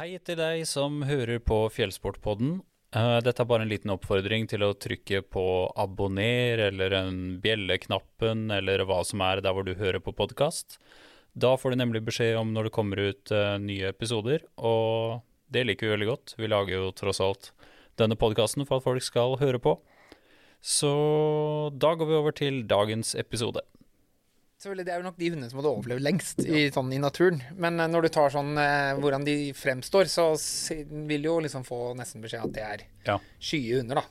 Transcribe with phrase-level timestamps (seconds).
[0.00, 2.54] Hei til deg som hører på Fjellsportpodden.
[2.96, 5.42] Eh, Dette er bare en liten oppfordring til å trykke på
[5.76, 10.78] abonner eller en bjelleknappen eller hva som er der hvor du hører på podkast.
[11.36, 15.20] Da får du nemlig beskjed om når det kommer ut eh, nye episoder, og
[15.52, 16.34] det liker vi veldig godt.
[16.40, 17.50] Vi lager jo tross alt
[18.00, 19.76] denne podkasten for at folk skal høre på.
[20.64, 20.94] Så
[21.76, 23.66] da går vi over til dagens episode.
[24.60, 27.38] Selvfølgelig, Det er jo nok de hundene som hadde overlevd lengst i, sånn, i naturen.
[27.56, 31.38] Men eh, når du tar sånn eh, hvordan de fremstår, så si- vil du jo
[31.46, 33.16] liksom få nesten beskjed at det er Ja.
[33.40, 34.04] skye hunder, da.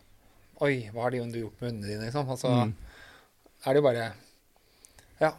[0.66, 2.27] Oi, hva har de hundene gjort med hundene dine, liksom?
[2.34, 2.73] Og så Mm.
[3.67, 4.08] er det jo bare
[5.22, 5.31] Ja.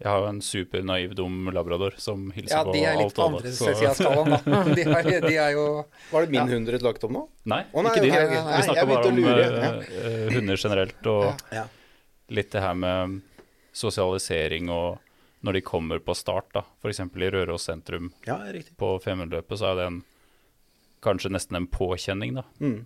[0.00, 3.14] Jeg har jo en supernaiv, dum labrador som hilser ja på de er litt alt
[3.14, 3.36] på og alle.
[3.36, 4.64] andre så- sida av skalaen, da.
[4.74, 4.82] De
[5.14, 6.46] er, de er jo Var det min Ja.
[6.46, 7.28] hund dere snakket om nå?
[7.44, 8.10] Nei, Å, nei, ikke de.
[8.10, 8.56] ok, ok.
[8.56, 11.66] Vi snakker bare å om lure, eh, eh, hunder generelt, og Ja.
[12.30, 13.20] litt det her med
[13.74, 15.00] sosialisering og
[15.44, 16.62] når de kommer på start, da.
[16.80, 17.00] F.eks.
[17.04, 18.38] i Røros sentrum Ja,
[18.80, 19.98] på Femundløpet, så er det en,
[21.04, 22.44] kanskje nesten en påkjenning, da.
[22.64, 22.78] Mm.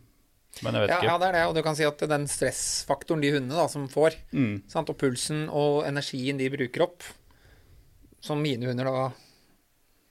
[0.64, 1.06] Men jeg vet ja, ikke.
[1.06, 1.42] ja, det er det.
[1.46, 4.56] Og du kan si at den stressfaktoren de hundene da, som får, Mm.
[4.66, 4.90] sant?
[4.90, 7.06] og pulsen og energien de bruker opp,
[8.24, 9.04] som mine hunder da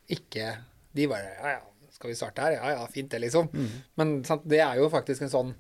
[0.07, 0.53] ikke
[0.95, 2.55] De bare Ja, ja, skal vi starte her?
[2.55, 3.49] Ja, ja, fint det, liksom.
[3.99, 5.51] Men sant, det er jo faktisk en sånn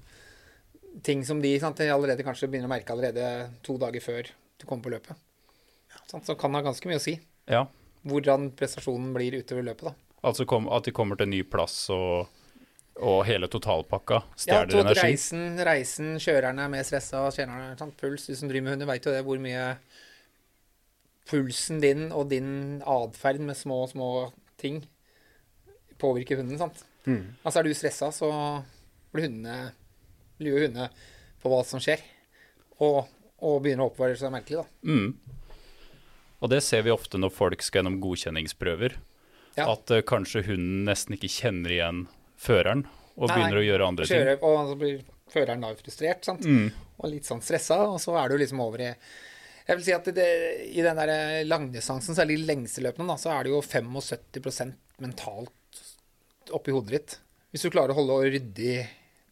[1.03, 3.27] ting som de, sant, de allerede kanskje begynner å merke allerede
[3.65, 5.15] to dager før du kommer på løpet.
[6.07, 7.17] Sant, så kan det ha ganske mye å si
[7.49, 7.65] Ja.
[8.07, 9.93] hvordan prestasjonen blir utover løpet, da.
[10.27, 12.27] Altså kom, at de kommer til en ny plass og,
[12.97, 15.03] og hele totalpakka stjeler ja, energi.
[15.05, 18.25] reisen, reisen, kjørerne er mer stressa, kjørerne sant, puls.
[18.25, 19.67] Du som driver med hunder, veit jo det hvor mye
[21.27, 24.09] pulsen din og din atferd med små, små
[24.57, 24.81] ting
[25.99, 26.83] påvirker hunden, sant.
[27.05, 27.35] Mm.
[27.43, 28.29] Altså, er du stressa, så
[29.13, 29.71] blir hundene
[30.43, 30.89] lurer hundene
[31.41, 32.01] på hva som skjer,
[32.79, 33.07] og,
[33.45, 34.89] og begynner å oppføre seg merkelig, da.
[34.89, 35.37] Mm.
[36.37, 38.97] Og det ser vi ofte når folk skal gjennom godkjenningsprøver.
[39.57, 39.71] Ja.
[39.73, 42.03] At uh, kanskje hunden nesten ikke kjenner igjen
[42.37, 42.85] føreren,
[43.17, 44.27] og Nei, begynner å gjøre andre ting.
[44.45, 44.99] Og så blir
[45.33, 46.45] føreren da frustrert, sant.
[46.45, 46.69] Mm.
[47.01, 48.91] og litt sånn stressa, og så er du liksom over i
[49.67, 50.27] Jeg vil si at det,
[50.69, 55.81] i den der langdistansen, særlig de lengste løpene, da, så er det jo 75 mentalt
[56.55, 57.17] oppi hodet ditt.
[57.51, 58.77] Hvis du klarer å holde og rydde i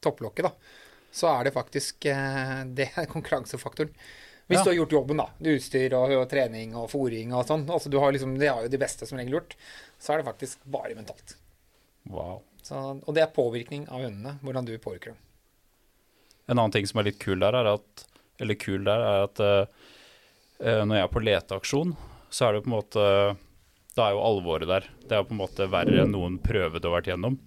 [0.04, 0.84] topplokket, da,
[1.16, 3.94] så er det faktisk eh, Det er konkurransefaktoren.
[4.46, 4.64] Hvis Ja.
[4.64, 7.98] du har gjort jobben, da, utstyr og, og trening og fòring og sånn, altså du
[7.98, 9.56] har liksom, det har jo de beste som regel gjort,
[9.98, 11.34] så er det faktisk bare mentalt.
[12.14, 12.44] Wow.
[12.62, 15.24] Så, og det er påvirkning av hundene, hvordan du påvirker dem.
[16.46, 18.06] En annen ting som er litt kul der, er at,
[18.38, 21.96] eller kul der, er at eh, når jeg er på leteaksjon,
[22.30, 23.04] så er det på en måte
[23.98, 24.86] Da er jo alvoret der.
[25.08, 27.40] Det er på en måte verre enn noen prøve du har vært gjennom.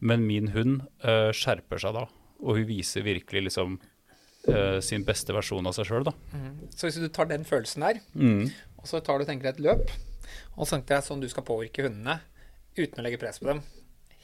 [0.00, 2.06] Men min hund uh, skjerper seg da,
[2.46, 3.76] og hun viser virkelig liksom
[4.48, 6.12] uh, sin beste versjon av seg sjøl, da.
[6.76, 8.46] Så hvis du tar den følelsen der, Mm.
[8.78, 9.90] Og så tar du tenker deg et løp,
[10.54, 12.20] og så tenker deg sånn du skal påvirke hundene
[12.78, 13.64] uten å legge press på dem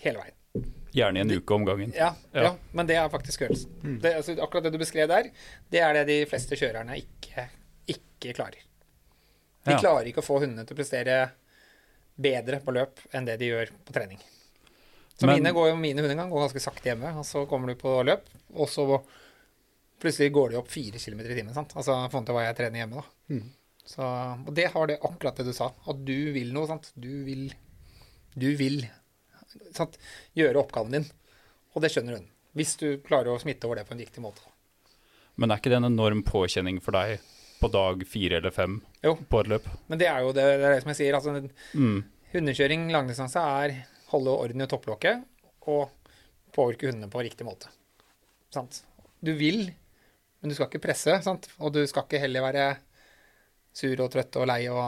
[0.04, 0.68] hele veien.
[0.94, 1.90] Gjerne i en uke om gangen.
[1.96, 2.42] Ja, ja.
[2.44, 2.50] Ja.
[2.76, 3.98] men det er faktisk følelsen.
[4.04, 5.30] Det, altså, akkurat det du beskrev der,
[5.72, 7.48] det er det de fleste kjørerne ikke,
[7.90, 8.62] ikke klarer.
[9.66, 9.80] De Ja.
[9.80, 11.16] klarer ikke å få hundene til å prestere
[12.22, 14.20] bedre på løp enn det de gjør på trening.
[15.22, 17.76] Så Men- mine, går, mine hunder kan gå ganske sakte hjemme, og så kommer du
[17.78, 18.26] på løp,
[18.58, 18.86] og så
[20.02, 21.54] plutselig går de opp fire kilometer i timen.
[21.54, 21.74] Sant?
[21.78, 23.40] Altså forhold til hva jeg trener hjemme, da.
[23.86, 24.02] Så,
[24.46, 26.90] og det har det akkurat det du sa, at du vil noe, sant.
[26.98, 27.52] Du vil
[28.34, 28.86] Du vil
[29.76, 29.98] sant?
[30.34, 31.06] gjøre oppgaven din,
[31.74, 32.28] og det skjønner hun.
[32.56, 34.40] Hvis du klarer å smitte over det på en riktig måte.
[35.36, 37.20] Men er ikke det en enorm påkjenning for deg
[37.60, 39.14] på dag fire eller fem Jo.
[39.16, 39.68] på et løp?
[39.88, 41.14] Men det er jo det, det, er det som jeg sier.
[41.14, 42.04] Altså, Mm.
[42.32, 45.24] hundekjøring langdistanse er holde orden i topplokket
[45.70, 45.90] og
[46.52, 47.70] påvirke hundene på riktig måte.
[48.52, 48.82] Sant?
[49.22, 49.64] Du vil,
[50.40, 51.48] men du skal ikke presse, sant?
[51.58, 52.66] og du skal ikke heller være
[53.72, 54.84] sur og trøtt og lei og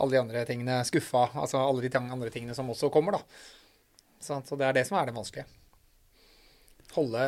[0.00, 3.22] alle de andre tingene, skuffa, altså alle de andre tingene som også kommer, da.
[4.24, 4.48] Sant?
[4.48, 5.46] Så det er det som er det vanskelige.
[6.96, 7.24] Holde,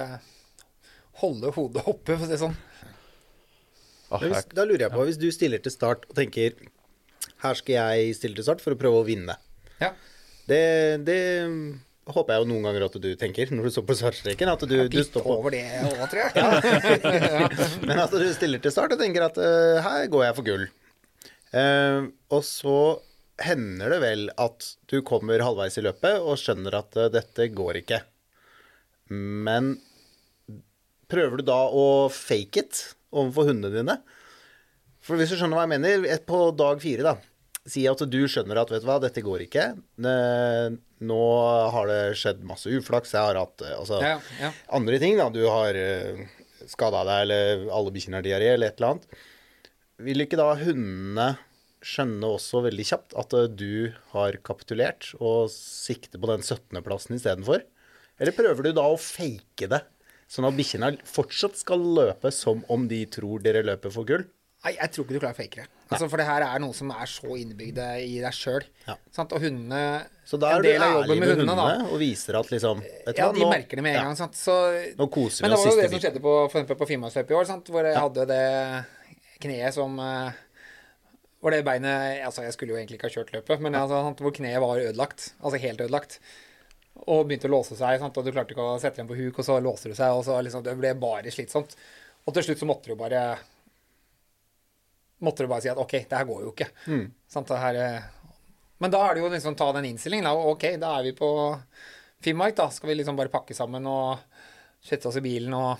[1.23, 2.57] holde hodet oppe, for å si det sånn.
[4.13, 6.57] Ah, hvis, da lurer jeg på, hvis du stiller til start og tenker
[7.43, 9.37] her skal jeg stille til start for å prøve å vinne.
[9.81, 9.93] Ja.
[10.49, 10.63] Det,
[11.07, 11.19] det
[12.11, 14.51] håper jeg jo noen ganger at du tenker når du står på startstreken.
[14.51, 17.79] At du, du står på, over det òg, tror jeg.
[17.89, 20.67] men at du stiller til start og tenker at uh, her går jeg for gull.
[21.53, 22.79] Uh, og så
[23.43, 27.83] hender det vel at du kommer halvveis i løpet og skjønner at uh, dette går
[27.83, 28.03] ikke.
[29.13, 29.77] Men
[31.13, 33.99] prøver du da å fake it overfor hundene dine?
[35.03, 37.32] For hvis du skjønner hva jeg mener, på dag fire, da.
[37.69, 39.69] Si at du skjønner at vet du hva, dette går ikke.
[40.03, 41.21] Nå
[41.75, 43.15] har det skjedd masse uflaks.
[43.15, 44.51] Jeg har hatt eh, altså, Ja, ja.
[44.75, 45.15] andre ting.
[45.21, 46.25] da, Du har uh,
[46.71, 49.23] skada deg, eller alle bikkjene har diaré, eller et eller annet.
[50.03, 51.29] Vil ikke da hundene
[51.83, 57.65] skjønne også veldig kjapt at eh, du har kapitulert og sikter på den 17.-plassen istedenfor?
[58.23, 59.83] Eller prøver du da å fake det,
[60.31, 64.27] sånn at bikkjene fortsatt skal løpe som om de tror dere løper for gull?
[64.63, 65.65] Nei, jeg tror ikke du klarer å fake det.
[65.91, 68.63] Altså, for det her er noe som er så innebygd i deg sjøl.
[68.87, 68.95] Ja.
[69.25, 69.81] Og hundene
[70.29, 73.43] Så da er du ærlig med hundene, da, og viser at liksom Ja, hva, de
[73.43, 74.19] nå- merker det med en ja, gang.
[74.21, 74.39] Sant?
[74.39, 74.55] Så,
[74.99, 76.79] Nå koser men vi det oss var jo siste det som skjedde på, for eksempel
[76.79, 77.73] på Finnmarksløpet i år, sant?
[77.75, 78.47] hvor jeg hadde det
[79.43, 80.41] kneet som eh,
[81.43, 84.23] Hvor det beinet Altså, jeg skulle jo egentlig ikke ha kjørt løpet, men altså, sant,
[84.23, 85.33] hvor kneet var ødelagt.
[85.43, 86.21] Altså helt ødelagt.
[87.03, 88.15] Og begynte å låse seg, sant?
[88.15, 90.23] og du klarte ikke å sette den på huk, og så låser du seg, og
[90.29, 91.75] så liksom Det ble bare slitsomt.
[92.23, 93.41] Og til slutt så måtte du bare
[95.23, 96.67] Måtte du bare si at OK, det her går jo ikke.
[96.91, 97.05] Mm.
[97.31, 98.03] Sant, her, eh,
[98.83, 100.27] men da er det jo liksom ta den innstillingen.
[100.27, 100.33] Da.
[100.51, 101.29] OK, da er vi på
[102.23, 102.69] Finnmark, da.
[102.75, 104.19] Skal vi liksom bare pakke sammen og
[104.83, 105.79] sette oss i bilen og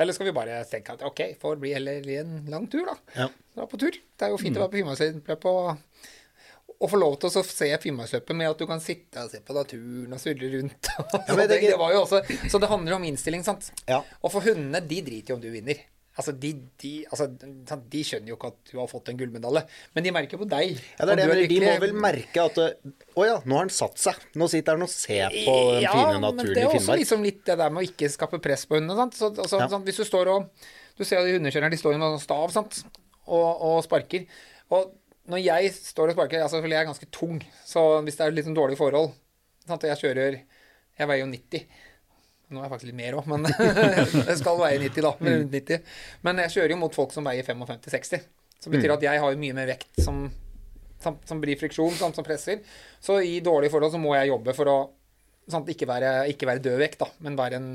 [0.00, 2.94] Eller skal vi bare tenke at OK, får bli heller en lang tur, da.
[3.14, 3.26] Ja.
[3.54, 3.92] Dra på tur.
[3.92, 4.44] Det er jo Mm.
[4.46, 5.76] fint å være på Finnmarksløpet og,
[6.80, 9.52] og få lov til å se Finnmarksløpet med at du kan sitte og se på
[9.54, 10.88] naturen og surre rundt.
[11.12, 13.68] så, ja, det, det- det var jo også, så det handler om innstilling, sant.
[13.86, 14.00] Ja.
[14.24, 15.84] Og for hundene, de driter jo om du vinner.
[16.12, 16.50] Altså de,
[16.82, 17.24] de, altså,
[17.88, 19.62] de skjønner jo ikke at du har fått en gullmedalje,
[19.94, 20.74] men de merker på deg.
[20.98, 23.64] Ja, det er det, men de må vel merke at eh, Å ja, nå har
[23.64, 24.18] han satt seg.
[24.36, 27.00] Nå sitter han og ser på den Ja, fine men naturen det er også Finnmark.
[27.00, 29.06] liksom litt det der med å ikke skape press på hundene.
[29.16, 29.68] Så, altså, Ja.
[29.72, 30.50] sånn, Hvis du står og
[30.98, 32.82] Du ser jo de hundekjørerne, de står med sånn stav sant?
[33.24, 34.26] Og, og sparker.
[34.76, 34.92] Og
[35.32, 38.44] når jeg står og sparker altså, Jeg er ganske tung, så hvis det er litt
[38.50, 39.14] sånn dårlige forhold
[39.64, 39.88] sant?
[39.88, 41.64] Jeg kjører Jeg veier jo 90.
[42.52, 43.48] Nå er jeg faktisk litt mer òg, men
[44.28, 45.12] jeg skal veie 90, da.
[45.16, 45.92] Rundt 90.
[46.26, 48.26] Men jeg kjører jo mot folk som veier 55-60.
[48.62, 50.26] Som betyr at jeg har jo mye mer vekt som,
[51.02, 52.60] som, som blir friksjon, sant, som presser.
[53.02, 54.76] Så i dårlige forhold så må jeg jobbe for å
[55.50, 57.72] sant, ikke, være, ikke være død vekt, da, men være en,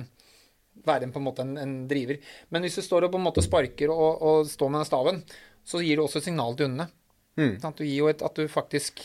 [0.88, 2.22] være en, på en måte en, en driver.
[2.54, 5.22] Men hvis du står og på en måte sparker og, og står med den staven,
[5.68, 6.88] så gir du også et signal til hundene.
[7.38, 7.58] Mm.
[7.62, 9.04] Sånn, Du gir jo et, at du faktisk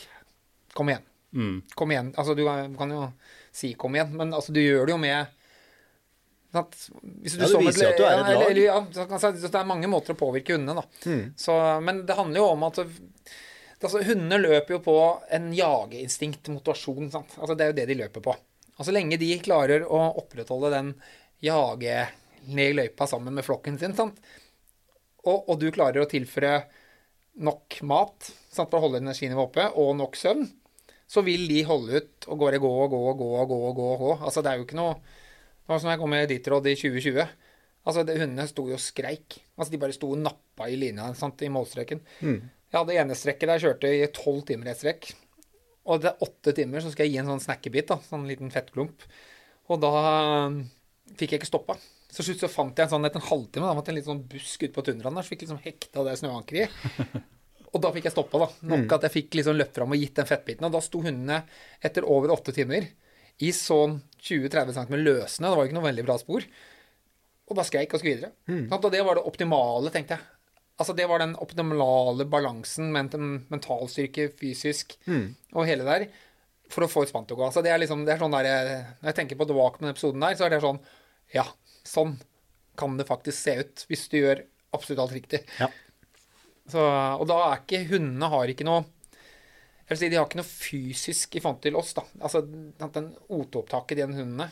[0.73, 1.03] Kom igjen.
[1.37, 1.57] Mm.
[1.77, 2.15] Kom igjen.
[2.17, 2.47] Altså, du
[2.79, 3.03] kan jo
[3.53, 5.27] si 'kom igjen', men altså, du gjør det jo med?
[6.53, 8.51] Hvis du ja, det viser jo at du er et lag.
[8.51, 10.85] eller- Ja, så kan si- det er mange måter å påvirke hundene, da.
[11.09, 11.33] Mm.
[11.37, 14.97] Så, men det handler jo om at altså, Hundene løper jo på
[15.33, 17.11] en jageinstinkt, motivasjon.
[17.11, 17.39] Sant?
[17.39, 18.37] Altså, det er jo det de løper på.
[18.79, 20.93] Og så lenge de klarer å opprettholde den
[21.43, 22.09] jage
[22.49, 23.95] ned i løypa sammen med flokken sin?
[25.25, 26.65] Og, og du klarer å tilføre
[27.43, 30.45] nok mat sant, for å holde energinivået oppe, og nok søvn,
[31.09, 33.59] så vil de holde ut og bare gå og gå og gå og gå.
[33.69, 34.13] og gå, og gå.
[34.27, 34.97] Altså, det er jo ikke noe
[35.63, 37.23] Det var som jeg kom med Ditrod i 2020.
[37.83, 39.39] Altså, det, Hundene sto jo og skreik.
[39.57, 42.03] Altså, De bare sto og nappa i linja sant, i målstreken.
[42.21, 42.39] Mm.
[42.73, 45.11] Jeg hadde ene strekket der jeg kjørte i tolv timer i et strekk.
[45.91, 48.53] Og det er åtte timer, så skal jeg gi en sånn snackebit, da, sånn liten
[48.55, 49.03] fettklump.
[49.71, 49.91] Og da
[50.47, 50.63] um,
[51.19, 51.77] fikk jeg ikke stoppa.
[52.13, 54.13] Så slutt så fant jeg en sånn etter en halvtime, da, måtte jeg en liten
[54.13, 57.23] sånn busk ute på tundraen der, så fikk jeg liksom hekta det snøankeret i.
[57.73, 58.49] Og da fikk jeg stoppa, da.
[58.69, 60.67] Nok at jeg fikk liksom løpt fram og gitt den fettbiten.
[60.69, 61.39] Og da sto hundene
[61.81, 62.85] etter over åtte timer
[63.43, 66.45] i sånn 20-30 cm løsende, det var jo ikke noe veldig bra spor,
[67.51, 68.33] og da skreik og skulle videre.
[68.47, 68.67] Mm.
[68.71, 70.29] Og det var det optimale, tenkte jeg.
[70.81, 76.07] Altså Det var den optimale balansen med en mentalstyrke, fysisk og hele der,
[76.73, 77.49] for å få et spann til å gå.
[77.51, 78.49] Altså det er liksom, det er sånn der,
[79.03, 80.81] Når jeg tenker på tilbake på den episoden der, så er det sånn
[81.35, 81.45] Ja,
[81.85, 82.17] sånn
[82.81, 85.43] kan det faktisk se ut hvis du gjør absolutt alt riktig.
[85.61, 85.69] Ja.
[86.73, 88.87] Så, og da er ikke Hundene har ikke noe
[89.93, 91.93] jeg vil si, De har ikke noe fysisk i forhold til oss.
[91.95, 92.03] da.
[92.25, 94.51] Altså, Den OT-opptaket i den hundene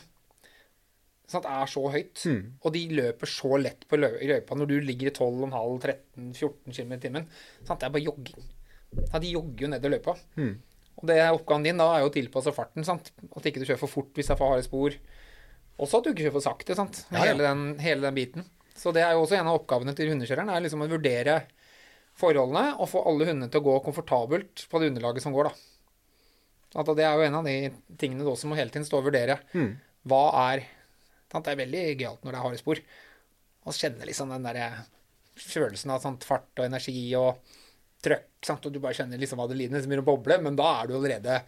[1.31, 2.25] sant, er så høyt.
[2.61, 6.99] Og de løper så lett på lø- løypa når du ligger i 12,5-13-14 km i
[7.05, 7.27] timen.
[7.63, 7.79] Sant?
[7.79, 8.43] Det er bare jogging.
[9.13, 10.15] Ja, de jogger jo ned i løypa.
[10.99, 12.83] Og det er oppgaven din da er jo å tilpasse farten.
[12.85, 13.11] sant?
[13.35, 14.97] At ikke du kjører for fort hvis det er for harde spor.
[15.81, 16.75] Også at du ikke kjører for sakte.
[16.75, 17.05] sant?
[17.11, 17.31] Ja, ja.
[17.31, 18.45] Hele, den, hele den biten.
[18.75, 20.51] Så det er jo også en av oppgavene til hundekjøreren.
[20.51, 21.39] er liksom å vurdere
[22.19, 25.49] forholdene og få alle hundene til å gå komfortabelt på det underlaget som går.
[25.49, 26.81] da.
[26.81, 27.55] At det er jo en av de
[27.99, 29.39] tingene du også må hele tiden stå og vurdere.
[29.53, 29.73] Mm.
[30.07, 30.63] Hva er
[31.31, 31.45] sant?
[31.45, 32.79] Det er veldig gøyalt når det er harde spor.
[33.67, 34.61] Å kjenne liksom den der
[35.41, 37.37] følelsen av sant, fart og energi og
[38.03, 38.27] trøkk.
[38.45, 38.65] Sant?
[38.65, 41.41] Og du bare kjenner liksom adrenalinen som begynner å boble, men da er du allerede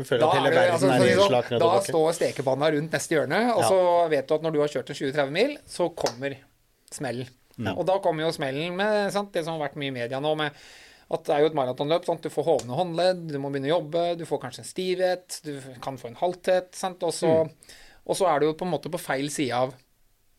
[0.00, 3.68] da, er det, altså, sånn, da står stekepanna rundt neste hjørne, og Ja.
[3.68, 6.36] så vet du at når du har kjørt en 20-30 mil, så kommer
[6.94, 7.28] smellen.
[7.66, 7.74] Ja.
[7.76, 10.32] Og da kommer jo smellen med sant, det som har vært mye i media nå,
[10.38, 10.56] med
[11.10, 12.04] at det er jo et maratonløp.
[12.06, 12.22] Sant?
[12.22, 15.56] Du får hovne håndledd, du må begynne å jobbe, du får kanskje en stivhet, du
[15.82, 16.70] kan få en halthet.
[16.78, 17.02] Sant?
[17.02, 17.32] Og, så,
[18.06, 19.74] og så er du jo på en måte på feil side av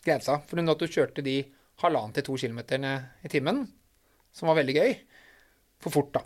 [0.06, 0.40] grensa.
[0.48, 1.42] For når du kjørte de
[1.84, 2.94] halvannen til to kilometerne
[3.26, 3.66] i timen,
[4.32, 4.96] som var veldig gøy,
[5.84, 6.24] for fort, da.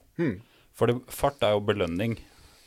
[0.75, 2.18] For det, fart er jo belønning.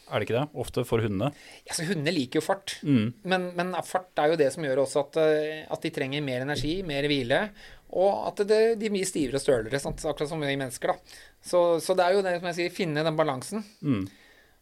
[0.08, 0.46] er det ikke det?
[0.56, 1.28] Ofte for hundene.
[1.68, 3.10] Ja, så Hundene liker jo fart, Mm.
[3.28, 6.40] men, men fart er jo det som gjør også at, eh, at de trenger mer
[6.46, 7.42] energi, mer hvile,
[7.88, 10.02] og at det, de er mye stivere og stølere, sant?
[10.04, 10.92] akkurat som vi mennesker.
[10.92, 11.20] da.
[11.40, 13.64] Så, så det er jo det som jeg sier, finne den balansen.
[13.80, 14.04] Mm.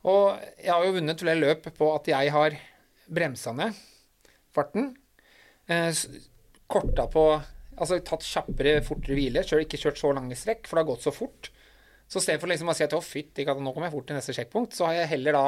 [0.07, 2.57] Og jeg har jo vunnet flere løp på at jeg har
[3.11, 3.75] bremsa ned
[4.57, 4.97] farten,
[5.69, 5.93] eh,
[6.67, 7.27] korta på
[7.77, 11.03] Altså tatt kjappere, fortere hvile, kjør, ikke kjørt så lange strekk, for det har gått
[11.05, 11.51] så fort.
[12.09, 14.73] Så istedenfor liksom å si at å fytti nå kommer jeg fort til neste sjekkpunkt,
[14.73, 15.43] så har jeg heller da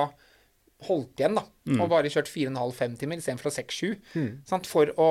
[0.90, 1.46] holdt igjen, da.
[1.80, 3.96] Og bare kjørt 4,5-5 timer istedenfor 6-7.
[4.44, 5.08] sant, For å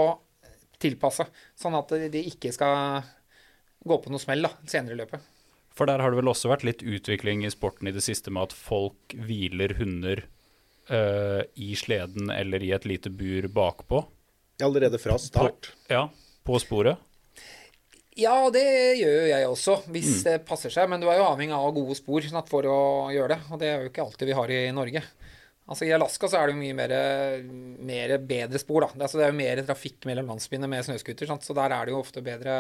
[0.82, 3.02] tilpasse, sånn at de ikke skal
[3.88, 5.34] gå på noe smell da, senere i løpet.
[5.78, 8.50] For der har det vel også vært litt utvikling i sporten i det siste med
[8.50, 10.24] at folk hviler hunder
[10.90, 14.02] uh, i sleden eller i et lite bur bakpå.
[14.66, 15.76] Allerede fra start.
[15.92, 16.08] Ja,
[16.48, 16.98] på sporet.
[18.18, 18.66] Ja, det
[18.98, 20.90] gjør jo jeg også, hvis det passer seg.
[20.90, 22.80] Men du er jo avhengig av gode spor sant, for å
[23.14, 23.40] gjøre det.
[23.54, 25.04] Og det er jo ikke alltid vi har i Norge.
[25.68, 26.94] Altså I Alaska så er det jo mye mer,
[27.90, 28.86] mer bedre spor.
[28.86, 28.94] da.
[28.94, 31.96] Det, altså, det er jo mer trafikk mellom landsbyene med snøscooter, så der er det
[31.96, 32.56] jo ofte bedre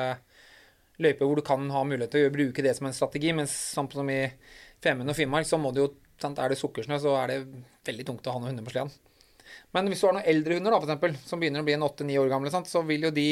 [1.03, 3.31] løyper hvor du kan ha mulighet til å bruke det som en strategi.
[3.37, 4.25] Mens samt som i
[4.83, 7.37] Femund og Finnmark, så må du jo sant, Er det sukkersnø, så er det
[7.87, 8.91] veldig tungt å ha noen hunder på sleden.
[9.71, 11.85] Men hvis du har noen eldre hunder, da, for eksempel, som begynner å bli en
[11.87, 13.29] åtte-ni år gamle, sant, så vil jo de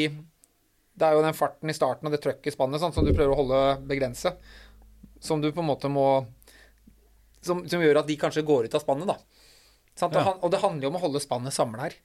[0.96, 3.12] Det er jo den farten i starten og det trøkket i spannet sant, som du
[3.12, 4.32] prøver å holde begrense,
[5.20, 6.24] som du på en måte må
[7.44, 9.35] Som, som gjør at de kanskje går ut av spannet, da.
[9.96, 10.12] Sant?
[10.12, 10.24] Og, Ja.
[10.30, 11.98] han, og det handler jo om å holde spannet samla her.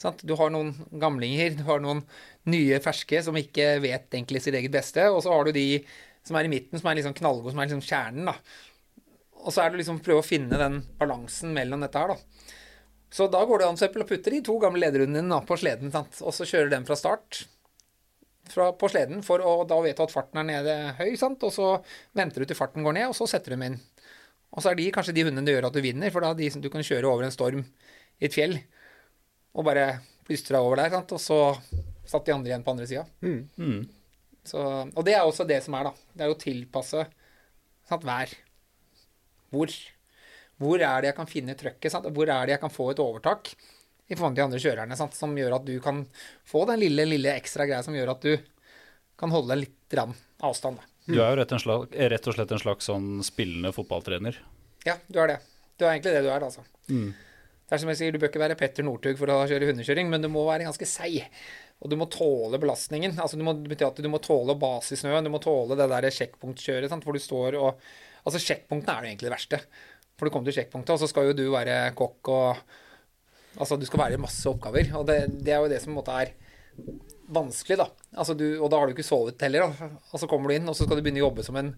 [0.00, 0.22] Sant?
[0.26, 2.02] Du har noen gamlinger, du har noen
[2.50, 5.84] nye ferske som ikke vet egentlig sitt eget beste, og så har du de
[6.26, 8.36] som er i midten, som er liksom knallgode, som er liksom kjernen, da.
[9.42, 12.50] Og så er det liksom å prøve å finne den balansen mellom dette her, da.
[13.12, 16.20] Så da går det an å putte de to gamle lederhundene dine på sleden, sant?
[16.24, 17.42] og så kjører den fra start
[18.48, 21.42] fra, på sleden, for å, da vet du at farten er nede høy, sant?
[21.44, 21.74] og så
[22.16, 23.78] venter du til farten går ned, og så setter du dem inn.
[24.52, 26.40] Og så er de kanskje de hundene det gjør at du vinner, for da er
[26.42, 28.58] de som du kan kjøre over en storm i et fjell,
[29.56, 29.86] og bare
[30.26, 31.14] plystre over der, sant?
[31.16, 31.38] og så
[32.08, 33.06] satt de andre igjen på andre sida.
[33.24, 33.82] Mm.
[34.52, 36.12] Og det er også det som er, da.
[36.12, 37.06] Det er å tilpasse
[37.88, 38.32] sant, vær.
[39.52, 39.72] Hvor?
[40.62, 41.92] Hvor er det jeg kan finne trøkket?
[41.92, 42.08] Sant?
[42.14, 45.16] Hvor er det jeg kan få et overtak i forhold til de andre kjørerne, sant?
[45.16, 46.04] som gjør at du kan
[46.48, 48.34] få den lille, lille ekstra greia som gjør at du
[49.20, 50.80] kan holde litt avstand.
[50.80, 50.91] Da.
[51.08, 54.38] Du er jo rett, en slag, rett og slett en slags sånn spillende fotballtrener.
[54.86, 55.38] Ja, du er det.
[55.78, 56.62] Du er egentlig det du er, altså.
[56.86, 60.10] Det er som jeg sier, Du bør ikke være Petter Northug for å kjøre hundekjøring,
[60.12, 61.24] men du må være ganske seig.
[61.82, 63.16] Og du må tåle belastningen.
[63.18, 65.26] Altså, du må, at du må tåle å base i snøen.
[65.26, 67.82] Du må tåle det der sjekkpunktkjøret sant, hvor du står og
[68.22, 69.58] Altså, sjekkpunktene er jo egentlig det verste.
[70.14, 72.60] For du kommer til sjekkpunktet, og så skal jo du være kokk og
[73.58, 74.92] Altså, du skal være i masse oppgaver.
[75.00, 76.30] Og det, det er jo det som på en måte er
[77.34, 77.88] vanskelig, da.
[78.14, 79.88] Altså, du, og da har du ikke sovet heller, da.
[80.12, 81.72] Og så kommer du inn, og så skal du begynne å jobbe som en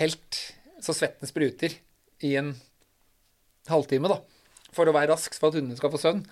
[0.00, 0.40] helt
[0.84, 1.74] så svetten spruter
[2.26, 2.54] i en
[3.68, 4.20] halvtime, da.
[4.74, 6.24] For å være rask for at hundene skal få søvn.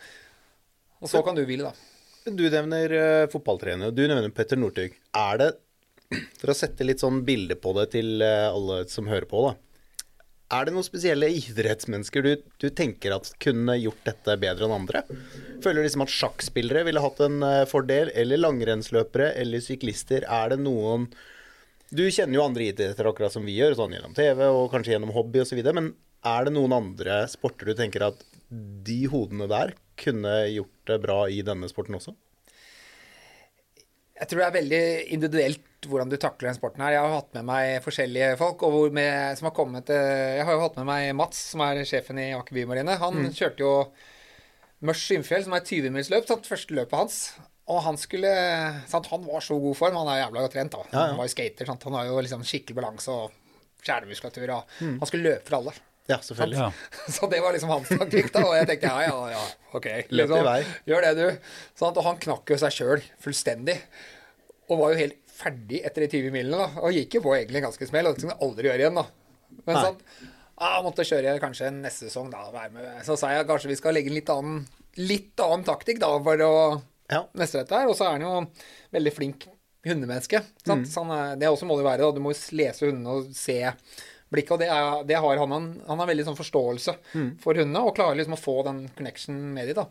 [1.02, 1.92] Og så kan du hvile, da.
[2.26, 4.96] Du nevner uh, fotballtrener, du nevner Petter Northug.
[5.14, 5.52] Er det,
[6.40, 9.54] for å sette litt sånn bilde på det til uh, alle som hører på, da.
[10.46, 15.02] Er det noen spesielle idrettsmennesker du, du tenker at kunne gjort dette bedre enn andre?
[15.64, 20.22] Føler du liksom at sjakkspillere ville hatt en eh, fordel, eller langrennsløpere, eller syklister?
[20.22, 21.08] Er det noen
[21.90, 25.14] Du kjenner jo andre idretter akkurat som vi gjør, sånn gjennom TV og kanskje gjennom
[25.16, 25.92] hobby osv., men
[26.26, 28.22] er det noen andre sporter du tenker at
[28.86, 32.14] de hodene der kunne gjort det bra i denne sporten også?
[34.16, 34.82] Jeg tror det er veldig
[35.12, 36.94] individuelt hvordan du takler den sporten her.
[36.96, 40.46] Jeg har hatt med meg forskjellige folk og hvor med, som har kommet eh, Jeg
[40.48, 42.96] har jo hatt med meg Mats, som er sjefen i Aker Bymarine.
[43.02, 43.72] Han kjørte jo
[44.86, 47.18] Mørs-Ymfjell, som er et 20-milsløp, sant, første løpet hans.
[47.72, 48.30] Og han skulle
[48.86, 49.96] sant, Han var så god form.
[49.98, 50.72] Han er jævla godt trent.
[50.76, 50.82] da.
[51.10, 51.66] Han var jo skater.
[51.66, 51.82] Sant?
[51.88, 53.32] Han har jo liksom skikkelig balanse og
[53.86, 54.52] kjernemuskulatur.
[54.54, 55.74] Og Han skulle løpe for alle.
[56.06, 56.58] Ja, selvfølgelig.
[56.60, 56.70] Ja.
[57.16, 58.44] Så det var liksom hans taktikk, da.
[58.46, 59.44] Og jeg tenkte ja, ja, ja,
[59.74, 59.88] ok.
[60.14, 60.58] Løp i vei.
[60.86, 61.52] Gjør det, du.
[61.78, 61.98] Sant?
[61.98, 63.76] Og han knakk jo seg sjøl fullstendig.
[64.70, 66.84] Og var jo helt ferdig etter de 20 milene, da.
[66.86, 69.00] Og gikk jo på egentlig en ganske smell, og det skulle han aldri gjøre igjen,
[69.02, 69.06] da.
[69.66, 69.98] Men sånn,
[70.56, 72.46] ah, måtte kjøre kanskje neste sesong, da.
[72.54, 72.88] Være med.
[73.06, 74.62] Så sa jeg kanskje vi skal legge en litt annen,
[75.02, 76.54] litt annen taktikk, da, for å
[77.12, 77.24] Ja.
[77.38, 77.90] mestre dette her.
[77.90, 78.32] Og så er han jo
[78.96, 79.46] veldig flink
[79.86, 80.40] hundemenneske.
[80.40, 80.66] Mm.
[80.66, 80.88] Sant?
[80.90, 82.02] Så han er, det også må det være.
[82.06, 82.14] Da.
[82.16, 83.60] Du må jo lese hundene og se
[84.32, 84.54] blikket.
[84.56, 85.52] Og det, er, det har han.
[85.56, 87.28] Han, han har veldig sånn forståelse Mm.
[87.42, 89.82] for hundene og klarer liksom å få den connection med dem.
[89.82, 89.86] da.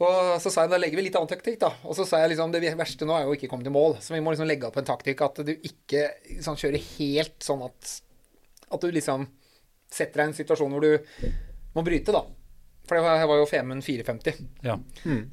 [0.00, 1.74] Og så sa jeg da legger vi litt annen taktikk, da.
[1.84, 3.98] Og så sa jeg liksom det verste nå er jo å ikke komme til mål.
[4.00, 6.06] Så vi må liksom legge opp en taktikk at du ikke
[6.40, 7.96] sånn, kjører helt sånn at
[8.70, 9.26] At du liksom
[9.90, 11.32] setter deg i en situasjon hvor du
[11.74, 12.22] må bryte, da.
[12.86, 14.76] For det var, var jo Femund 450 ja.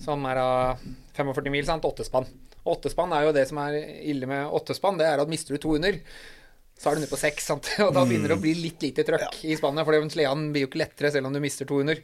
[0.03, 0.81] som er av
[1.17, 1.85] 45 mil, sant?
[1.85, 2.25] Åttespann.
[2.67, 3.77] Åttespann er jo det som er
[4.09, 5.97] ille med åttespann, det er at mister du to hunder,
[6.77, 7.69] så er du nede på seks, sant?
[7.85, 10.65] og da begynner det å bli litt lite trøkk i spannet, for den sleden blir
[10.65, 12.03] jo ikke lettere selv om du mister 200.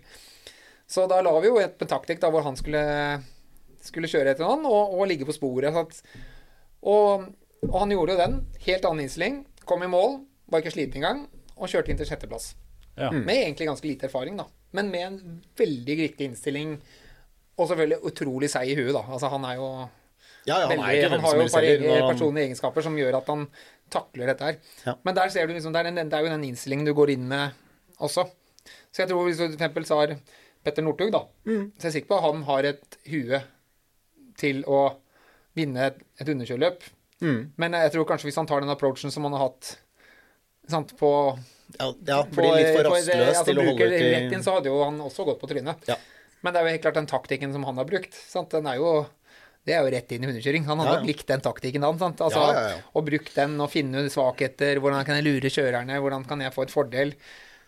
[0.89, 2.81] Så da la vi jo et taktikk da, hvor han skulle,
[3.85, 5.73] skulle kjøre etter noen og, og ligge på sporet.
[5.77, 6.01] Sant?
[6.83, 7.29] Og,
[7.69, 8.35] og han gjorde jo den.
[8.65, 9.39] Helt annen innstilling.
[9.69, 10.19] Kom i mål,
[10.51, 11.23] var ikke sliten engang,
[11.55, 12.51] og kjørte inn til sjetteplass.
[12.99, 13.09] Ja.
[13.13, 14.49] Med egentlig ganske lite erfaring, da.
[14.75, 16.75] Men med en veldig riktig innstilling,
[17.55, 19.05] og selvfølgelig utrolig seig i huet, da.
[19.07, 19.69] Altså, han er jo
[20.43, 21.87] Ja, ja, han veldig, er ikke han har jo par heller.
[21.95, 23.45] egne personlige egenskaper som gjør at han
[23.93, 24.57] takler dette her.
[24.87, 24.95] Ja.
[25.05, 27.13] Men der ser du liksom, det er, den, det er jo den innstillingen du går
[27.15, 27.53] inn med
[28.03, 28.25] også.
[28.93, 30.15] Så jeg tror hvis du for eksempel tar
[30.63, 31.71] Petter Northug, da, Mm.
[31.77, 33.39] så er jeg sikker på at han har et hue
[34.39, 34.81] til å
[35.57, 36.85] vinne et, et underkjørløp.
[37.23, 37.41] Mm.
[37.61, 39.73] Men jeg tror kanskje hvis han tar den approachen som han har hatt
[40.71, 41.09] sant, på
[41.79, 44.55] Ja, ja, blir litt for rastløst rastløs altså, til å holde bruker rett inn, så
[44.57, 45.87] hadde jo han også gått på trynet.
[45.89, 45.95] Ja.
[46.43, 48.51] Men det er jo helt klart den taktikken som han har brukt, sant?
[48.53, 48.89] den er jo
[49.65, 50.65] det er jo rett inn i hundekjøring.
[50.67, 50.99] Han hadde Ja, ja.
[51.03, 51.97] nok likt den taktikken han.
[52.01, 52.19] Sant?
[52.21, 52.81] Altså, Ja, ja, ja.
[52.93, 54.81] Og brukt den og finne svakheter.
[54.83, 55.99] Hvordan kan jeg lure kjørerne?
[56.03, 57.13] Hvordan kan jeg få et fordel?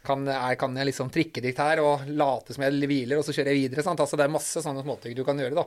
[0.06, 3.34] Kan, er, kan jeg liksom trikke dit her og late som jeg hviler, og så
[3.34, 3.82] kjører jeg videre?
[3.88, 3.98] Sant?
[4.04, 5.64] Altså, det er masse sånne småting du kan gjøre da,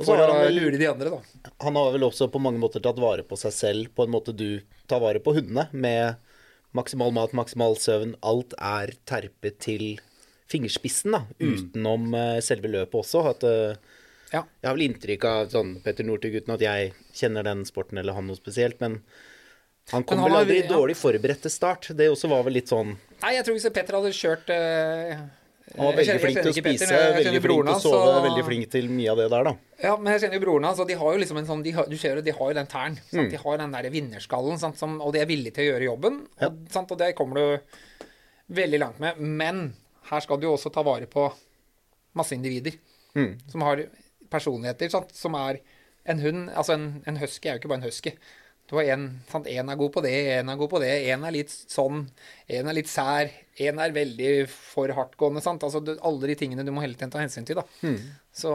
[0.00, 1.10] for å vel- lure de andre.
[1.12, 1.50] da.
[1.66, 4.32] Han har vel også på mange måter tatt vare på seg selv på en måte
[4.32, 6.16] du tar vare på hundene, med
[6.72, 8.14] maksimal mat, maksimal søvn.
[8.24, 10.00] Alt er terpet til
[10.48, 12.40] fingerspissen, da, utenom mm.
[12.44, 13.26] selve løpet også.
[13.34, 13.76] At, eh,
[14.32, 14.44] Ja.
[14.62, 18.16] Jeg har vel inntrykk av sånn Petter Northug, uten at jeg kjenner den sporten eller
[18.16, 19.02] han noe spesielt, men
[19.92, 20.68] han kom vel aldri ja.
[20.70, 21.90] dårlig forberedt til start.
[21.98, 25.18] Det også var vel litt sånn Nei, jeg tror hvis Petter hadde kjørt uh,
[25.74, 28.44] Han var veldig flink til å spise, Petter, veldig flink til å sove, så- veldig
[28.48, 29.52] flink til mye av det der, da.
[29.82, 31.72] Ja, men jeg kjenner jo broren hans, og de har jo liksom en sånn de
[31.76, 32.98] har, Du ser jo, de har jo den tæren.
[33.10, 33.30] Sant?
[33.34, 34.78] De har den der vinnerskallen, sant?
[34.80, 36.20] Som, og de er villige til å gjøre jobben.
[36.46, 36.94] Og, sant?
[36.94, 39.18] og det kommer du veldig langt med.
[39.18, 39.64] Men
[40.10, 41.28] her skal du jo også ta vare på
[42.14, 42.78] masse individer
[43.12, 43.34] Mm.
[43.50, 43.82] som har
[44.32, 45.12] personligheter, sant?
[45.16, 45.60] som er
[46.08, 48.16] en hund Altså, en, en husky er jo ikke bare en husky.
[48.70, 49.46] Du har en, sant?
[49.50, 52.06] en er god på det, en er god på det, en er litt sånn,
[52.56, 53.28] en er litt sær,
[53.66, 55.42] en er veldig for hardtgående.
[55.44, 55.66] Sant?
[55.66, 57.60] Altså, du, alle de tingene du må hele tiden ta hensyn til.
[57.60, 57.66] da.
[58.32, 58.54] Så,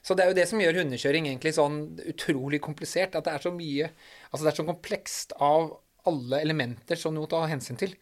[0.00, 1.82] så det er jo det som gjør hundekjøring egentlig sånn
[2.14, 3.18] utrolig komplisert.
[3.18, 3.90] At det er så mye
[4.30, 5.74] Altså det er så komplekst av
[6.08, 7.92] alle elementer som du må ta hensyn til.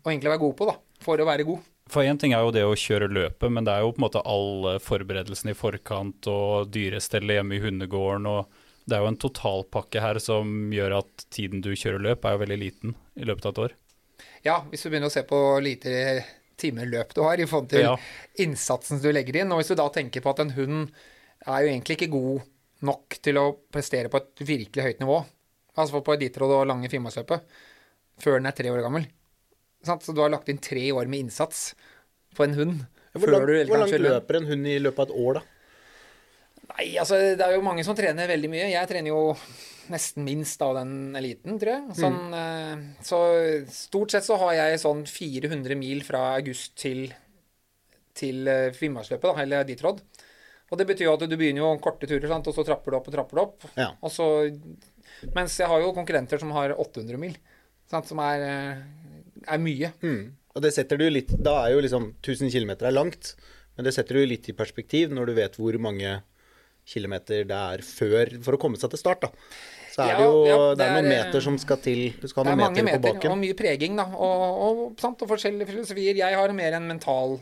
[0.00, 0.78] Og egentlig være god på, da.
[1.04, 1.60] For å være god.
[1.88, 4.06] For én ting er jo det å kjøre løpet, men det er jo på en
[4.08, 9.16] måte alle forberedelsene i forkant og dyrestellet hjemme i hundegården og Det er jo en
[9.18, 13.48] totalpakke her som gjør at tiden du kjører løp, er jo veldig liten i løpet
[13.48, 13.72] av et år.
[14.46, 16.22] Ja, hvis du begynner å se på lite
[16.56, 17.96] timer løp du har i forhold til Ja.
[18.38, 20.92] innsatsen du legger inn, og hvis du da tenker på at en hund
[21.46, 22.46] er jo egentlig ikke god
[22.86, 25.18] nok til å prestere på et virkelig høyt nivå,
[25.76, 27.42] altså på Editrod og lange Finnmarksløpet,
[28.22, 29.08] før den er tre år gammel.
[29.88, 30.04] Sant?
[30.06, 31.70] Så du har lagt inn tre år med innsats
[32.36, 32.80] på en hund.
[33.16, 35.46] Hvor, før langt, hvor langt løper en hund i løpet av et år, da?
[36.76, 38.68] Nei, altså det er jo mange som trener veldig mye.
[38.72, 39.20] Jeg trener jo
[39.92, 41.96] nesten minst av den eliten, tror jeg.
[42.00, 42.84] Sånn, mm.
[43.06, 43.20] Så
[43.72, 47.06] stort sett så har jeg sånn 400 mil fra august til,
[48.16, 50.02] til eh, Finnmarksløpet, da, eller Detroit.
[50.66, 52.48] Og det betyr jo at du begynner jo korte turer, sant?
[52.50, 53.66] og så trapper du opp og trapper du opp.
[53.78, 53.92] Ja.
[54.02, 54.26] Og så,
[55.36, 57.36] mens jeg har jo konkurrenter som har 800 mil,
[57.90, 58.10] sant?
[58.10, 59.05] som er, eh,
[59.44, 59.92] er mye.
[60.02, 60.22] Mm.
[60.56, 63.34] Og det setter du litt Da er jo liksom 1000 km er langt,
[63.76, 66.20] men det setter du litt i perspektiv når du vet hvor mange
[66.86, 69.30] kilometer det er før for å komme seg til start, da.
[69.92, 72.02] Så er Ja, det jo ja, det det er noen er, meter som skal til.
[72.20, 74.06] Du skal Det ha er noen mange meter på meter og mye preging, da.
[74.12, 75.24] Og, og, sant?
[75.24, 76.20] og forskjellige filosofier.
[76.20, 77.38] Jeg har mer en mental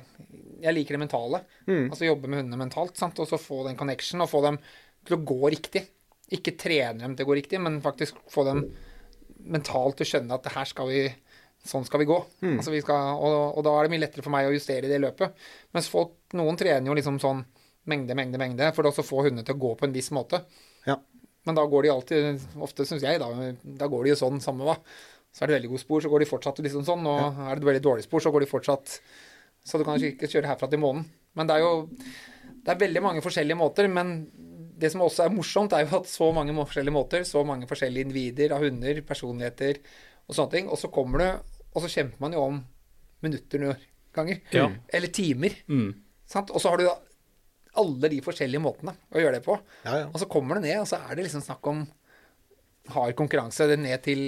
[0.64, 1.42] Jeg liker det mentale.
[1.66, 1.90] Mm.
[1.90, 2.96] Altså jobbe med hundene mentalt.
[2.96, 3.18] Sant?
[3.20, 4.58] Og så få den connection, og få dem
[5.04, 5.84] til å gå riktig.
[6.32, 8.64] Ikke trene dem til å gå riktig, men faktisk få dem
[9.44, 11.02] mentalt til å skjønne at det her skal vi
[11.64, 12.18] Sånn skal vi gå.
[12.44, 12.58] Mm.
[12.58, 15.00] Altså vi skal, og, og da er det mye lettere for meg å justere det
[15.00, 15.46] løpet.
[15.72, 17.40] Mens folk, noen trener jo liksom sånn
[17.88, 20.42] mengde, mengde, mengde, for å få hundene til å gå på en viss måte.
[20.88, 20.98] Ja.
[21.44, 23.30] Men da går de alltid, ofte syns jeg, da,
[23.80, 24.78] da går de jo sånn samme hva.
[25.34, 27.08] Så er det veldig god spor, så går de fortsatt liksom sånn.
[27.10, 29.00] Og er det veldig dårlig spor, så går de fortsatt
[29.64, 31.06] Så du kan ikke kjøre herfra til månen.
[31.34, 31.86] Men det er jo
[32.64, 33.88] det er veldig mange forskjellige måter.
[33.92, 34.14] Men
[34.80, 38.08] det som også er morsomt, er jo at så mange forskjellige måter, så mange forskjellige
[38.08, 39.80] individer av hunder, personligheter
[40.28, 40.70] og sånne ting.
[40.72, 42.60] Og så kommer du, og så kjemper man jo om
[43.24, 43.82] minutter noen
[44.14, 44.40] ganger.
[44.54, 44.68] Ja.
[44.94, 45.56] Eller timer.
[45.66, 45.90] Mm.
[46.30, 46.52] Sant?
[46.54, 46.86] Og så har du
[47.74, 49.56] alle de forskjellige måtene å gjøre det på.
[49.84, 50.08] Ja, ja.
[50.12, 51.84] Og så kommer det ned, og så er det liksom snakk om
[52.94, 54.26] hard konkurranse det ned til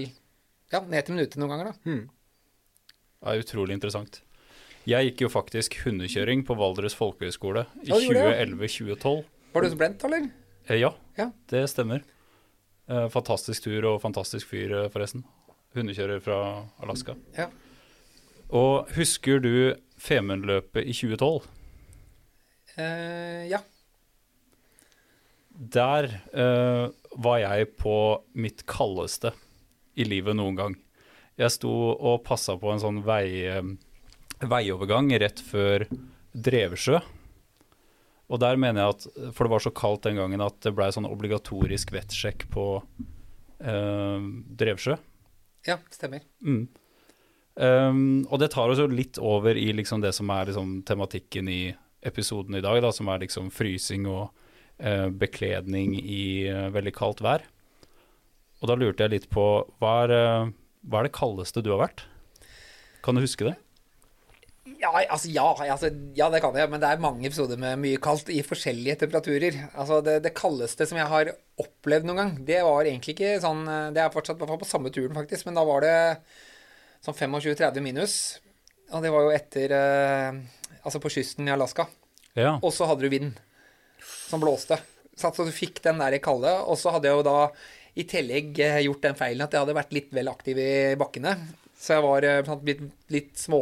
[0.73, 1.97] ja, ned til minuttet noen ganger, da.
[3.23, 4.21] Det er utrolig interessant.
[4.87, 9.25] Jeg gikk jo faktisk hundekjøring på Valdres folkehøgskole i Ja, du gjorde det, 2011-2012.
[9.55, 10.29] Var du så brent, eller?
[10.69, 11.31] Eh, ja, Ja.
[11.51, 12.03] det stemmer.
[12.89, 15.25] Eh, fantastisk tur og fantastisk fyr, eh, forresten.
[15.77, 16.39] Hundekjører fra
[16.83, 17.17] Alaska.
[17.37, 17.51] Ja.
[18.55, 21.47] Og husker du Femundløpet i 2012?
[22.77, 23.63] Eh, ja.
[25.57, 26.87] Der eh,
[27.17, 27.97] var jeg på
[28.37, 29.33] mitt kaldeste
[29.97, 30.77] i livet noen gang.
[31.41, 33.65] Jeg sto og passa på en sånn vei, eh,
[34.45, 35.87] veiovergang rett før
[36.37, 37.01] Drevesjø.
[38.27, 39.05] Og der mener jeg at
[39.37, 42.67] For det var så kaldt den gangen at det blei sånn obligatorisk vettsjekk på
[43.63, 44.27] eh,
[44.61, 44.99] Drevsjø.
[45.67, 46.25] Ja, stemmer.
[46.45, 46.67] Mm.
[47.57, 51.49] Um, og det tar oss jo litt over i liksom det som er liksom tematikken
[51.49, 51.61] i
[52.07, 54.29] episoden i dag, da, som er liksom frysing og
[54.85, 57.47] uh, bekledning i uh, veldig kaldt vær.
[58.61, 59.47] Og da lurte jeg litt på
[59.81, 60.53] hva er, uh,
[60.87, 62.05] hva er det kaldeste du har vært?
[63.05, 63.57] Kan du huske det?
[64.77, 68.01] Ja, altså, ja, altså, ja, det kan jeg, men det er mange episoder med mye
[68.03, 69.61] kaldt i forskjellige temperaturer.
[69.73, 73.63] Altså, det, det kaldeste som jeg har opplevd noen gang, det var egentlig ikke sånn
[73.71, 75.95] eh, Det er fortsatt på samme turen, faktisk, men da var det
[77.05, 78.17] sånn 25-30 minus.
[78.95, 80.43] Og det var jo etter eh,
[80.87, 81.89] Altså på kysten i Alaska.
[82.39, 82.59] Ja.
[82.61, 83.41] Og så hadde du vind
[84.29, 84.79] som blåste.
[85.17, 86.53] Så du fikk den der kalde.
[86.69, 87.41] Og så hadde jeg jo da
[87.97, 91.33] i tillegg eh, gjort den feilen at jeg hadde vært litt vel aktiv i bakkene.
[91.81, 93.61] Så jeg var eh, sånn, litt, litt små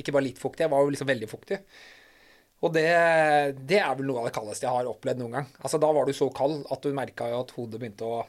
[0.00, 1.60] Ikke bare litt fuktig, jeg var jo liksom veldig fuktig.
[2.60, 2.84] Og det,
[3.64, 5.46] det er vel noe av det kaldeste jeg har opplevd noen gang.
[5.64, 8.20] Altså Da var du så kald at du merka jo at hodet begynte å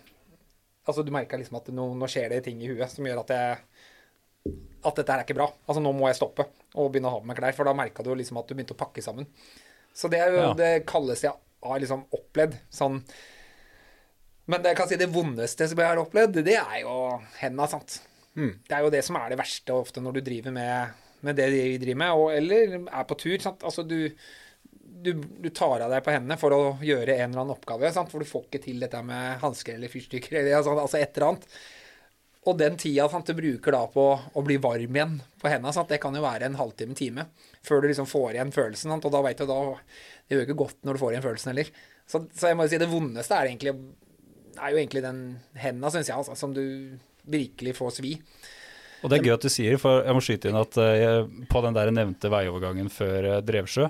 [0.88, 3.30] Altså du merka liksom at nå, nå skjer det ting i huet som gjør at
[3.36, 3.58] jeg
[4.82, 5.46] at dette her er ikke bra.
[5.70, 8.02] Altså nå må jeg stoppe og begynne å ha på meg klær, for da merka
[8.02, 9.28] du liksom at du begynte å pakke sammen.
[9.94, 10.54] Så det er jo Ja.
[10.58, 11.38] det kaldeste jeg
[11.70, 12.58] har liksom opplevd.
[12.74, 12.98] Sånn
[14.50, 16.96] Men det jeg kan si det vondeste som jeg har opplevd, det er jo
[17.44, 18.00] henda, sant.
[18.34, 21.50] Det er jo det som er det verste ofte når du driver med, med det
[21.54, 23.36] de driver med, og, eller er på tur.
[23.44, 23.66] Sant?
[23.68, 23.98] Altså du,
[24.74, 28.12] du, du tar av deg på hendene for å gjøre en eller annen oppgave, sant?
[28.14, 31.32] for du får ikke til dette med hansker eller fyrstikker eller altså, altså et eller
[31.32, 31.48] annet.
[32.50, 35.92] Og den tida sant, du bruker da på å bli varm igjen på hendene, sant,
[35.94, 37.28] det kan jo være en halvtime, time,
[37.62, 38.90] før du liksom får igjen følelsen.
[38.96, 39.60] Sant, og da vet du da
[40.26, 41.70] Det gjør ikke godt når du får igjen følelsen heller.
[42.10, 43.76] Så, så jeg må jo si det vondeste er egentlig
[44.60, 45.22] er jo egentlig den
[45.60, 46.64] henda, syns jeg, altså, som du
[47.32, 48.16] virkelig får svi.
[49.02, 51.46] Og det er gøy at du sier, for jeg må skyte inn at eh, jeg,
[51.50, 53.88] på den der nevnte veiovergangen før eh, Drevsjø,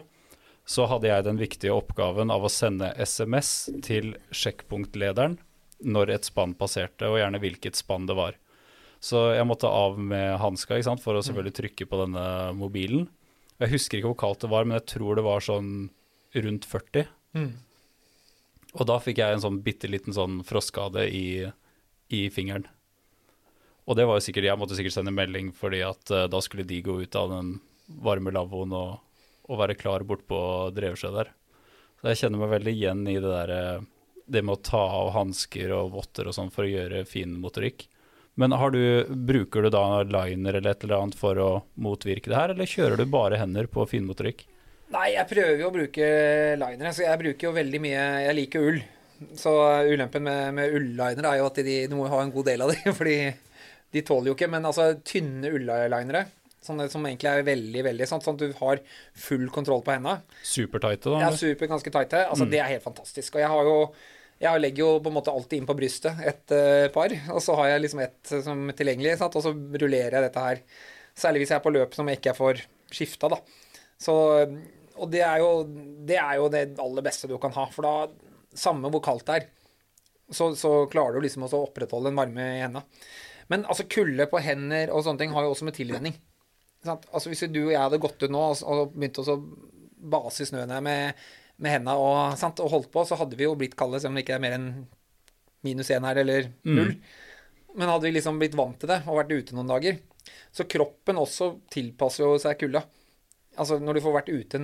[0.72, 5.36] så hadde jeg den viktige oppgaven av å sende SMS til sjekkpunktlederen
[5.82, 8.38] når et spann passerte, og gjerne hvilket spann det var.
[9.02, 13.08] Så jeg måtte av med hanska for å selvfølgelig trykke på denne mobilen.
[13.62, 15.72] Jeg husker ikke hvor kaldt det var, men jeg tror det var sånn
[16.38, 17.10] rundt 40.
[18.78, 21.26] Og da fikk jeg en sånn bitte liten sånn frostskade i,
[22.14, 22.70] i fingeren.
[23.90, 26.68] Og det var jo sikkert, jeg måtte sikkert sende melding, fordi at uh, da skulle
[26.68, 27.56] de gå ut av den
[28.02, 29.00] varme lavvoen og,
[29.50, 30.42] og være klar bort på
[30.76, 31.32] Drevsjø der.
[32.02, 33.84] Så jeg kjenner meg veldig igjen i det der eh,
[34.32, 37.86] det med å ta av hansker og votter og sånn for å gjøre fin motorikk.
[38.40, 42.54] Men du, bruker du da liner eller et eller annet for å motvirke det her,
[42.56, 44.46] eller kjører du bare hender på finmotorikk?
[44.92, 46.08] Nei, jeg prøver jo å bruke
[46.60, 48.82] linere, så jeg bruker jo veldig mye Jeg liker ull.
[49.38, 49.52] Så
[49.88, 52.74] ulempen med, med ullinere er jo at de, du må ha en god del av
[52.74, 53.18] de, fordi
[53.92, 54.50] de tåler jo ikke.
[54.52, 56.26] Men altså tynne ullinere,
[56.62, 58.82] sånne som egentlig er veldig, veldig sånn, sånn at du har
[59.18, 61.24] full kontroll på hendene, Supertighte, da?
[61.26, 62.26] Ja, super, ganske tighte.
[62.30, 63.38] Altså, Det er helt fantastisk.
[63.38, 63.78] Og jeg har jo
[64.42, 67.54] jeg legger jo på en måte alltid inn på brystet et uh, par, og så
[67.60, 69.36] har jeg liksom ett som er tilgjengelig, sant?
[69.38, 70.62] og så rullerer jeg dette her.
[71.22, 73.38] Særlig hvis jeg er på løp som jeg ikke får skifta, da.
[74.02, 74.16] Så,
[74.98, 75.52] og det er, jo,
[76.10, 79.38] det er jo det aller beste du kan ha, for da, samme hvor kaldt det
[79.38, 79.46] er,
[80.32, 82.86] så, så klarer du liksom også å opprettholde en varme i hendene.
[83.52, 86.16] Men altså kulde på hender og sånne ting har jo også med tilvenning.
[86.88, 89.38] Altså Hvis du og jeg hadde gått ut nå og, og begynt å
[90.12, 91.20] base i snøen her med,
[91.62, 94.26] med hendene og, og holdt på, så hadde vi jo blitt kalde, selv om det
[94.26, 94.72] ikke er mer enn
[95.66, 96.96] minus én her, eller null.
[97.78, 100.00] Men hadde vi liksom blitt vant til det og vært ute noen dager
[100.52, 102.82] Så kroppen også tilpasser jo seg kulda.
[103.62, 104.60] Altså når du får vært ute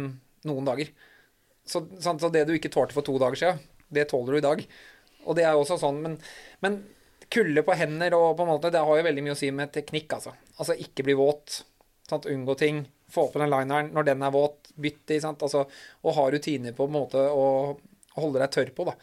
[0.47, 0.91] noen dager.
[1.67, 4.45] Så, sant, så det du ikke tålte for to dager siden, det tåler du i
[4.45, 4.61] dag.
[5.27, 6.15] Og det er jo også sånn, men,
[6.63, 6.77] men
[7.33, 9.73] kulde på hender og på en måte, det har jo veldig mye å si med
[9.75, 10.33] teknikk, altså.
[10.57, 11.61] Altså ikke bli våt.
[12.07, 12.27] Sant?
[12.29, 12.85] Unngå ting.
[13.11, 14.71] Få på den lineren når den er våt.
[14.79, 15.19] Bytt i.
[15.23, 15.43] sant?
[15.43, 15.65] Altså,
[16.03, 17.47] og ha rutiner på en måte å
[18.17, 18.95] holde deg tørr på, da.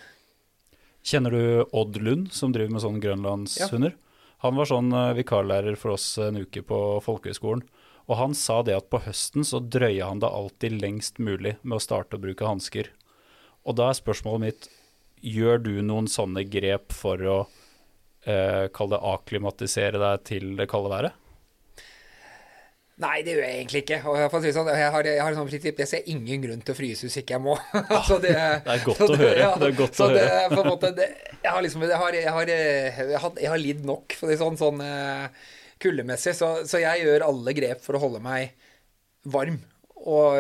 [1.05, 1.45] Kjenner du
[1.77, 3.97] Odd Lund, som driver med sånne grønlandshunder?
[4.45, 7.65] Han var sånn eh, vikarlærer for oss en uke på folkehøyskolen.
[8.05, 11.79] Og han sa det at på høsten så drøya han det alltid lengst mulig med
[11.79, 12.91] å starte å bruke hansker.
[13.65, 14.67] Og da er spørsmålet mitt,
[15.25, 17.39] gjør du noen sånne grep for å
[18.31, 21.21] eh, kall det akklimatisere deg til det kalde været?
[23.03, 23.97] Nei, det gjør jeg egentlig ikke.
[24.07, 26.75] Og jeg, si sånn, jeg, har, jeg har sånn prinsipp, jeg ser ingen grunn til
[26.77, 27.57] å fryse hvis ikke jeg må.
[28.09, 29.41] så det, Det er godt så å høre.
[29.41, 30.67] ja, Det er godt å det høre.
[30.69, 34.59] måte, jeg har liksom, jeg har, jeg har, jeg har, lidd nok for det sånn,
[34.61, 35.27] sånn eh,
[35.83, 38.55] kuldemessig, så, så jeg gjør alle grep for å holde meg
[39.35, 39.59] varm.
[40.05, 40.39] Og,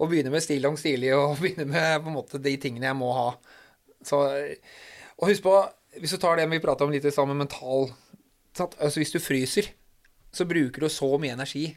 [0.00, 3.12] og begynne med stillongs stilig, og begynne med på en måte de tingene jeg må
[3.18, 3.30] ha.
[4.06, 4.22] Så,
[5.20, 5.58] og husk på,
[6.00, 7.90] hvis du tar det vi prata om litt sammen, mental?
[8.56, 9.70] Altså Hvis du fryser,
[10.32, 11.68] så bruker du så mye energi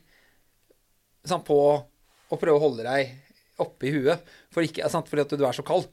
[1.27, 3.15] sant, på å prøve å holde deg
[3.59, 5.89] oppe i huet for ikke, sant, fordi at du er så kald.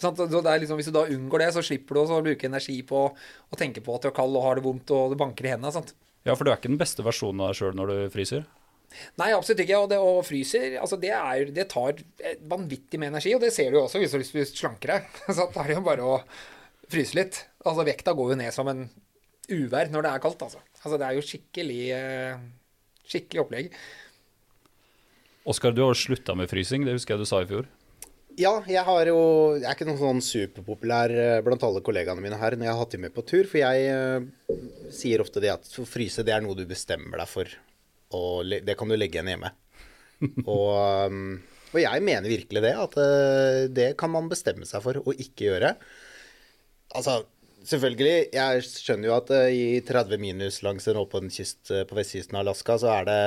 [0.00, 0.18] Sant?
[0.18, 2.78] Så det er liksom, hvis du da unngår det, så slipper du å bruke energi
[2.86, 5.48] på å tenke på at du er kald og har det vondt og det banker
[5.48, 5.74] i hendene.
[5.74, 5.94] Sant?
[6.26, 8.46] Ja, for du er ikke den beste versjonen av deg sjøl når du fryser?
[9.20, 9.80] Nei, absolutt ikke.
[9.82, 12.00] Og det å fryser, altså det, er, det tar
[12.48, 13.34] vanvittig med energi.
[13.36, 15.08] Og det ser du jo også hvis du slanker lyst til deg.
[15.38, 16.18] Så da er det jo bare å
[16.92, 17.40] fryse litt.
[17.62, 18.86] Altså vekta går jo ned som en
[19.52, 20.62] uvær når det er kaldt, altså.
[20.82, 22.40] Altså det er jo skikkelig, eh,
[23.08, 23.76] skikkelig opplegg.
[25.48, 27.66] Oskar, du har slutta med frysing, det husker jeg du sa i fjor.
[28.40, 29.18] Ja, jeg har jo
[29.58, 32.80] Jeg er ikke noen sånn superpopulær eh, blant alle kollegaene mine her når jeg har
[32.80, 34.54] hatt dem med på tur, for jeg uh,
[34.94, 37.50] sier ofte det at å fryse det er noe du bestemmer deg for,
[38.16, 39.52] og det kan du legge igjen hjemme.
[40.46, 40.70] og,
[41.12, 41.36] um,
[41.72, 45.50] og, jeg mener virkelig det, at uh, det kan man bestemme seg for å ikke
[45.50, 45.74] gjøre.
[46.96, 47.20] Altså,
[47.68, 52.38] selvfølgelig, jeg skjønner jo at uh, i 30 minus langs en åpen kyst på vestkysten
[52.38, 53.22] av Alaska, så er det,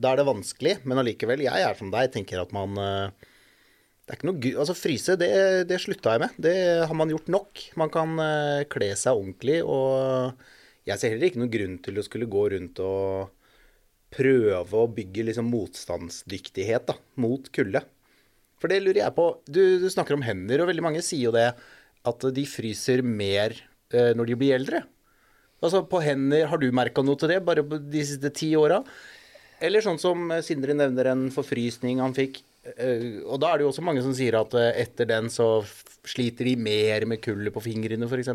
[0.00, 4.18] da er det vanskelig, men allikevel, jeg er som deg, tenker at man det er
[4.18, 5.32] ikke noe Altså, fryse, det,
[5.70, 6.38] det slutta jeg med.
[6.42, 7.60] Det har man gjort nok.
[7.78, 8.16] Man kan
[8.72, 10.34] kle seg ordentlig, og
[10.88, 13.30] jeg ser heller ikke noen grunn til å skulle gå rundt og
[14.10, 17.84] prøve å bygge liksom motstandsdyktighet da, mot kulde.
[18.60, 19.26] For det lurer jeg på.
[19.46, 21.48] Du, du, snakker om hender, og veldig mange sier jo det
[22.10, 23.54] at de fryser mer
[23.90, 24.84] når de blir eldre.
[25.60, 28.78] Altså på hender, har du merka noe til det bare de siste ti åra?
[29.60, 33.70] Eller sånn som Sindre nevner en forfrysning han fikk Eh, og da er det jo
[33.70, 35.62] også mange som sier at eh, etter den så
[36.08, 38.34] sliter de mer med kullet på fingrene, f.eks.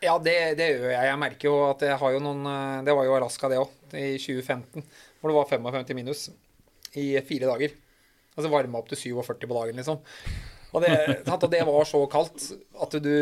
[0.00, 1.08] Ja, det, det, gjør jeg.
[1.10, 3.74] Jeg merker jo at jeg har jo noen eh, Det var jo Alaska, det òg,
[3.92, 4.86] i 2015.
[5.18, 6.28] Hvor det var 55 minus
[6.96, 7.76] i fire dager.
[8.38, 10.00] Altså varma opp til 47 på dagen, liksom.
[10.68, 10.92] Og det,
[11.32, 12.50] og det var så kaldt
[12.84, 13.12] at du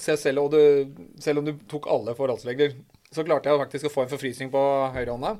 [0.00, 0.60] selv, du,
[1.20, 2.76] selv om du tok alle forholdsregler,
[3.12, 4.62] så klarte jeg faktisk å få en forfrysning på
[4.94, 5.34] høyrehånda.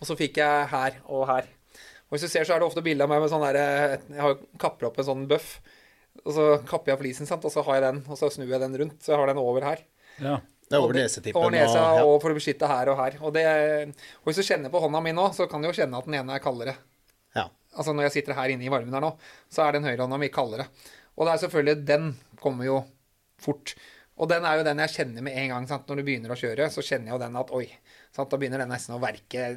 [0.00, 1.50] Og så fikk jeg her og her.
[2.08, 3.94] Og hvis du ser, så er det ofte bilde av meg med sånn der eh,
[4.12, 5.56] Jeg har kapper opp en sånn bøff.
[6.24, 7.44] Og så kapper jeg flisen, sant?
[7.46, 8.98] og så har jeg den, og så snur jeg den rundt.
[9.02, 9.82] Så jeg har den over her.
[10.22, 10.40] Ja.
[10.64, 11.38] Det er over nesetippen.
[11.38, 12.04] Over nesa, og, ja.
[12.08, 13.18] og, for å beskytte her og her.
[13.20, 13.44] Og, det,
[14.20, 16.16] og, hvis du kjenner på hånda mi nå, så kan du jo kjenne at den
[16.20, 16.76] ene er kaldere.
[17.36, 17.48] Ja.
[17.74, 19.12] Altså når jeg sitter her inne i varmen her nå,
[19.52, 20.68] så er den høyrehånda mi kaldere.
[21.14, 22.08] Og det er selvfølgelig Den
[22.40, 22.78] kommer jo
[23.44, 23.74] fort.
[24.14, 25.68] Og den er jo den jeg kjenner med en gang.
[25.70, 25.86] Sant?
[25.90, 27.66] Når du begynner å kjøre, så kjenner jeg jo den at oi,
[28.14, 28.30] sant?
[28.30, 29.54] da begynner den nesten å verke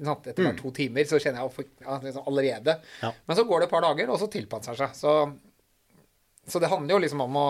[0.00, 0.60] etter bare mm.
[0.62, 2.78] to timer så kjenner jeg ja, liksom allerede.
[3.02, 3.10] Ja.
[3.26, 4.94] Men så går det et par dager, og så tilpasser seg.
[4.96, 5.12] Så,
[6.48, 7.48] så det handler jo liksom om å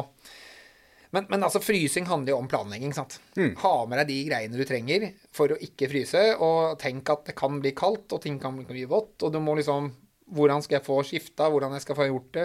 [1.10, 2.92] men, men, altså, frysing handler jo om planlegging.
[2.94, 3.16] sant?
[3.34, 3.56] Mm.
[3.58, 6.20] Ha med deg de greiene du trenger for å ikke fryse.
[6.38, 9.16] Og tenk at det kan bli kaldt, og ting kan bli vått.
[9.26, 9.92] Og du må liksom
[10.30, 11.48] Hvordan skal jeg få skifta?
[11.50, 12.44] Hvordan jeg skal få gjort det?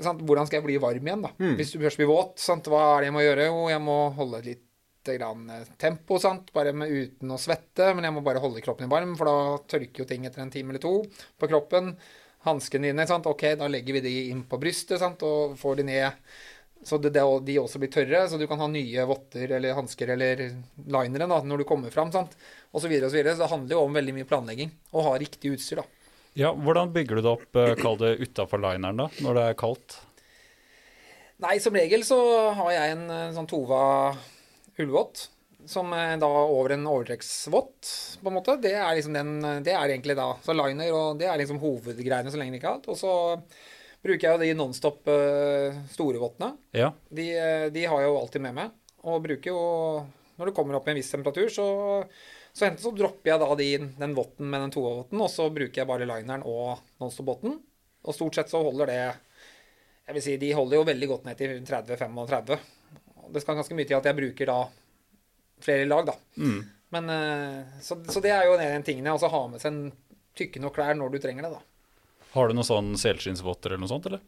[0.00, 0.22] Sant?
[0.24, 1.32] Hvordan skal jeg bli varm igjen, da?
[1.36, 1.56] Mm.
[1.58, 2.68] Hvis du først blir våt, sant?
[2.72, 3.48] hva er det jeg må gjøre?
[3.50, 4.68] Jo, jeg må holde litt
[5.10, 6.52] grann eh, tempo, sant?
[6.54, 7.90] bare med, uten å svette.
[7.92, 10.72] Men jeg må bare holde kroppen varm, for da tørker jo ting etter en time
[10.72, 11.92] eller to på kroppen.
[12.46, 13.28] Hanskene dine, sant?
[13.28, 15.22] ok, da legger vi de inn på brystet sant?
[15.26, 16.26] og får de ned
[16.82, 20.16] så det, det, de også blir tørre, så du kan ha nye votter eller hansker
[20.16, 20.40] eller
[20.74, 22.34] linere da, når du kommer fram, sant?
[22.72, 23.36] og så videre og så videre.
[23.36, 26.01] Så det handler jo om veldig mye planlegging, å ha riktig utstyr, da.
[26.38, 29.58] Ja, Hvordan bygger du det opp, eh, kall det utafor lineren, da, når det er
[29.60, 29.98] kaldt?
[31.42, 32.18] Nei, som regel så
[32.56, 33.82] har jeg en sånn Tova
[34.80, 35.26] ullvott,
[35.68, 37.90] som er da over en overtrekksvott,
[38.22, 38.56] på en måte.
[38.62, 42.30] Det er liksom den Det er egentlig da Så liner, og det er liksom hovedgreiene
[42.30, 42.88] så lenge det ikke er kaldt.
[42.94, 43.12] Og så
[44.02, 45.10] bruker jeg jo de Nonstop
[45.92, 46.56] store vottene.
[46.74, 46.92] Ja.
[47.10, 48.76] De, eh, de, har jeg jo alltid med meg.
[49.02, 49.62] Og bruker jo
[50.38, 51.66] Når det kommer opp i en viss temperatur, så
[52.52, 55.82] så enten så dropper jeg da de, den votten med den tovotten, og så bruker
[55.82, 57.56] jeg bare lineren og Nonstop-votten.
[58.02, 61.38] Og stort sett så holder det Jeg vil si de holder jo veldig godt ned
[61.38, 62.58] til 30-35
[63.32, 64.58] det skal ganske mye til at jeg bruker da
[65.62, 66.16] flere lag, da.
[66.36, 66.62] Mm.
[66.92, 69.14] Men, eh, så, så, det er jo en av tingene.
[69.14, 69.92] Altså ha med seg en
[70.38, 71.62] tykke nok klær når du trenger det, da.
[72.32, 74.24] Har du noen sånn selskinnsvotter eller noe sånt, eller?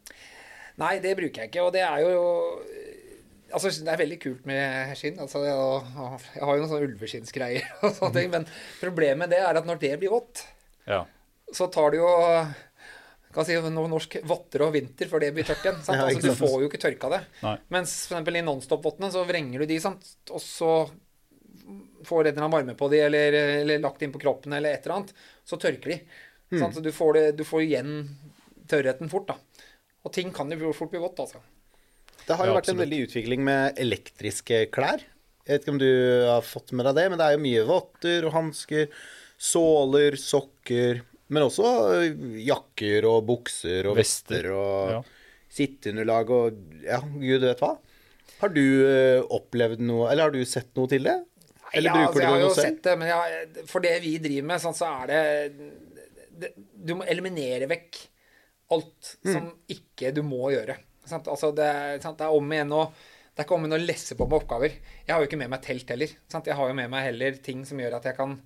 [0.81, 1.65] Nei, det bruker jeg ikke.
[1.65, 2.25] Og det er jo
[3.55, 5.17] Altså, det er veldig kult med skinn.
[5.23, 5.55] Altså, jeg,
[6.35, 8.31] jeg har jo noen sånne ulveskinnsgreier og sånne ting.
[8.33, 8.47] Men
[8.81, 10.43] problemet med det er at når det blir vått,
[10.89, 11.05] ja.
[11.55, 12.09] så tar det jo
[13.35, 15.81] kan si noe norsk votter og vinter før det blir tørt igjen.
[15.83, 17.21] Ja, altså, du får jo ikke tørka det.
[17.43, 17.55] Nei.
[17.75, 18.29] Mens f.eks.
[18.31, 20.07] i Nonstop-vottene så vrenger du de, sant?
[20.31, 20.75] og så
[22.05, 25.11] får en varme på de, eller, eller, lagt inn på kroppen, eller et eller annet,
[25.43, 25.99] så tørker de.
[26.53, 26.61] Mm.
[26.71, 27.95] Så du får, det, du får, igjen
[28.69, 29.65] tørrheten fort, da.
[30.05, 31.41] Og ting kan jo fort bli vått, altså.
[32.25, 35.03] Det har jo ja, vært en veldig utvikling med elektriske klær.
[35.45, 35.91] Jeg vet ikke om du
[36.25, 38.87] har fått med deg det, men det er jo mye votter og hansker,
[39.37, 44.99] såler, sokker men også øh, jakker og bukser og vester og ja.
[45.57, 47.71] sitteunderlag og ja, gud vet hva.
[48.41, 51.17] Har du øh, opplevd noe, eller har du sett noe til det?
[51.75, 53.95] Eller ja, altså, bruker jeg du har noe jo sett det, men jeg, for det
[54.03, 55.23] vi driver med, sånn, så er det,
[56.43, 56.51] det
[56.85, 58.03] Du må eliminere vekk
[58.75, 59.33] alt Mm.
[59.33, 60.77] som ikke du må gjøre.
[61.09, 61.27] Sant?
[61.31, 62.17] Altså, det, er- sant?
[62.19, 62.85] det er om igjen å
[63.35, 64.71] det er ikke om å lesse på med oppgaver.
[65.03, 66.11] Jeg har jo ikke med meg telt heller.
[66.31, 66.45] Sant?
[66.47, 68.37] Jeg har jo med meg heller ting som gjør at jeg kan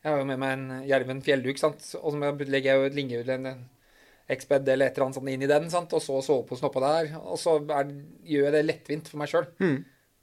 [0.00, 1.82] Jeg har jo med meg en Jerven fjellduk, sant?
[2.00, 3.50] og så legger jeg jo et jo en
[4.30, 5.92] Exped eller et eller annet sånt inn i den, sant?
[5.92, 7.10] og så soveposen oppå der.
[7.20, 7.90] Og så er,
[8.30, 9.48] gjør jeg det lettvint for meg sjøl.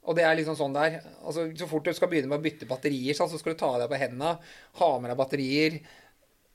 [0.08, 0.98] Og det er liksom sånn der.
[1.22, 3.68] Altså, så fort du skal begynne med å bytte batterier, sant, så skal du ta
[3.82, 4.38] deg på hendene,
[4.80, 5.78] ha med deg batterier.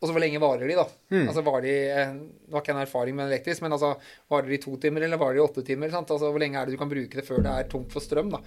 [0.03, 0.83] Og så hvor lenge varer de, da?
[1.31, 3.93] Altså var de eh, Nå har ikke en erfaring med elektrisk, men altså
[4.29, 5.89] varer de i to timer, eller varer de i åtte timer?
[5.93, 6.11] Sant?
[6.11, 8.33] Altså Hvor lenge er det du kan bruke det før det er tomt for strøm,
[8.35, 8.41] da?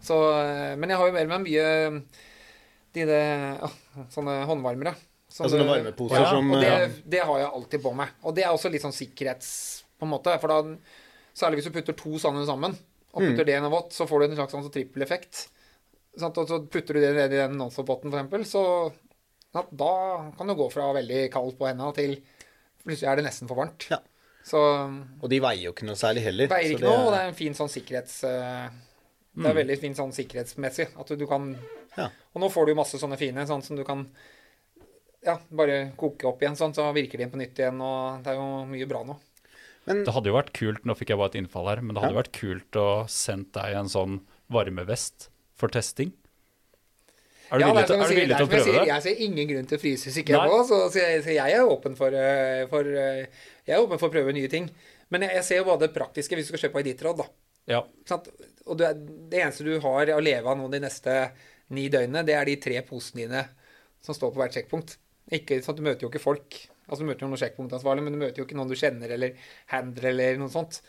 [0.00, 1.66] Så, eh, men jeg har jo med meg mye
[2.94, 3.18] de de,
[3.60, 3.68] ja,
[4.14, 4.94] sånne håndvarmere.
[5.28, 8.08] Som- Ja, sånne varmeposer ja, som, og det, det har jeg alltid på meg.
[8.22, 9.82] Og det er også litt sånn sikkerhets...
[9.98, 10.76] på en måte, For da,
[11.34, 12.76] særlig hvis du putter to sånne sammen,
[13.14, 13.28] og Mm.
[13.32, 15.48] putter det i en vått, så får du en slags sånn trippeleffekt.
[16.18, 16.38] Sant?
[16.38, 18.62] Og så putter du det ned i den nonstop-båten, for eksempel, så
[19.54, 22.16] da kan du gå fra veldig kaldt på hendene til
[22.84, 23.86] plutselig er det nesten for varmt.
[23.90, 24.00] Ja.
[24.44, 24.58] Så
[25.22, 26.48] Og de veier jo ikke noe særlig heller.
[26.50, 28.18] veier så ikke noe, og det er en fin sånn sikkerhets...
[28.28, 28.68] eh,
[29.34, 30.88] Det er veldig fint sånn sikkerhetsmessig.
[31.00, 31.54] At du, du kan
[31.96, 32.10] Ja.
[32.34, 34.04] Og nå får du jo masse sånne fine sånn som du kan
[35.24, 38.36] ja, bare koke opp igjen, sånn, så virker de på nytt igjen, og det er
[38.36, 39.14] jo mye bra nå.
[39.86, 42.02] Men Det hadde jo vært kult, nå fikk jeg bare et innfall her, men det
[42.04, 44.18] hadde vært kult å sende deg en sånn
[44.52, 46.12] varmevest for testing.
[47.54, 48.90] Er du Ja, villig er du villig til å er jeg prøve sier, det?
[48.90, 51.36] Jeg ser ingen grunn til å fryse hvis ikke jeg må, så, så, jeg, så
[51.36, 54.68] jeg er åpen for, eh, for eh, Jeg er åpen for å prøve nye ting.
[55.14, 57.28] Men jeg, jeg ser jo bare det praktiske hvis du skal kjøpe på Editrod, da.
[57.70, 57.80] Ja.
[58.08, 58.28] Sant?
[58.68, 58.90] Og det,
[59.30, 61.16] det eneste du har å leve av nå de neste
[61.74, 63.44] ni døgnene, det er de tre posene dine
[64.04, 64.98] som står på hvert sjekkpunkt.
[65.32, 66.58] Ikke, sånn Du møter jo ikke folk.
[66.84, 69.38] Altså Du møter jo noen sjekkpunktansvarlige, men du møter jo ikke noen du kjenner, eller
[69.72, 70.82] handler, eller noe sånt.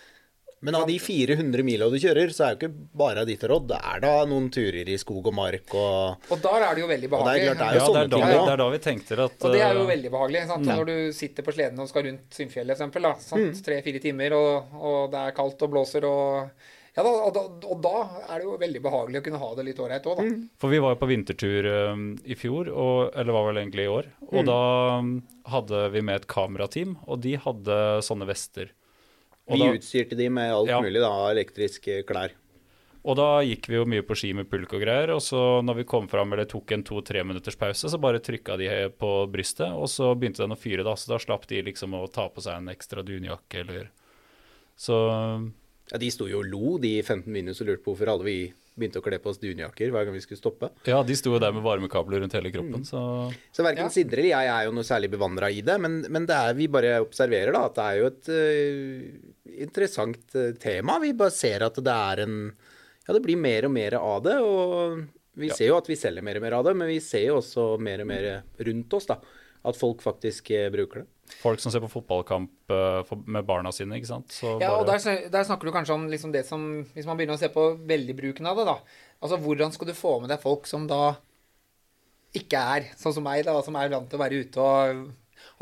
[0.66, 3.68] Men av de 400 mila du kjører, så er jo ikke bare ditt råd.
[3.70, 6.88] Det er da noen turer i skog og mark og Og der er det jo
[6.90, 7.46] veldig Og det er behagelig.
[7.46, 9.20] klart, det er jo ja, det er, da, ting vi- det er da vi tenkte
[9.28, 10.46] at Og det er jo eh, veldig behagelig.
[10.50, 10.66] Sant?
[10.66, 15.12] Når du sitter på sleden og skal rundt Synnfjellet, for eksempel, tre-fire timer, og, og
[15.14, 16.50] det er kaldt og blåser og
[16.96, 17.94] ja, da, og, da, og da
[18.32, 20.28] er det jo veldig behagelig å kunne ha det litt ålreit òg, da.
[20.64, 23.92] For vi var jo på vintertur um, i fjor, og, eller var vel egentlig i
[23.92, 24.06] år.
[24.32, 24.46] Og Mm.
[24.48, 24.60] da
[25.04, 25.10] um,
[25.52, 28.72] hadde vi med et kamerateam, og de hadde sånne vester.
[29.48, 30.82] Vi da, utstyrte de med alt Ja.
[30.82, 32.32] mulig, da, av elektriske klær.
[33.06, 35.76] og da gikk vi jo mye på ski med pulk og greier, og så når
[35.76, 39.70] vi kom fram eller tok en to-tre minutters pause, så bare trykka de på brystet,
[39.70, 40.96] og så begynte den å fyre, da.
[40.96, 43.90] Så da slapp de liksom å ta på seg en ekstra dunjakke eller
[44.78, 45.54] Så
[45.92, 48.54] Ja, De sto jo og lo, de 15 minus, og lurte på hvorfor alle vi
[48.78, 50.70] begynte å kle på oss dunjakker hver gang vi skulle stoppe.
[50.86, 52.86] ja, de sto jo der med varmekabler rundt hele kroppen, Mm.
[52.86, 53.90] så Så verken Ja.
[53.90, 56.68] Sindre eller jeg er jo noe særlig bevandra i det, men, men det er, vi
[56.68, 61.00] bare observerer da at det er jo et uh, interessant øh, tema.
[61.00, 62.38] Vi bare ser at det er en
[63.08, 65.04] Ja, det blir mer og mer av det, og
[65.38, 65.54] vi Ja.
[65.54, 67.80] ser jo at vi selger mer og mer av det, men vi ser jo også
[67.80, 69.20] mer og mer rundt oss da,
[69.66, 71.08] at folk faktisk eh, bruker det.
[71.42, 74.34] folk som ser på fotballkamp eh, med barna sine, ikke sant.
[74.36, 75.02] Så Ja, og der,
[75.34, 78.46] der snakker du kanskje om liksom det som Hvis man begynner å se på veldig-bruken
[78.52, 78.80] av det, da.
[79.26, 81.16] Altså hvordan skal du få med deg folk som da
[82.36, 85.06] ikke er sånn som meg, da, som er vant til å være ute og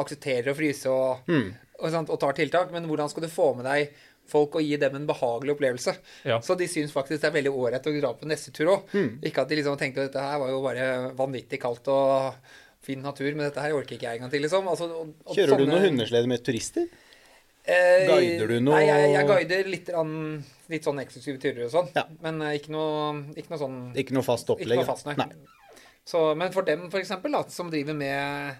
[0.01, 1.29] aksepterer å fryse og,
[1.77, 3.93] og, sant, og tar tiltak, men hvordan skal du få med deg
[4.31, 5.93] folk og gi dem en behagelig opplevelse?
[6.25, 6.39] Ja.
[6.41, 8.93] Så de syns faktisk det er veldig ålreit å dra på neste tur òg.
[9.21, 10.87] Ikke at de liksom tenkte at dette her var jo bare
[11.19, 14.67] vanvittig kaldt og fin natur, men dette her orker ikke jeg en gang til, liksom.
[14.67, 16.87] Altså, og, og Kjører du sånne- noen hundeslede med turister?
[17.63, 18.75] Eh, Guider du noe?
[18.75, 20.43] Nei, jeg, jeg guider litt, grann-
[20.73, 21.87] litt sånn eksklusive turer og sånn.
[21.95, 22.03] Ja.
[22.25, 24.75] Men eh, ikke noe, ikke noe sånn Ikke noe fast opplegg?
[24.75, 25.15] Ikke noe fast, nei.
[25.21, 25.29] nei.
[26.03, 28.57] Så, men for dem, for eksempel, da, som driver med,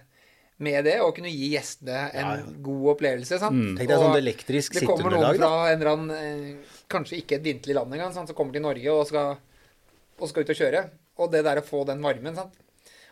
[0.64, 2.54] med det, og kunne gi gjestene en Ja, ja.
[2.64, 3.52] god opplevelse sant?
[3.60, 3.74] Mm.
[3.82, 7.36] Tenk deg sånn elektrisk Det kommer noen sitteunderlag, fra en eller annen eh, Kanskje ikke
[7.36, 9.36] et vinterlig land engang, sant, som kommer til Norge og skal,
[10.16, 10.82] og skal ut og kjøre.
[11.20, 12.56] Og det der å få den varmen sant?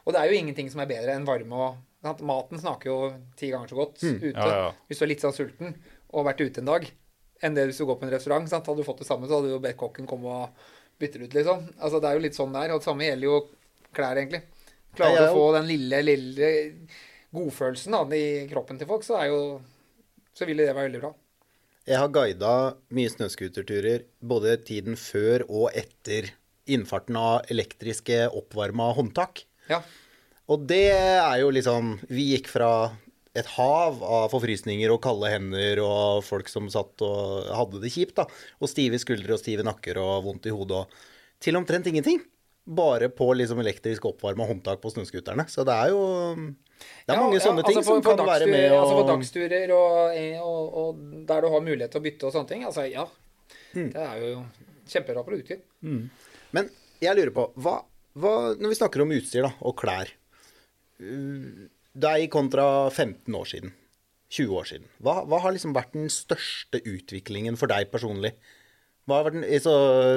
[0.06, 2.22] Og det er jo ingenting som er bedre enn varme og sant?
[2.26, 2.98] Maten snakker jo
[3.38, 4.18] ti ganger så godt Mm.
[4.22, 4.72] ute Ja, ja.
[4.88, 5.74] hvis du er litt sånn sulten
[6.12, 6.90] og vært ute en dag,
[7.42, 8.48] enn det hvis du går på en restaurant.
[8.48, 8.66] Sant?
[8.66, 10.50] Hadde du fått det samme, så hadde du jo bedt kokken komme og
[11.00, 11.64] bytte det ut, liksom.
[11.80, 12.70] Altså, det er jo litt sånn der.
[12.74, 13.38] Og det samme gjelder jo
[13.94, 14.42] klær, egentlig.
[14.94, 16.50] Klarer Ja, du jeg å få den lille, lille
[17.32, 19.60] godfølelsen da, i kroppen til folk, så er jo
[20.34, 21.10] Så ville det være veldig bra.
[21.84, 22.52] Jeg har guida
[22.94, 26.30] mye snøscooterturer både tiden før og etter
[26.70, 29.42] innfarten av elektriske oppvarma håndtak.
[29.70, 29.82] Ja.
[30.50, 32.70] Og det er jo liksom Vi gikk fra
[33.32, 38.18] et hav av forfrysninger og kalde hender og folk som satt og hadde det kjipt,
[38.18, 38.26] da.
[38.60, 40.98] Og stive skuldre og stive nakker og vondt i hodet og
[41.40, 42.20] Til omtrent ingenting.
[42.62, 45.46] Bare på liksom elektrisk oppvarma håndtak på snøscooterne.
[45.50, 46.02] Så det er jo
[46.36, 48.76] Det er Ja, mange ja, sånne altså ting for- som for kan være med Og...
[48.82, 52.48] Altså for dagsturer og, og, og der du har mulighet til å bytte og sånne
[52.52, 52.64] ting.
[52.68, 53.06] Altså, ja.
[53.72, 53.88] Mm.
[53.96, 54.44] Det er jo
[54.92, 55.62] kjempebra produkter.
[56.52, 56.68] Men
[57.00, 57.78] jeg lurer på, hva
[58.18, 60.10] hva, når vi snakker om utstyr da, og klær
[61.02, 63.72] uh, Deg kontra 15 år siden,
[64.32, 64.86] 20 år siden.
[65.04, 68.32] Hva, hva har liksom vært den største utviklingen for deg personlig?
[69.04, 69.74] Hva har vært den, så,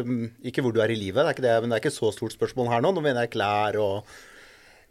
[0.07, 1.97] um, ikke hvor du er i livet, det er ikke det, men det er ikke
[1.97, 2.93] så stort spørsmål her nå.
[2.95, 4.15] Nå mener jeg klær og,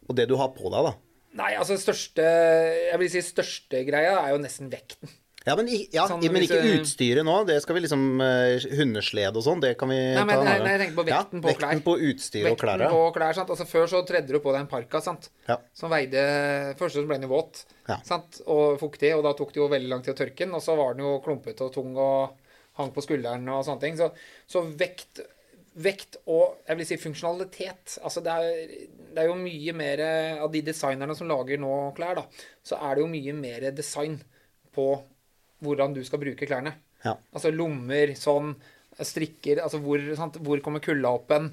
[0.05, 0.95] og det du har på deg, da.
[1.35, 5.11] Nei, altså største Jeg vil si største greia er jo nesten vekten.
[5.45, 7.35] Ja, men, i- ja, Sånn, men ikke hvis, utstyret nå.
[7.45, 10.55] Det skal vi liksom uh, Hundeslede og sånn, det kan vi Nei, men- ta nei,
[10.63, 11.69] nei, jeg tenker på vekten på klær.
[11.75, 12.89] Vekten på utstyr og klær, ja.
[12.89, 13.53] på klær, sant?
[13.53, 15.29] Altså Før så tredde du på deg en parka, sant?
[15.49, 15.59] Ja.
[15.77, 16.25] som veide
[16.81, 17.99] Først så ble den jo våt Ja.
[18.09, 18.41] sant?
[18.47, 20.55] og fuktig, og da tok det jo veldig lang tid å tørke den.
[20.57, 22.31] Og så var den jo klumpete og tung og
[22.81, 23.97] hang på skulderen og sånne ting.
[24.01, 24.09] Så,
[24.49, 25.21] så vekt,
[25.77, 28.69] vekt og jeg vil si funksjonalitet altså det er,
[29.13, 30.01] det er jo mye mer
[30.41, 32.25] Av de designerne som lager nå klær, da,
[32.65, 34.23] så er det jo mye mer design
[34.75, 35.03] på
[35.65, 36.75] hvordan du skal bruke klærne.
[37.05, 37.17] Ja.
[37.35, 38.55] Altså lommer, sånn,
[38.95, 40.37] strikker Altså hvor, sant?
[40.45, 41.51] hvor kommer kulda opp hen?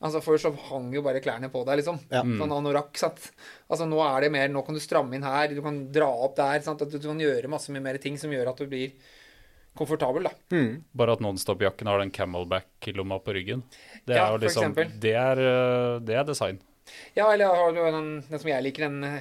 [0.00, 1.98] Altså Før så hang jo bare klærne på deg, liksom.
[2.10, 2.22] Ja.
[2.22, 2.94] Sånn anorakk.
[2.98, 3.28] sant?
[3.68, 6.36] Altså Nå er det mer Nå kan du stramme inn her, du kan dra opp
[6.38, 6.60] der.
[6.64, 6.82] sant?
[6.86, 8.94] At du, du kan gjøre masse mye mer ting som gjør at du blir
[9.78, 10.32] komfortabel, da.
[10.98, 13.60] Bare at Nonstop-jakken har den camelback-lomma på ryggen.
[14.06, 16.58] Det er Ja, jo liksom det er, øh, det er design.
[17.14, 19.20] Ja, eller jeg har jo den, den som jeg liker, den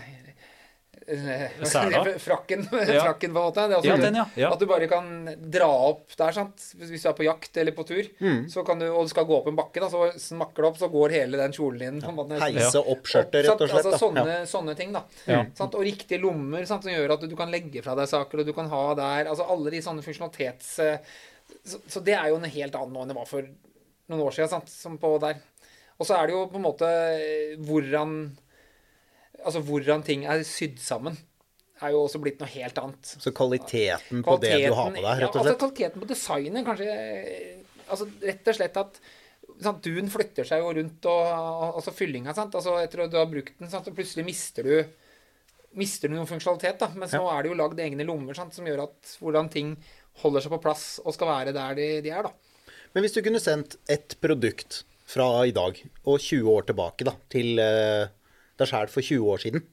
[1.67, 2.03] Frakken, Ja.
[2.19, 3.63] frakken, på en måte.
[3.67, 4.25] Det er også Ja, den, ja.
[4.35, 4.49] Ja.
[4.51, 5.07] At du bare kan
[5.51, 6.57] dra opp der, sant.
[6.75, 8.49] Hvis du er på jakt eller på tur, Mm.
[8.51, 10.77] så kan du, og du skal gå opp en bakke, da, så smakker det opp,
[10.81, 13.85] så går hele den kjolen din måte Heise opp skjørtet, rett og slett.
[13.85, 14.43] Altså, sånne, Ja.
[14.45, 15.03] sånne ting, da.
[15.27, 15.45] Ja.
[15.55, 15.75] Sant?
[15.75, 16.83] Og riktige lommer sant?
[16.83, 19.25] som gjør at du, du kan legge fra deg saker, og du kan ha der
[19.31, 20.79] Altså alle de sånne funksjonalitets...
[20.79, 20.97] eh,
[21.63, 23.41] Så, så det er jo en helt annen nå enn det var for
[24.09, 24.67] noen år siden, sant?
[24.69, 25.35] Som på der.
[25.99, 28.37] Og så er det jo på en måte eh, hvordan
[29.45, 31.17] Altså hvordan ting er sydd sammen,
[31.81, 33.11] er jo også blitt noe helt annet.
[33.21, 35.37] Så kvaliteten på det du har på deg, rett og slett?
[35.37, 38.97] Ja, altså kvaliteten på designet, kanskje Altså rett og slett at
[39.63, 41.27] sant, Duen flytter seg jo rundt, og
[41.77, 42.57] altså fyllinga, sant.
[42.57, 44.81] Altså etter at du har brukt den, sant, og plutselig mister du
[45.77, 46.87] Mister du noe funksjonalitet, da.
[46.97, 47.19] Mens Ja.
[47.21, 49.75] nå er det jo lagd egne lommer sant, som gjør at hvordan ting
[50.23, 52.31] holder seg på plass og skal være der de, de er, da.
[52.95, 55.77] Men hvis du kunne sendt et produkt fra i dag
[56.07, 58.07] og 20 år tilbake da, til eh,
[58.61, 59.65] deg sjæl for 20 år siden,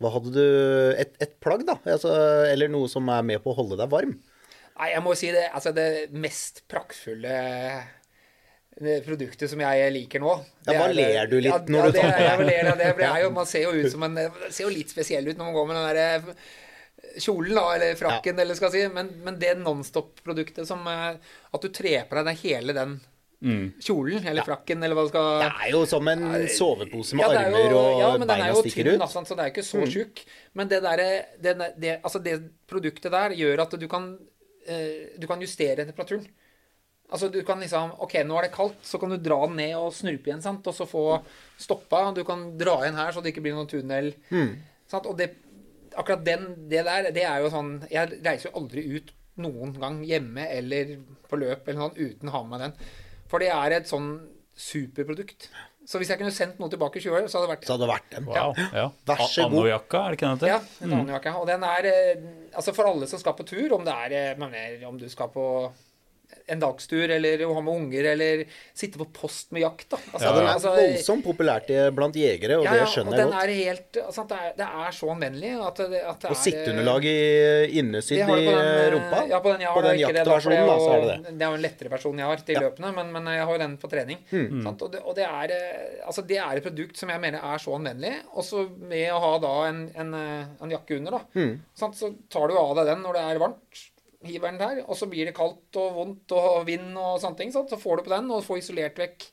[0.00, 0.44] hva hadde du
[0.96, 1.76] Et, et plagg, da?
[1.84, 2.10] Altså,
[2.48, 4.14] eller noe som er med på å holde deg varm?
[4.80, 7.34] Nei, jeg må si det, altså det mest praktfulle
[8.80, 10.30] det produktet som jeg liker nå.
[10.64, 12.96] Ja, hva er- ler du litt ja, når ja, du det, tar på Jeg det?
[12.96, 14.16] det, jo, man ser jo ut som en
[14.48, 18.38] ser jo litt spesiell ut når man går med den der kjolen, da, eller frakken,
[18.38, 18.94] eller skal jeg si.
[18.94, 21.16] Men, men det Nonstop-produktet som eh,
[21.52, 23.00] At du trer på deg hele den
[23.40, 27.30] kjolen, eller frakken, eller hva det skal Det er jo som en sovepose med Ja,
[27.32, 29.00] er armer og ja, men den beina jo stikker tynn, ut.
[29.00, 30.22] da, så det er ikke så tjukk.
[30.60, 31.02] Men det, der,
[31.40, 32.36] det, det, altså det
[32.68, 34.10] produktet der gjør at du kan,
[34.66, 36.26] eh, du kan justere temperaturen.
[37.10, 39.72] Altså du kan liksom OK, nå er det kaldt, så kan du dra den ned
[39.74, 41.04] og snurpe igjen, sant, og så få
[41.58, 42.04] stoppa.
[42.14, 44.12] Du kan dra igjen her, så det ikke blir noen tunnel.
[44.90, 45.08] Sant?
[45.10, 45.32] Og det,
[45.96, 49.10] akkurat den, det der, det er jo sånn Jeg reiser jo aldri ut
[49.40, 50.98] noen gang hjemme eller
[51.30, 52.74] på løp eller sånn uten å ha med den.
[53.30, 54.12] For det er et sånn
[54.60, 55.48] superprodukt.
[55.90, 57.74] Så hvis jeg kunne sendt noe tilbake i 20 år, så hadde det vært Så
[57.74, 58.26] hadde det vært den.
[58.28, 58.58] Wow.
[58.76, 58.86] Ja.
[59.08, 59.46] Vær så god.
[59.46, 60.50] Anno-jakka, er det ikke den heter?
[60.50, 61.12] Ja, en mm.
[61.14, 61.32] jakke.
[61.40, 64.38] Og den er eh, Altså for alle som skal på tur, om det er eh,
[64.38, 65.46] mener, Om du skal på
[66.50, 68.40] en dagstur, eller å ha med unger, eller
[68.74, 69.98] sitte på post med jakt, da.
[70.10, 73.20] Altså, Ja, den er altså, voldsomt populært blant jegere, og ja, det skjønner og jeg
[73.20, 73.44] den godt.
[73.44, 76.40] er helt altså, det, er, det er så anvendelig at det, at det Og er
[76.40, 77.14] sitteunderlag i
[77.80, 79.20] innesydd i eh, rumpa.
[79.30, 79.76] Ja, på den jeg har.
[79.78, 81.34] På den jaktversjonen, da, så er det det.
[81.38, 82.64] det er jo en lettere versjon jeg har til Ja.
[82.66, 84.18] løpene, men, men jeg har jo den på trening.
[84.32, 84.60] Mm.
[84.66, 84.82] Sant?
[84.88, 87.62] Og, det, og det, er, eh, altså, det er et produkt som jeg mener er
[87.62, 88.12] så anvendelig.
[88.34, 91.22] Også med å ha da en, en, eh, en jakke under, da.
[91.38, 91.54] Mm.
[91.78, 91.94] Sant?
[92.00, 93.86] Så tar du av deg den når det er varmt.
[94.26, 97.52] Hiver den der, og så blir det kaldt og vondt og vind og sånne ting.
[97.54, 97.72] Sant?
[97.72, 99.30] Så får du på den og får isolert vekk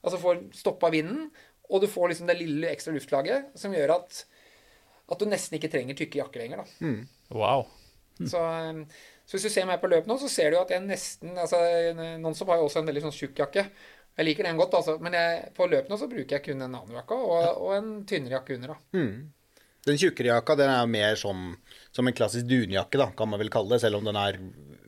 [0.00, 1.26] Altså får stoppa vinden,
[1.68, 4.22] og du får liksom det lille ekstra luftlaget som gjør at
[5.10, 6.62] at du nesten ikke trenger tykke jakker lenger.
[6.62, 6.86] da.
[6.86, 7.00] Mm.
[7.34, 7.66] Wow.
[8.32, 8.84] Så, um,
[9.24, 11.38] så hvis du ser meg på løp nå, så ser du jo at jeg nesten
[11.38, 11.56] altså,
[12.20, 13.62] Nonstop har jo også en veldig sånn tjukk jakke.
[14.18, 14.96] Jeg liker den godt, altså.
[15.00, 18.36] Men jeg, på løp nå så bruker jeg kun en nanojakka og, og en tynnere
[18.36, 18.74] jakke under.
[18.74, 18.98] da.
[18.98, 19.62] Mm.
[19.86, 21.46] Den tjukkere jakka den er jo mer som,
[21.92, 23.80] som en klassisk dunjakke, da, kan man vel kalle det.
[23.82, 24.38] Selv om den er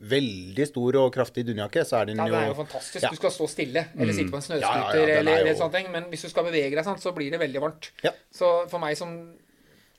[0.03, 3.01] veldig stor og kraftig dunjakke, så er den Ja, jo Det er jo fantastisk.
[3.03, 3.09] Ja.
[3.09, 5.51] Du skal stå stille eller sitte på en Ja, ja, ja, snøscooter er eller, eller
[5.53, 5.91] jo- sånne ting.
[5.91, 7.91] Men hvis du skal bevege deg, sant, så blir det veldig varmt.
[8.03, 8.11] Ja.
[8.31, 9.13] Så for meg som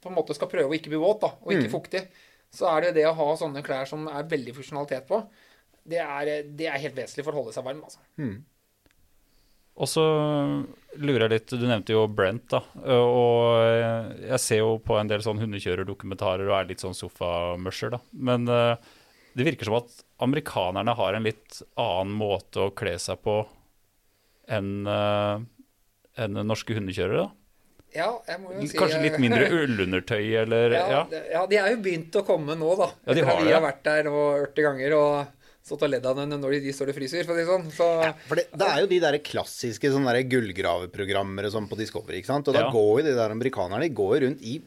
[0.02, 1.62] på en måte skal prøve å ikke bli våt, da, og Mm.
[1.64, 2.06] ikke fuktig,
[2.52, 5.26] så er det det å ha sånne klær som er veldig funksjonalitet på,
[5.88, 7.82] det er, det er helt vesentlig for å holde seg varm.
[7.82, 7.98] altså.
[9.76, 10.04] Og så
[11.02, 12.60] lurer litt, du nevnte jo Brent, da.
[12.94, 18.00] Og jeg ser jo på en del sånn hundekjørerdokumentarer og er litt sånn sofamusher, da.
[18.30, 18.90] Men eh,
[19.34, 23.40] det virker som at amerikanerne har en litt annen måte å kle seg på
[24.54, 27.30] enn en norske hundekjørere, da?
[27.94, 31.22] Ja, jeg må jo si Kanskje litt mindre ullundertøy, eller ja, ja.
[31.30, 32.90] ja, de er jo begynt å komme nå, da.
[33.06, 33.54] Ja, de har vi det.
[33.54, 36.72] har vært der nå 80 ganger og stått og ledd av dem når de, de
[36.76, 37.66] står og fryser, for å si sånn.
[37.72, 37.86] Så
[38.28, 42.20] For det, det er jo de der klassiske sånne der gullgraveprogrammer og sånn på Discovery,
[42.20, 42.48] ikke sant.
[42.52, 42.70] Og da Ja.
[42.74, 44.58] går jo de der amerikanerne de går rundt i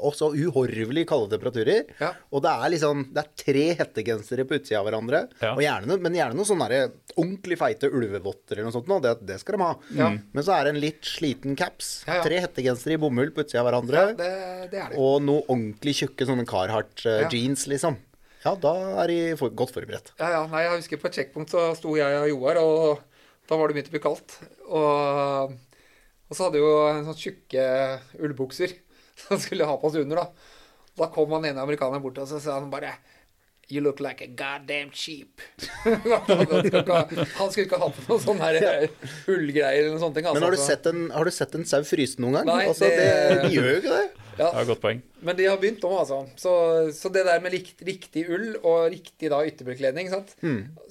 [0.00, 1.84] også uhorvelig kalde temperaturer.
[2.00, 2.14] Ja.
[2.32, 5.28] Og det er liksom Det er tre hettegensere på utsida av hverandre.
[5.42, 5.52] Ja.
[5.54, 8.88] Og gjerne, men gjerne noen sånne der ordentlig feite ulvevotter eller noe sånt.
[8.88, 9.74] nå, Det, det skal de ha.
[9.94, 10.08] Ja.
[10.32, 12.04] Men så er det en litt sliten caps.
[12.08, 12.22] Ja, ja.
[12.24, 14.06] Tre hettegensere i bomull på utsida av hverandre.
[14.16, 14.32] det,
[14.72, 14.98] det er det.
[14.98, 17.28] Og noe ordentlig tjukke sånne Carhartt uh, Ja.
[17.28, 18.00] jeans, liksom.
[18.44, 18.72] Ja, da
[19.02, 20.12] er de for, godt forberedt.
[20.20, 20.42] Ja, ja.
[20.52, 23.00] Nei, jeg husker på et sjekkpunkt så sto jeg og Joar, og
[23.48, 24.36] da var det begynt å bli kaldt.
[24.68, 25.54] Og,
[26.28, 27.64] og så hadde vi jo en sånn tjukke
[28.20, 28.76] ullbukser
[29.24, 30.52] som skulle ha på oss under, da.
[31.00, 32.92] Da kom han ene amerikaneren bort og så sa han bare
[33.72, 35.40] You look like a goddamn sheep.
[35.88, 38.58] han, skulle ikke ha, på noe sånn her
[39.24, 40.28] ullgreier eller sånne ting.
[40.28, 42.50] Altså, Men har du sett en, har du sett en sau fryse noen gang?
[42.50, 42.98] Nei, altså, det...
[43.08, 44.23] det- De gjør jo ikke det.
[44.38, 45.02] Ja, Ja, godt poeng.
[45.24, 46.20] Men de har begynt nå, altså.
[46.40, 46.52] Så,
[46.96, 50.34] så det der med likt, riktig ull og riktig da ytterbekledning, sant?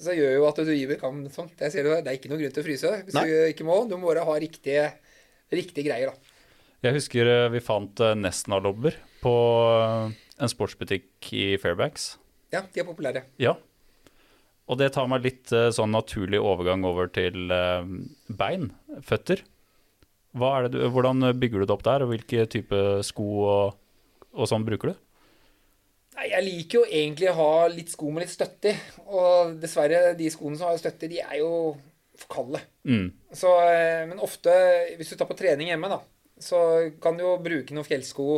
[0.00, 1.56] så gjør jo at du giver kan sånt.
[1.60, 3.26] Det, ser du, det er ikke noen grunn til å fryse hvis Nei.
[3.28, 3.80] du ikke må.
[3.90, 4.88] Du må bare ha riktige,
[5.54, 6.34] riktige greier, da.
[6.84, 9.36] Jeg husker eh, vi fant eh, Nesna-lobber på
[9.80, 12.18] eh, en sportsbutikk i Fairbanks.
[12.52, 13.22] Ja, de er populære.
[13.40, 13.54] Ja.
[14.68, 17.50] Og det tar meg litt sånn naturlig overgang over til
[18.32, 18.70] bein,
[19.04, 19.42] føtter.
[20.34, 23.76] Du, hvordan bygger du det opp der, og hvilke type sko og,
[24.34, 25.02] og sånn bruker du?
[26.14, 28.74] Nei, Jeg liker jo egentlig å ha litt sko med litt støtte i.
[29.06, 31.52] Og dessverre, de skoene som har støtte, de er jo
[32.18, 32.60] for kalde.
[32.86, 33.08] Mm.
[33.34, 34.52] Så, eh, men ofte,
[34.98, 36.00] hvis du tar på trening hjemme, da,
[36.38, 36.60] så
[37.02, 38.28] kan du jo bruke noen fjellsko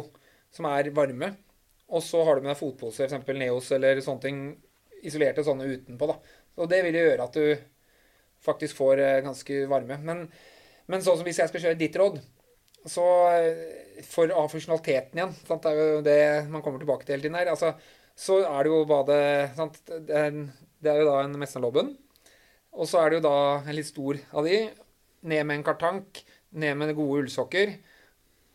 [0.57, 1.35] som er varme.
[1.93, 3.29] Og så har du med deg fotpose, f.eks.
[3.37, 4.43] Neos eller sånne ting,
[5.07, 6.09] isolerte sånne utenpå.
[6.11, 6.17] da.
[6.57, 7.67] Og det vil jo gjøre at du
[8.47, 10.01] faktisk får eh, ganske varme.
[10.03, 10.25] Men,
[10.91, 12.19] men sånn som hvis jeg skal kjøre ditt råd,
[12.87, 15.65] så eh, for av funksjonaliteten igjen, sant?
[15.65, 16.21] det er jo det
[16.53, 17.73] man kommer tilbake til hele tiden her, altså,
[18.17, 19.19] så er det jo bare
[19.57, 19.81] sant?
[19.87, 20.37] Det, er,
[20.81, 21.93] det er jo da en Messenlobben.
[22.77, 24.63] Og så er det jo da en litt stor av de.
[25.29, 26.23] Ned med en kartank,
[26.57, 27.75] ned med gode ullsokker,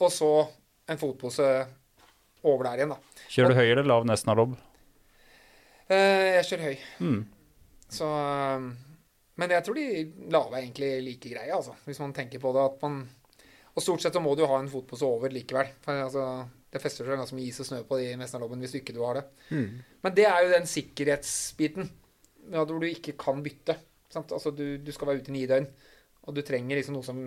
[0.01, 0.31] og så
[0.89, 1.47] en fotpose
[2.41, 3.25] over der igjen, da.
[3.29, 4.55] Kjører du høy eller lav Nesna-lobb?
[5.91, 6.85] Eh, jeg kjører høy.
[7.05, 7.19] Mm.
[7.91, 8.67] Så eh,
[9.41, 9.85] Men jeg tror de
[10.33, 11.73] lave er egentlig like greie, altså.
[11.87, 13.01] Hvis man tenker på det at man
[13.71, 15.69] Og stort sett så må du ha en fotpose over likevel.
[15.81, 16.25] For altså,
[16.71, 18.99] det fester seg ganske mye is og snø på de Mesnalobben hvis du ikke du
[19.05, 19.23] har det.
[20.03, 21.87] Men det er jo den sikkerhetsbiten.
[22.51, 23.77] Ja, hvor du ikke kan bytte.
[24.11, 24.33] Sant?
[24.35, 25.69] Altså, du, du skal være ute i ni døgn,
[26.27, 27.23] og du trenger liksom noe som,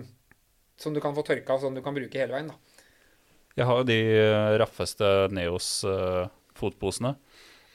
[0.77, 2.51] som du kan få tørka av, sånn du kan bruke hele veien.
[2.53, 2.57] da.
[3.55, 7.15] Jeg har jo de eh, raffeste Neos-fotposene,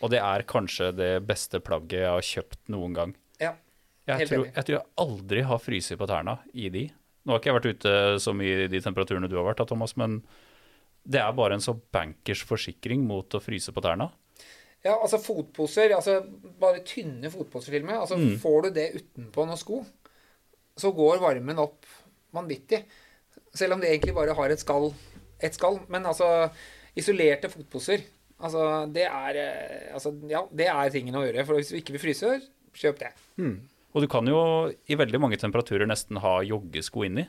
[0.01, 3.17] og det er kanskje det beste plagget jeg har kjøpt noen gang.
[4.19, 6.87] Jeg tror, jeg tror jeg aldri har fryst på tærne i de.
[7.25, 7.93] Nå har ikke jeg vært ute
[8.25, 10.23] så mye i de temperaturene du har vært, da, Thomas, men
[11.05, 14.09] det er bare en så bankers forsikring mot å fryse på tærne.
[14.81, 16.23] Ja, altså fotposer, altså
[16.61, 17.99] bare tynne fotposer til og med.
[18.01, 19.83] Altså får du det utenpå noen sko,
[20.81, 21.89] så går varmen opp
[22.33, 22.83] vanvittig.
[23.53, 24.89] Selv om det egentlig bare har et skall,
[25.43, 25.81] et skall.
[25.93, 26.49] Men altså,
[26.97, 28.07] isolerte fotposer,
[28.41, 31.45] altså det er, eh, altså, ja, det er tingen å gjøre.
[31.49, 32.33] For hvis du ikke vil fryse,
[32.81, 33.13] kjøp det.
[33.91, 34.41] Og du kan jo
[34.87, 37.27] i veldig mange temperaturer nesten ha joggesko inni.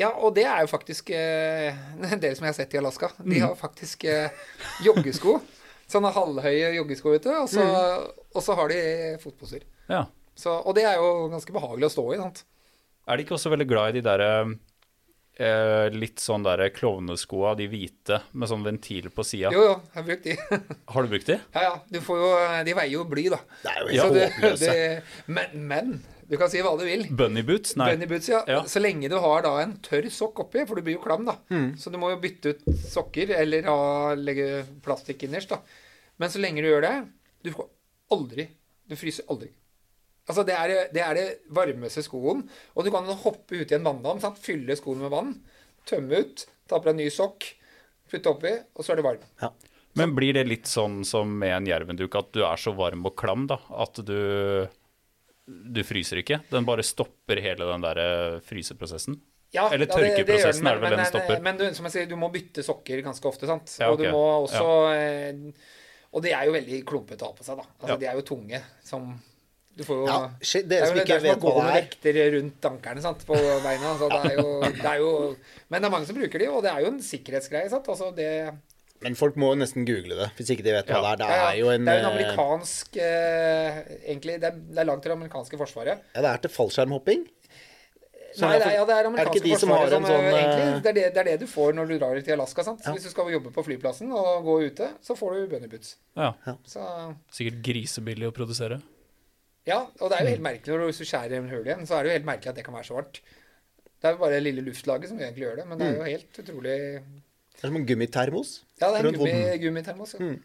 [0.00, 1.76] Ja, og det er jo faktisk eh,
[2.12, 3.12] en del som jeg har sett i Alaska.
[3.20, 4.32] De har faktisk eh,
[4.86, 5.38] joggesko.
[5.92, 7.32] Sånne halvhøye joggesko, vet du.
[7.36, 7.64] Og så,
[8.32, 8.80] og så har de
[9.22, 9.66] fotposer.
[9.92, 10.06] Ja.
[10.38, 12.20] Så, og det er jo ganske behagelig å stå i.
[12.22, 12.44] sant?
[13.06, 14.30] Er de ikke også veldig glad i de derre
[15.38, 19.50] eh, litt sånn derre klovneskoa, de hvite med sånn ventil på sida?
[19.54, 20.36] Jo, jo, jeg har brukt de.
[20.92, 21.38] Har du brukt de?
[21.54, 21.74] ja, ja.
[21.90, 22.30] Du får jo
[22.68, 23.38] De veier jo bly, da.
[23.62, 24.72] Det er jo Så helt det- håpløse.
[24.72, 25.92] det- men, men
[26.28, 27.02] du kan si hva du vil.
[27.10, 27.74] Bunny boots?
[27.76, 27.90] Nei.
[27.92, 28.42] Bunny boots, ja.
[28.48, 28.62] Ja.
[28.64, 31.34] Så lenge du har da en tørr sokk oppi, for du blir jo klam, da.
[31.76, 35.58] Så du må jo bytte ut sokker, eller ha, legge plastikk innerst, da.
[36.18, 36.94] Men så lenge du gjør det
[37.42, 37.66] Du får
[38.12, 38.44] aldri
[38.88, 39.48] Du fryser aldri.
[40.28, 42.44] Altså, det er det, er det varmeste skoen.
[42.76, 44.38] Og du kan hoppe ut i en vanndam, sant?
[44.38, 45.32] fylle skoen med vann,
[45.88, 47.48] tømme ut, ta på deg en ny sokk,
[48.12, 49.24] putte oppi, og så er du varm.
[49.42, 49.50] Ja.
[49.98, 53.16] Men blir det litt sånn som med en jervenduk, at du er så varm og
[53.18, 54.68] klam da, at du
[55.52, 56.38] du fryser ikke?
[56.52, 59.16] Den bare stopper hele den der eh, fryseprosessen?
[59.52, 61.40] Ja, Eller ja, det- det gjør den, men, er det vel men- den stopper?
[61.42, 63.74] Men du, som jeg sier, du må bytte sokker ganske ofte, sant.
[63.80, 64.62] Ja, Og du må også
[64.94, 65.52] ja.
[66.14, 67.64] Og det er jo veldig klumpete å ha på seg, da.
[67.82, 67.98] Altså.
[67.98, 69.20] De er jo tunge som
[69.76, 71.62] Du får jo Ja, shit, det dere er som ikke det er vet hva det
[71.68, 71.76] er.
[71.80, 73.94] vekter rundt ankerne sant, på beina.
[73.98, 75.12] Så det er, jo, det er jo
[75.72, 77.70] Men det er mange som bruker de, og det er jo en sikkerhetsgreie.
[77.72, 78.28] sant, altså det
[79.02, 81.14] Men folk må jo nesten google det, hvis ikke de vet hva Ja.
[81.16, 81.32] det er.
[81.32, 84.90] Det er jo en det er en eh, amerikansk eh, Egentlig, det er, det er
[84.92, 86.04] langt til det amerikanske forsvaret.
[86.14, 87.24] Ja, det er til fallskjermhopping.
[88.32, 90.24] Sånn Nei, er det er, ja, det er amerikanske er det forsvaret som, som, sånn,
[90.24, 92.32] eh, eh, egentlig, det, er det, det er det du får når du drar til
[92.36, 92.64] Alaska.
[92.64, 92.80] sant?
[92.86, 92.92] Ja.
[92.96, 95.96] Hvis du skal jobbe på flyplassen og gå ute, så får du bunnybuts.
[96.16, 96.30] Ja,
[96.64, 96.84] Så
[97.32, 98.80] sikkert grisebillig å produsere.
[99.66, 100.32] Ja, og det er jo Mm.
[100.34, 102.56] helt merkelig når du skjærer en hull igjen, så er det jo helt merkelig at
[102.56, 103.20] det kan være så varmt.
[104.02, 106.02] Det er jo bare det lille luftlaget som egentlig gjør det, men det er jo
[106.10, 106.76] helt utrolig
[107.52, 108.64] Det er som en gummitermos.
[108.80, 110.14] Ja, det er en gummi, gummitermos.
[110.14, 110.18] Ja.
[110.26, 110.42] Mm.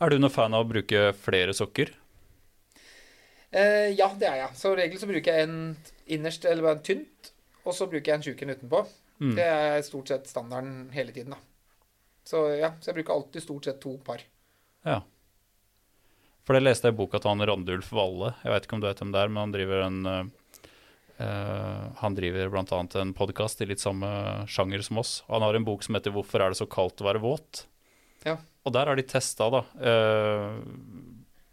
[0.00, 1.90] Er du noen fan av å bruke flere sokker?
[3.52, 4.50] Eh, ja, det er jeg.
[4.58, 5.76] Så i regel så bruker jeg en
[6.12, 7.30] innerst, eller bare en tynt,
[7.64, 8.82] og så bruker jeg en tjukk en utenpå.
[9.22, 9.34] Mm.
[9.38, 11.38] Det er stort sett standarden hele tiden, da.
[12.26, 14.20] Så ja, så jeg bruker alltid stort sett to par.
[14.84, 15.00] Ja.
[16.46, 18.30] For det leste jeg i boka til han Randulf Valle.
[18.44, 22.14] Jeg vet ikke om du vet hvem det er, men han driver en eh, Han
[22.14, 24.08] driver annet en podkast i litt samme
[24.46, 25.16] sjanger som oss.
[25.26, 27.64] Han har en bok som heter 'Hvorfor er det så kaldt å være våt'?
[28.24, 28.36] Ja.
[28.64, 30.58] Og der har de testa, da, uh,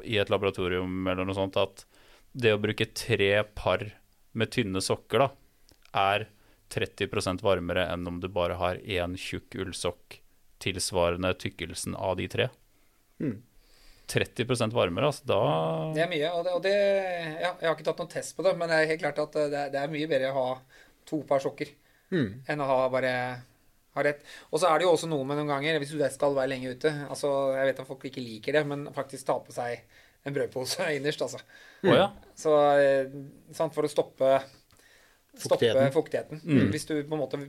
[0.03, 1.85] i et laboratorium eller noe sånt, at
[2.33, 3.85] det å bruke tre par
[4.33, 5.29] med tynne sokker, da,
[5.93, 6.27] er
[6.73, 10.19] 30% varmere enn om du bare har én tjukk ullsokk
[10.63, 12.49] tilsvarende tykkelsen av de tre.
[13.21, 13.43] Mm.
[14.07, 15.23] 30 varmere, altså.
[15.25, 15.37] Da
[15.95, 18.43] Det er mye, og det, og det ja, Jeg har ikke tatt noen test på
[18.43, 20.59] det, men det er helt klart at det er, det er mye bedre å ha
[21.09, 21.71] to par sokker
[22.13, 22.43] Mm.
[22.45, 23.11] enn å ha bare
[23.95, 24.19] ha rett.
[24.51, 26.69] Og så er det jo også noe med noen ganger, hvis du skal være lenge
[26.75, 29.79] ute altså Jeg vet at folk ikke liker det, men faktisk ta på seg
[30.25, 31.39] en brødpose innerst, altså.
[31.83, 32.11] Oh, ja.
[32.37, 33.09] Så eh,
[33.51, 34.35] sant, for å stoppe
[35.33, 35.91] Stoppe Fuktigheten.
[35.95, 36.41] fuktigheten.
[36.45, 36.69] Mm.
[36.75, 37.39] Hvis du på en måte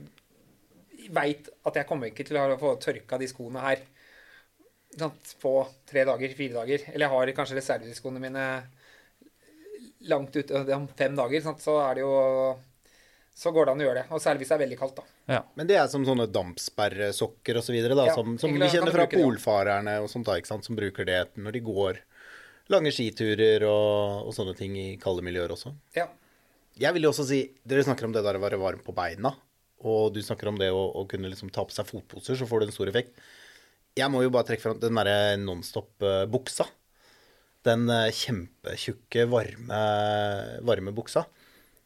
[1.13, 3.83] veit at jeg kommer ikke til å få tørka de skoene her
[5.41, 5.53] på
[5.89, 6.85] tre dager, fire dager.
[6.93, 8.45] Eller jeg har kanskje reservediskoene mine
[10.09, 12.15] langt ut om fem dager, sant, så er det jo
[13.35, 14.07] Så går det an å gjøre det.
[14.15, 15.03] Og særlig hvis det er veldig kaldt, da.
[15.33, 15.39] ja.
[15.59, 18.95] Men det er som sånne dampsperresokker og så videre, da, Ja, som, som vi kjenner
[18.95, 21.99] fra polfarerne og sånt, da, ikke sant, som bruker det når de går
[22.71, 25.73] lange skiturer og, og sånne ting i kalde miljøer også.
[25.97, 26.07] Ja.
[26.79, 29.33] Jeg vil jo også si, dere snakker om det der å være varm på beina,
[29.83, 32.63] og du snakker om det å, å kunne liksom ta på seg fotposer, så får
[32.63, 33.19] det en stor effekt.
[33.95, 36.67] Jeg må jo bare trekke fram den derre nonstop-buksa.
[37.65, 39.79] Den eh, kjempetjukke, varme,
[40.67, 41.23] varme buksa.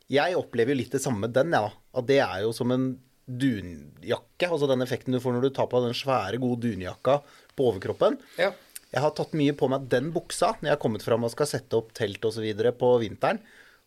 [0.10, 1.70] Jeg opplever jo litt det samme med den, ja.
[1.70, 2.90] At det er jo som en
[3.30, 4.50] dunjakke.
[4.50, 7.20] Altså den effekten du får når du tar på den svære, gode dunjakka
[7.56, 8.18] på overkroppen.
[8.42, 8.52] ja.
[8.90, 11.46] Jeg har tatt mye på meg den buksa når jeg har kommet fram og skal
[11.46, 12.46] sette opp telt osv.
[12.74, 13.38] på vinteren.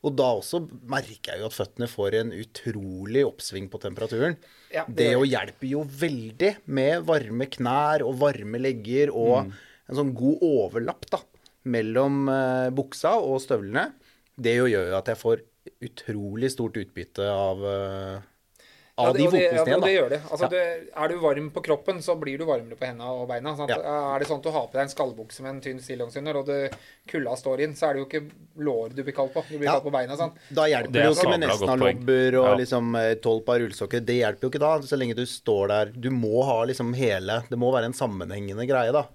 [0.03, 4.35] Og da også merker jeg jo at føttene får en utrolig oppsving på temperaturen.
[4.75, 9.99] Ja, det det jo hjelper jo veldig med varme knær og varme legger og en
[9.99, 11.23] sånn god overlapp da,
[11.71, 13.93] mellom eh, buksa og støvlene.
[14.35, 15.47] Det jo gjør jo at jeg får
[15.87, 17.63] utrolig stort utbytte av,
[18.99, 20.21] eh, Ja, det, de og det, ja, det gjør det.
[20.31, 20.49] Altså, Ja.
[20.53, 20.63] det,
[20.95, 23.55] er du varm på kroppen, så blir du varmere på hendene og beina.
[23.57, 23.71] Sant?
[23.71, 23.79] Ja.
[24.15, 26.47] Er det sånn at du har på deg en skallbukse med en tynn stillongsunder, og
[26.47, 26.75] det
[27.09, 29.43] kulda står inn, så er det jo ikke lår du blir kaldt på.
[29.49, 29.73] Du blir Ja.
[29.81, 30.17] kald på beina.
[30.17, 30.35] Sant?
[30.53, 32.47] Da hjelper Det det jo ikke med nesten godt Nesna-lobber og.
[32.51, 32.55] Ja.
[32.61, 34.05] liksom eh, tolv par ullsokker.
[34.05, 35.87] Det hjelper jo ikke da, så lenge du står der.
[35.97, 39.07] Du må ha liksom hele Det må være en sammenhengende greie, da.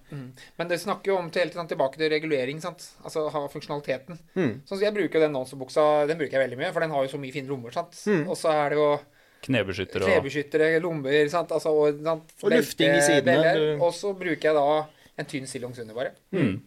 [0.57, 2.59] Men det snakker jo om til, helt sånn, tilbake til regulering.
[2.61, 2.81] Sant?
[3.05, 4.17] Altså ha funksjonaliteten.
[4.35, 4.61] Mm.
[4.65, 7.13] Sånn så jeg bruker den nonsebuksa, den bruker jeg veldig mye, for den har jo
[7.15, 7.71] så mye fine lommer.
[7.71, 7.91] Sant?
[8.07, 8.27] Mm.
[8.27, 8.99] Og så er det jo
[9.45, 11.51] Knebeskytter og knebeskyttere, lommer sant?
[11.51, 12.33] Altså, og, sant?
[12.43, 16.11] Og lufting i sidene, du- Og så bruker jeg da en tynn stillongs under, bare.
[16.33, 16.61] mm.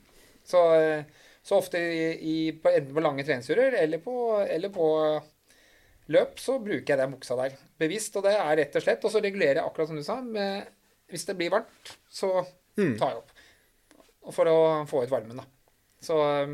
[0.47, 1.05] Så, eh,
[1.45, 4.15] så ofte i, på, enten på lange treningsturer eller på,
[4.49, 4.87] eller på
[6.11, 8.17] løp, så bruker jeg den buksa der bevisst.
[8.19, 10.21] Og det er rett og slett Og så regulerer jeg akkurat som du sa.
[10.21, 10.67] Med,
[11.11, 12.47] hvis det blir varmt, så
[12.79, 12.97] Mm.
[12.99, 13.31] tar jeg opp.
[14.33, 15.45] For å få ut varmen, da.
[16.01, 16.47] Så, eh,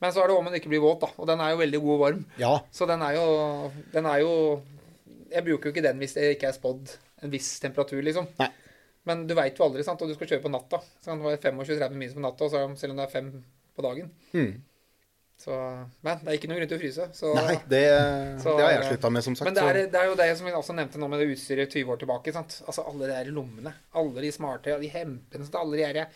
[0.00, 1.06] men så er det om den ikke blir våt, da.
[1.18, 2.24] Og den er jo veldig god og varm.
[2.38, 2.58] Ja.
[2.72, 4.62] Så den er jo Den er jo
[5.30, 8.26] Jeg bruker jo ikke den hvis det ikke er spådd en viss temperatur, liksom.
[8.40, 8.48] Nei.
[9.08, 10.00] Men du veit jo aldri, sant.
[10.02, 10.80] Og du skal kjøre på natta.
[11.00, 13.30] Så kan det være 25-30 minus på natta, så, selv om det er fem
[13.76, 14.10] på dagen.
[14.34, 14.50] Mm.
[15.40, 15.56] Så
[16.04, 17.06] Men det er ikke noen grunn til å fryse.
[17.16, 17.80] Så, Nei, det,
[18.42, 19.46] Så- det har jeg slutta med, som sagt.
[19.48, 21.72] men det er, det er jo det som vi også nevnte nå med det utstyret
[21.72, 22.32] 20 år tilbake.
[22.32, 22.58] sant?
[22.66, 23.72] Altså Alle de der lommene.
[23.94, 25.48] Alle de smarte, de hempene?
[25.54, 26.06] Alle de der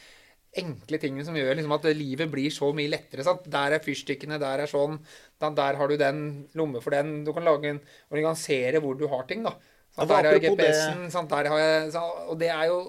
[0.60, 3.24] enkle tingene som gjør liksom at livet blir så mye lettere.
[3.26, 3.46] sant?
[3.50, 4.98] Der er fyrstikkene, der er sånn.
[5.44, 6.20] Der har du den
[6.54, 7.22] lomme for den.
[7.26, 7.80] Du kan lage en,
[8.10, 9.44] organisere hvor du har ting.
[9.46, 9.56] da.
[9.94, 10.10] Sant?
[10.10, 12.80] Der er GPS-en, der har jeg Og det er jo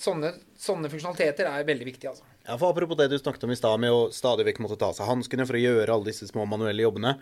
[0.00, 2.24] Sånne, sånne funksjonaliteter er veldig viktige, altså.
[2.46, 4.88] Ja, for Apropos det du snakket om i stad, med å stadig vekk måtte ta
[4.96, 7.18] seg hanskene for å gjøre alle disse små manuelle jobbene.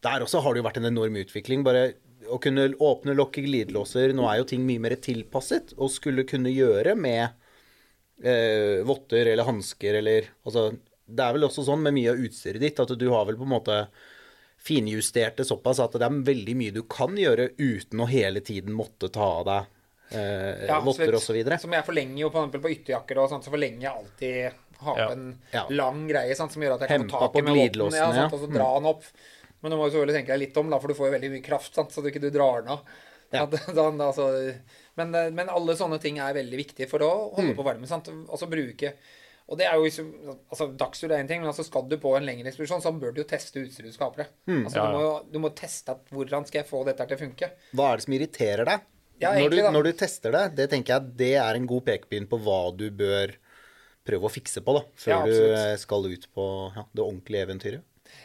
[0.00, 1.60] Der også har det jo vært en enorm utvikling.
[1.66, 1.82] Bare
[2.32, 6.52] å kunne åpne, lokke glidelåser Nå er jo ting mye mer tilpasset og skulle kunne
[6.52, 7.36] gjøre med
[8.22, 10.68] eh, votter eller hansker eller Altså,
[11.06, 13.44] det er vel også sånn med mye av utstyret ditt at du har vel på
[13.48, 13.78] en måte
[14.64, 18.72] finjustert det såpass at det er veldig mye du kan gjøre uten å hele tiden
[18.76, 21.36] måtte ta av deg eh, Ja, votter osv.
[21.60, 25.10] Som jeg forlenger jo på, på ytterjakker og sånt, så forlenger jeg alltid ha Ja.
[25.12, 25.66] en Ja.
[25.70, 28.08] lang greie sant, som gjør at jeg kan Hempa ta tak i med votten, ja,
[28.12, 28.28] sant, ja.
[28.28, 28.32] Mm.
[28.32, 29.04] og så dra den opp.
[29.62, 31.30] Men du må jo selvfølgelig tenke deg litt om, da, for du får jo veldig
[31.32, 31.92] mye kraft, sant?
[31.92, 32.80] så du ikke du drar den av.
[33.34, 33.44] Ja.
[33.48, 34.28] At, da, da, altså,
[35.00, 37.58] men, eh, men alle sånne ting er veldig viktige for å holde Mm.
[37.58, 37.86] på varme.
[37.90, 38.08] Sant?
[38.28, 38.94] Altså bruke
[39.44, 40.06] Og det er jo liksom
[40.48, 43.12] altså, Dagstur er én ting, men altså, skal du på en lengre ekspedisjon, så bør
[43.12, 44.30] du jo teste utstyret du skal ha på deg.
[44.48, 44.62] Mm.
[44.64, 47.22] Altså, Ja, du, må, du må teste at hvordan skal jeg få dette til å
[47.26, 47.50] funke.
[47.76, 48.86] Hva er det som irriterer deg?
[49.20, 52.24] Ja, når, du, når du tester det, det tenker jeg det er en god pekepinn
[52.26, 53.36] på hva du bør
[54.04, 57.44] prøve å fikse på, da, før Ja, du eh, skal ut på ja, det ordentlige
[57.46, 57.84] eventyret.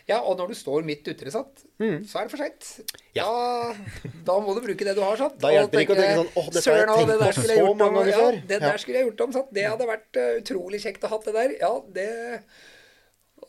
[0.10, 2.70] Ja, og når du står midt ute sant, så er det for seint.
[2.80, 3.04] Mm.
[3.20, 3.26] Ja.
[3.26, 5.38] Da, da må du bruke det du har, sant.
[5.42, 8.00] Da hjelper det ikke å tenke sånn, «Åh, dette har jeg tenkt på så mange
[8.00, 8.10] ganger før.
[8.10, 8.40] ja, før».
[8.50, 8.66] Det Ja.
[8.66, 9.54] der skulle jeg gjort om, sant.
[9.60, 11.56] Det hadde vært eh, utrolig kjekt å ha det der.
[11.62, 12.10] Ja, det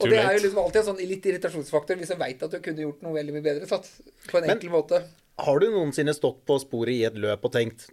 [0.00, 2.60] Og det er jo liksom alltid en sånn litt irritasjonsfaktor hvis jeg veit at du
[2.64, 3.88] kunne gjort noe veldig mye bedre, Satt,
[4.30, 5.02] På en Men- enkel måte.
[5.40, 7.88] Har du noensinne stått på sporet i et løp og tenkt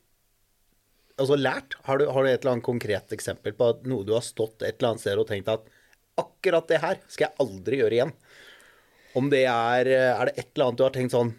[1.17, 1.73] Altså lært?
[1.87, 4.77] Har du, har du et eller annet konkret eksempel på noe du har stått et
[4.77, 5.63] eller annet sted og tenkt at
[6.21, 8.11] akkurat det her skal jeg aldri gjøre igjen?
[9.17, 11.33] Om det er Er det et eller annet du har tenkt sånn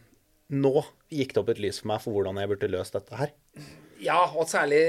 [0.58, 0.72] Nå
[1.12, 3.30] gikk det opp et lys for meg for hvordan jeg burde løst dette her.
[4.00, 4.80] Ja, og særlig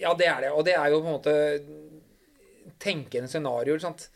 [0.00, 0.50] Ja, det er det.
[0.52, 1.34] Og det er jo på en måte
[2.80, 4.06] tenkende scenarioer, sant.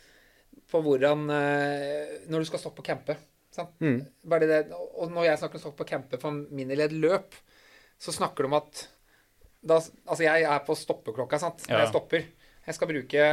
[0.71, 3.17] På hvordan eh, Når du skal stoppe å campe.
[3.55, 3.77] Sant?
[4.27, 4.61] Bare det,
[4.99, 7.37] og når jeg snakker om stoppe å campe for min del i et løp,
[8.03, 8.87] så snakker du om at
[9.65, 11.63] da, Altså, jeg er på stoppeklokka, sant.
[11.69, 11.85] Når Ja.
[11.85, 12.25] jeg stopper.
[12.67, 13.29] Jeg skal bruke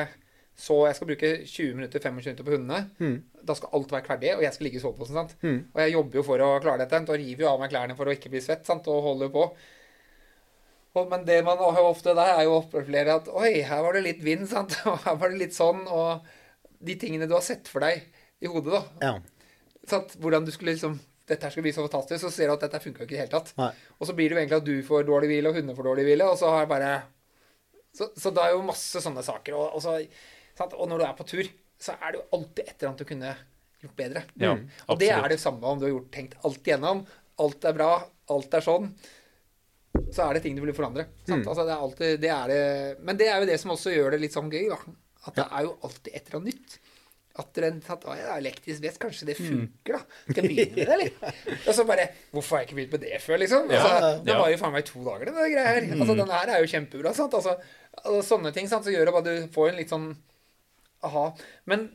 [0.58, 3.22] så jeg skal bruke 20 minutter, 25 minutter på hundene.
[3.48, 5.18] Da skal alt være ferdig, og jeg skal ligge i soveposen.
[5.18, 5.36] sant?
[5.74, 7.00] Og jeg jobber jo for å klare dette.
[7.08, 8.90] Da river jo av meg klærne for å ikke bli svett sant?
[8.92, 9.48] og holder på.
[10.92, 14.04] Og, men det man har ofte der, er jo oppleve at Oi, her var det
[14.06, 14.76] litt vind, sant.
[14.92, 15.86] Og her var det litt sånn.
[15.88, 16.28] Og
[16.84, 18.04] de tingene du har sett for deg
[18.42, 19.08] i hodet, da.
[19.08, 19.14] Ja.
[19.88, 20.18] Sant?
[20.22, 21.00] Hvordan du skulle liksom
[21.32, 23.22] Dette her skulle bli så fantastisk, så ser du at dette funka ikke i det
[23.22, 23.54] hele tatt.
[23.56, 23.70] Nei.
[24.02, 26.04] Og så blir det jo egentlig at du får dårlig hvile, og hundene får dårlig
[26.10, 26.90] hvile, og så har jeg bare
[27.96, 29.56] Så, så det er jo masse sånne saker.
[29.56, 29.94] Og, og, så,
[30.58, 30.74] sant?
[30.74, 31.50] og når du er på tur,
[31.82, 33.32] så er det jo alltid et eller annet du kunne
[33.82, 34.24] gjort bedre.
[34.38, 34.68] Ja, Mm.
[34.88, 37.06] og det er det samme om du har gjort, tenkt alt igjennom.
[37.42, 37.92] Alt er bra,
[38.30, 38.92] alt er sånn.
[40.12, 41.08] Så er det ting du vil forandre.
[41.28, 41.48] Sant?
[41.48, 42.62] Altså, det er alltid, det er det,
[43.04, 44.78] men det er jo det som også gjør det litt sånn gøy, da.
[45.28, 46.78] At det er jo alltid et eller annet nytt.
[47.42, 50.02] At den tatt, å, ja, elektrisk vest, kanskje det funker, da.
[50.30, 51.36] Skal jeg begynne med det, eller?
[51.68, 53.70] Og så bare Hvorfor har jeg ikke begynt med det før, liksom?
[53.72, 54.40] Altså, Ja, det ja.
[54.42, 55.88] var jo faen meg to dager, den greia her.
[55.98, 57.38] Altså, den her er jo kjempebra, sant.
[57.40, 57.56] Altså,
[58.04, 60.10] altså, sånne ting sant, så gjør at du får en litt sånn
[61.08, 61.26] aha.
[61.72, 61.90] Men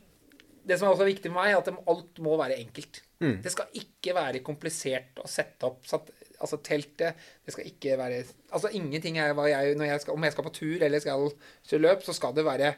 [0.67, 3.01] det som er også viktig for meg, er at alt må være enkelt.
[3.17, 7.17] Det skal ikke være komplisert å sette opp satt, altså teltet.
[7.47, 8.19] Det skal ikke være
[8.53, 11.23] Altså ingenting er hva jeg, jeg skal, Om jeg skal på tur eller skal
[11.65, 12.73] kjøre løp, så skal det være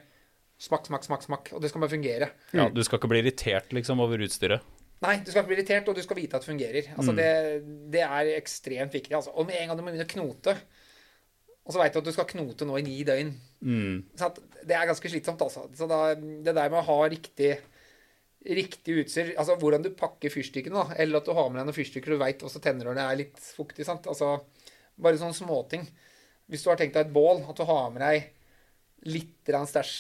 [0.60, 1.52] smakk, smakk, smakk, smakk.
[1.58, 2.30] Og det skal bare fungere.
[2.56, 4.64] Ja, du skal ikke bli irritert liksom over utstyret.
[5.04, 6.88] Nei, du skal ikke bli irritert, og du skal vite at det fungerer.
[7.00, 7.28] Altså, det,
[7.94, 9.16] det er ekstremt viktig.
[9.16, 9.32] Altså.
[9.36, 10.56] Og med en gang du må begynne å knote,
[11.66, 14.06] og så veit du at du skal knote nå i ni døgn Mm.
[14.16, 14.38] så at
[14.68, 15.68] Det er ganske slitsomt, altså.
[15.78, 17.58] Så da, det der med å ha riktig
[18.50, 20.96] Riktig utstyr Altså hvordan du pakker fyrstikkene, da.
[21.04, 23.18] Eller at du har med deg noen fyrstikker du veit også tenner når det er
[23.20, 23.84] litt fuktig.
[23.88, 24.08] sant?
[24.08, 24.38] Altså
[25.00, 25.84] Bare sånne småting.
[26.50, 29.92] Hvis du har tenkt deg et bål, at du har med deg litt stæsj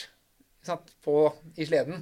[1.60, 2.01] i sleden,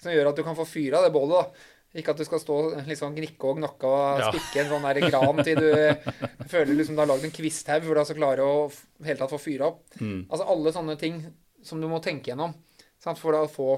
[0.00, 1.36] som gjør at du kan få fyra det bålet.
[1.40, 1.70] da.
[2.00, 2.56] Ikke at du skal stå
[2.88, 4.32] liksom gnikke og gnakke og Ja.
[4.32, 5.70] spikke en sånn der gran til du
[6.52, 8.72] føler liksom du har lagd en kvisthaug for du så klarer å
[9.04, 9.84] hele tatt få fyra opp.
[10.00, 11.20] Altså alle sånne ting
[11.64, 12.54] som du må tenke gjennom
[13.02, 13.68] sant, for å få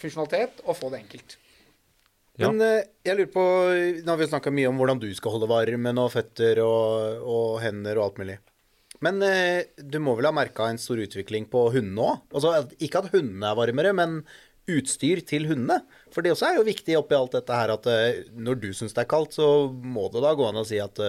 [0.00, 1.36] funksjonalitet og få det enkelt.
[2.40, 2.48] Ja.
[2.48, 3.46] Men eh, jeg lurer på
[4.00, 7.58] Nå har vi snakka mye om hvordan du skal holde varmen og føtter og, og
[7.64, 8.36] hender og alt mulig.
[9.04, 12.22] Men eh, du må vel ha merka en stor utvikling på hundene òg?
[12.36, 14.20] Altså, ikke at hundene er varmere, men
[14.70, 15.80] utstyr til hundene.
[16.14, 18.96] For det også er jo viktig oppi alt dette her at eh, når du syns
[18.96, 21.00] det er kaldt, så må det da gå an å si at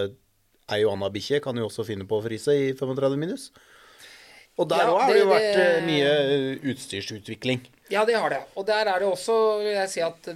[0.72, 3.49] ei og anna bikkje kan jo også finne på å fryse i 35 minus.
[4.62, 7.64] Og der Ja, har det jo vært eh, det- mye eh, utstyrsutvikling.
[7.91, 8.41] Ja, det har det.
[8.55, 9.36] Og der er det også,
[9.66, 10.28] jeg si, at,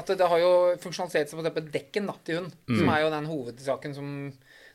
[0.00, 1.66] at det har jo funksjonalitet som f.eks.
[1.74, 2.52] dekken da, til hund.
[2.70, 4.12] Som er jo den hovedsaken som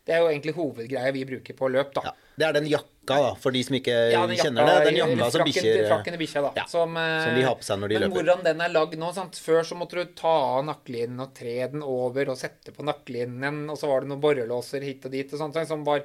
[0.02, 2.02] Det er jo egentlig hovedgreia vi bruker på løp, da.
[2.10, 2.12] Ja,
[2.42, 4.78] det er den jakka, da, for de som ikke Ja, jakka, kjenner det.
[4.88, 6.52] Den jakka som bikkjer Frakken til bikkja, da.
[6.58, 8.18] Ja, som, eh, som de har på seg når de men løper.
[8.18, 9.38] hvordan den er lagd nå sant?
[9.38, 13.70] Før så måtte du ta av nakkelinnen og tre den over og sette på nakkelinnen,
[13.70, 15.62] og så var det noen borrelåser hit og dit og sånt.
[15.70, 16.02] Som var,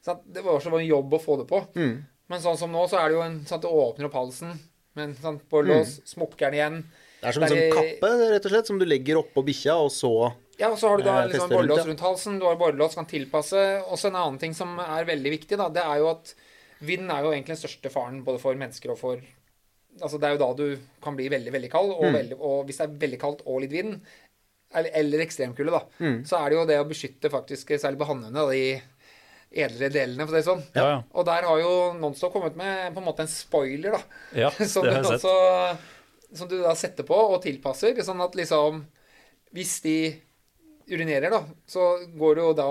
[0.00, 0.22] sant?
[0.30, 1.64] Det var så en jobb å få det på.
[1.74, 2.06] Mm.
[2.30, 4.58] Men sånn som nå, så er det jo en sånn at du åpner opp halsen
[4.96, 6.06] Men sånn sånn lås, Mm.
[6.14, 6.84] smukker den igjen.
[7.20, 9.90] Det er som en sånn kappe, rett og slett, som du legger oppå bikkja, og
[9.94, 12.38] så Ja, og så har du da Eh, liksom rundt, borrelås rundt halsen.
[12.38, 13.82] Du har borrelås, kan tilpasse.
[13.88, 16.34] Også en annen ting som er veldig viktig, da, det er jo at
[16.82, 19.20] vind er jo egentlig den største faren både for mennesker og for
[20.00, 21.98] Altså det er jo da du kan bli veldig, veldig kald, Mm.
[21.98, 24.00] og, veldig, og hvis det er veldig kaldt og litt vind,
[24.72, 26.22] eller, eller ekstremkulde, da, Mm.
[26.24, 28.82] så er det jo det å beskytte faktisk særlig på hannhundene, de
[29.50, 30.62] edlere delene, for å si det sånn.
[30.76, 30.98] Ja, ja.
[31.10, 34.22] Og der har jo Nonstop kommet med på en måte en spoiler, da.
[34.46, 35.34] Ja, som, det du også,
[36.38, 38.84] som du da setter på og tilpasser, sånn at liksom
[39.56, 39.96] hvis de
[40.90, 42.70] urinerer, da, så går det jo da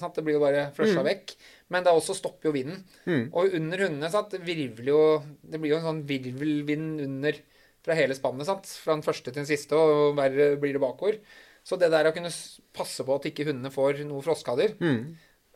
[0.00, 0.16] sant?
[0.16, 1.34] Det blir jo bare flusha vekk.
[1.70, 2.82] Men det også stopper jo vinden.
[3.30, 4.34] Og under hundene sant?
[4.42, 5.02] virvler jo
[5.42, 7.38] Det blir jo en sånn virvelvind under
[7.86, 8.48] fra hele spannet.
[8.48, 8.66] sant?
[8.82, 11.20] Fra den første til den siste, og verre blir det bakover.
[11.62, 12.32] Så det der å kunne
[12.74, 14.74] passe på at ikke hundene får noe frostskader,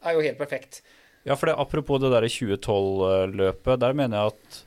[0.04, 0.82] er jo helt perfekt.
[1.24, 4.60] Ja, for det, apropos det der 2012-løpet, der mener jeg at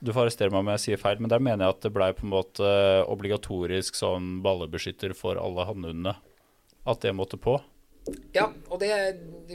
[0.00, 2.06] Du får arrestere meg om jeg sier feil, men der mener jeg at det blei
[2.16, 2.68] på en måte
[3.12, 6.14] obligatorisk sånn ballebeskytter for alle hannhundene.
[6.88, 7.58] At det måtte på.
[8.32, 8.88] Ja, og det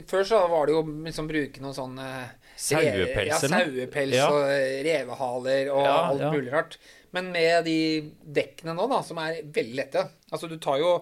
[0.06, 4.28] Før så var det jo liksom bruke noen sånn eh, Sauepels Ja, sauepels Ja.
[4.30, 6.78] og eh, revehaler og Ja, alt mulig rart.
[7.10, 7.76] Men med de
[8.22, 10.92] dekkene nå, da, som er veldig lette Altså, du tar jo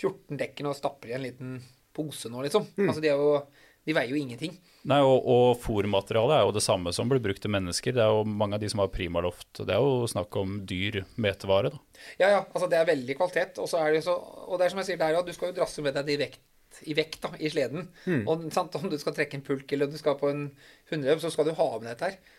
[0.00, 1.54] 14 dekkene og stapper i en liten
[1.98, 2.66] pose nå, liksom.
[2.78, 2.86] Mm.
[2.86, 4.56] Altså, de, er jo, de veier jo ingenting.
[4.88, 7.96] Nei, og, og fòrmaterialet er jo det samme som blir brukt til mennesker.
[7.96, 9.50] Det er jo mange av de som har primaloft.
[9.58, 12.04] Det er jo snakk om dyr metevare, da.
[12.20, 13.58] Ja, ja, altså det er veldig kvalitet.
[13.60, 15.52] Og så er det så Og det er som jeg sier der, at du skal
[15.52, 16.40] jo drasse med deg de i vekt,
[16.88, 17.90] i vekt da, i sleden.
[18.30, 20.46] Og sant, om du skal trekke en pulk eller du skal på en
[20.92, 22.36] hundeløp, så skal du ha med dette her.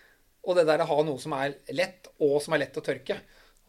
[0.48, 3.20] Og det der å ha noe som er lett, og som er lett å tørke.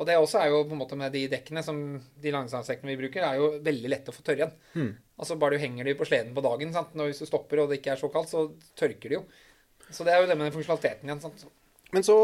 [0.01, 1.77] Og det også er jo på en måte med de dekkene som
[2.25, 4.95] de langdistansedekkene vi bruker, er jo veldig lette å få tørre igjen.
[5.21, 6.95] Altså bare du henger de på sleden på dagen, sant?
[6.97, 8.47] Når hvis du stopper og det ikke er så kaldt, så
[8.81, 9.23] tørker de jo.
[9.93, 11.21] Så det er jo det med den funksjonaliteten igjen.
[11.21, 11.45] sant?
[11.93, 12.17] Men så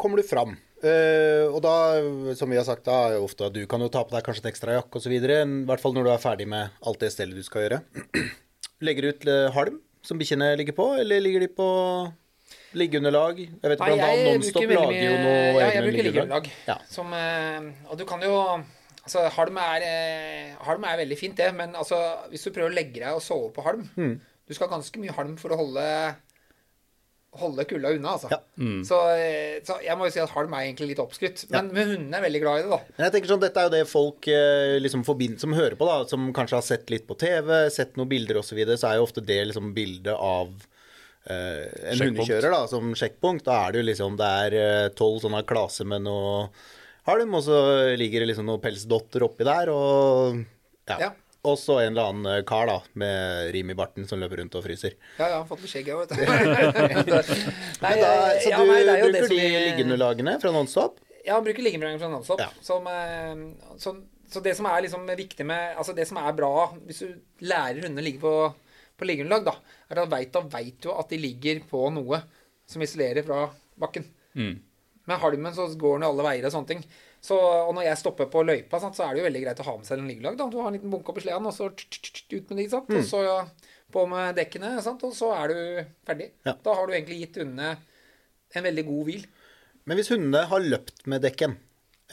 [0.00, 0.56] kommer du fram.
[0.82, 1.74] eh, og da,
[2.34, 4.42] som vi har sagt, da er ofte at du kan jo ta på deg kanskje
[4.42, 5.14] en ekstra jakke osv.
[5.14, 5.22] I
[5.68, 7.80] hvert fall når du er ferdig med alt det stellet du skal gjøre.
[8.82, 11.68] Legger du ut eh, halm som bikkjene ligger på, eller ligger de på
[12.78, 13.40] liggeunderlag?
[13.42, 15.72] Jeg vet Nei, blant annet jeg Nonstop bruker veldig lager jo mye- noe Ja, jeg
[15.72, 16.50] egne bruker liggeunderlag.
[16.68, 16.76] Ja.
[16.88, 18.36] Som, eh, og du kan jo
[19.02, 21.96] Altså, halm er, eh, halm er veldig fint, det, men altså,
[22.30, 24.20] hvis du prøver å legge deg og sove på halm mm.
[24.46, 25.86] Du skal ha ganske mye halm for å holde
[27.32, 28.28] holde kulda unna, altså.
[28.28, 28.38] Ja.
[28.84, 31.46] Så, eh, så jeg må jo si at halm er egentlig litt oppskrytt.
[31.48, 32.78] Men, men hundene er veldig glad i det, da.
[32.98, 34.28] Men jeg tenker sånn, Dette er jo det folk
[34.84, 35.04] liksom
[35.40, 38.52] som hører på, da, som kanskje har sett litt på TV, sett noen bilder osv.,
[38.52, 40.52] så, videre, så er jo ofte det liksom bildet av
[41.30, 42.18] en Sjekkpunkt.
[42.22, 43.44] hundekjører da, som sjekkpunkt.
[43.46, 46.48] Da er det jo liksom det er tolv sånne klaser med noe
[47.06, 47.58] halm, og så
[47.98, 50.40] ligger det liksom noen pelsdotter oppi der, og
[50.90, 50.98] ja.
[51.08, 51.10] Ja.
[51.42, 54.54] Og så en eller annen eh, kar da, med rim i barten som løper rundt
[54.54, 54.92] og fryser.
[55.18, 56.20] Ja, ja, fått med skjegg, jeg, vet du.
[57.82, 61.00] Nei, da, så ja, du nei, er bruker de vi- liggeunderlagene fra Nonstop?
[61.26, 62.38] Ja, han bruker liggeunderlagene fra Nonstop.
[62.44, 62.50] Ja.
[62.62, 62.86] Som,
[63.82, 63.94] så,
[64.30, 66.52] så det som er liksom viktig med Altså det som er bra
[66.86, 67.10] hvis du
[67.46, 68.34] lærer hundene å ligge på,
[68.98, 69.54] på liggeunderlag, da,
[69.90, 72.20] er at vet, da veit jo at de ligger på noe
[72.68, 73.46] som isolerer fra
[73.80, 74.06] bakken.
[74.38, 74.54] Mm.
[75.10, 76.84] Med halmen så går den jo alle veier og sånne ting.
[77.22, 79.66] Så, og når jeg stopper på løypa, sant, så er det jo veldig greit å
[79.68, 80.38] ha med seg en liggeunderlag.
[80.40, 80.48] da.
[80.50, 82.90] Du har en liten bunke oppi sleden, og så ut med de, sant.
[82.90, 83.36] Og så ja,
[83.94, 85.60] på med dekkene, sant, og så er du
[86.08, 86.32] ferdig.
[86.48, 86.56] Ja.
[86.66, 87.76] Da har du egentlig gitt hundene
[88.52, 89.28] en veldig god hvil.
[89.88, 91.56] Men hvis hundene har løpt med dekken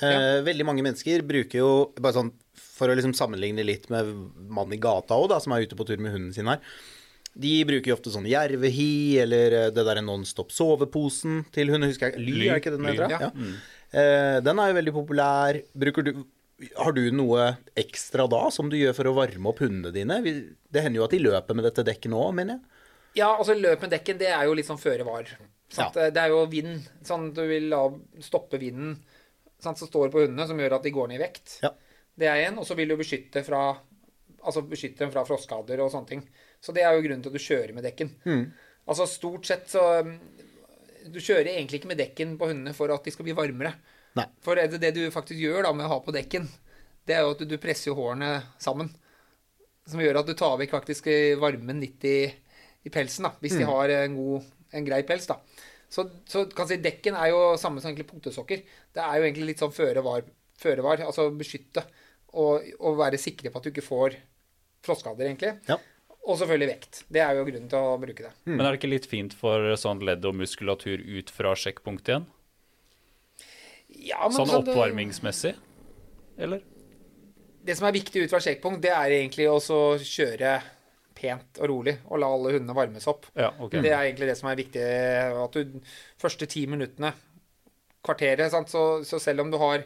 [0.05, 2.31] eh, Veldig mange mennesker bruker jo bare sånn
[2.77, 4.09] For å liksom sammenligne litt med
[4.47, 6.61] mannen i gata òg, som er ute på tur med hunden sin her.
[7.39, 12.13] De bruker jo ofte sånn jervehi eller eh, det derre Nonstop soveposen til hunden, Husker
[12.13, 13.11] jeg Ly, er ikke den heter?
[13.11, 13.29] ja.
[13.29, 13.51] Ja.
[13.89, 15.57] Eh, den er jo veldig populær.
[15.73, 16.11] Bruker du
[16.75, 20.17] har du noe ekstra da som du gjør for å varme opp hundene dine?
[20.67, 22.81] Det hender jo at de løper med dette dekket nå, mener jeg.
[23.21, 25.29] Ja, altså løp med dekken, det er jo litt sånn føre var.
[25.71, 25.95] Sant?
[25.95, 26.83] Det er jo vind.
[27.07, 27.85] Sånn, du vil da
[28.25, 28.97] stoppe vinden
[29.63, 31.59] sant, som står på hundene, som gjør at de går ned i vekt.
[31.63, 31.73] Ja.
[32.19, 32.59] Det er en.
[32.61, 33.63] Og så vil du beskytte fra
[34.39, 36.21] Altså beskytte dem fra frostskader og sånne ting.
[36.63, 38.13] Så det er jo grunnen til at du kjører med dekken.
[38.87, 40.13] Altså stort sett så um,
[41.11, 43.73] Du kjører egentlig ikke med dekken på hundene for at de skal bli varmere.
[44.15, 44.25] Nei.
[44.39, 46.47] For det, det du faktisk gjør da med å ha på dekken,
[47.03, 48.31] det er jo at du, du presser hårene
[48.63, 48.93] sammen.
[49.89, 51.11] Som gjør at du tar vekk faktisk
[51.43, 52.17] varmen litt i,
[52.87, 55.27] i pelsen, da, hvis de har en god, en grei pels.
[55.27, 55.39] da.
[55.89, 58.61] Så, så kan si dekken er jo samme som egentlig punktesokker.
[58.93, 60.27] Det er jo egentlig litt sånn føre var,
[60.61, 61.85] føre var altså beskytte.
[62.37, 64.19] Og, og være sikre på at du ikke får
[64.85, 65.55] frostskader, egentlig.
[65.65, 65.79] Ja.
[66.29, 66.99] Og selvfølgelig vekt.
[67.09, 68.33] Det er jo grunnen til å bruke det.
[68.45, 72.27] Men er det ikke litt fint for sånn ledd og muskulatur ut fra sjekkpunktet igjen?
[73.89, 75.55] Ja, men Sånn oppvarmingsmessig?
[76.39, 76.61] Eller?
[77.65, 80.59] Det som er viktig ut fra sjekkpunkt, det er egentlig å kjøre
[81.19, 83.27] pent og rolig og la alle hundene varmes opp.
[83.35, 83.83] Ja, okay.
[83.83, 84.85] Det er egentlig det som er viktig.
[85.43, 85.79] At du
[86.21, 87.11] første ti minuttene,
[88.05, 88.71] kvarteret, sant?
[88.71, 89.83] Så, så selv om du har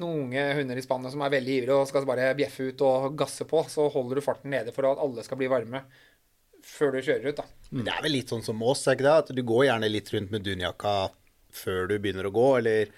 [0.00, 3.16] noen unge hunder i spannet som er veldig ivrige og skal bare bjeffe ut og
[3.18, 5.82] gasse på, så holder du farten nede for at alle skal bli varme
[6.64, 7.40] før du kjører ut.
[7.40, 7.46] da.
[7.70, 9.16] Men Det er vel litt sånn som oss, er ikke det?
[9.24, 10.96] At du går gjerne litt rundt med dunjakka
[11.50, 12.92] før du begynner å gå, eller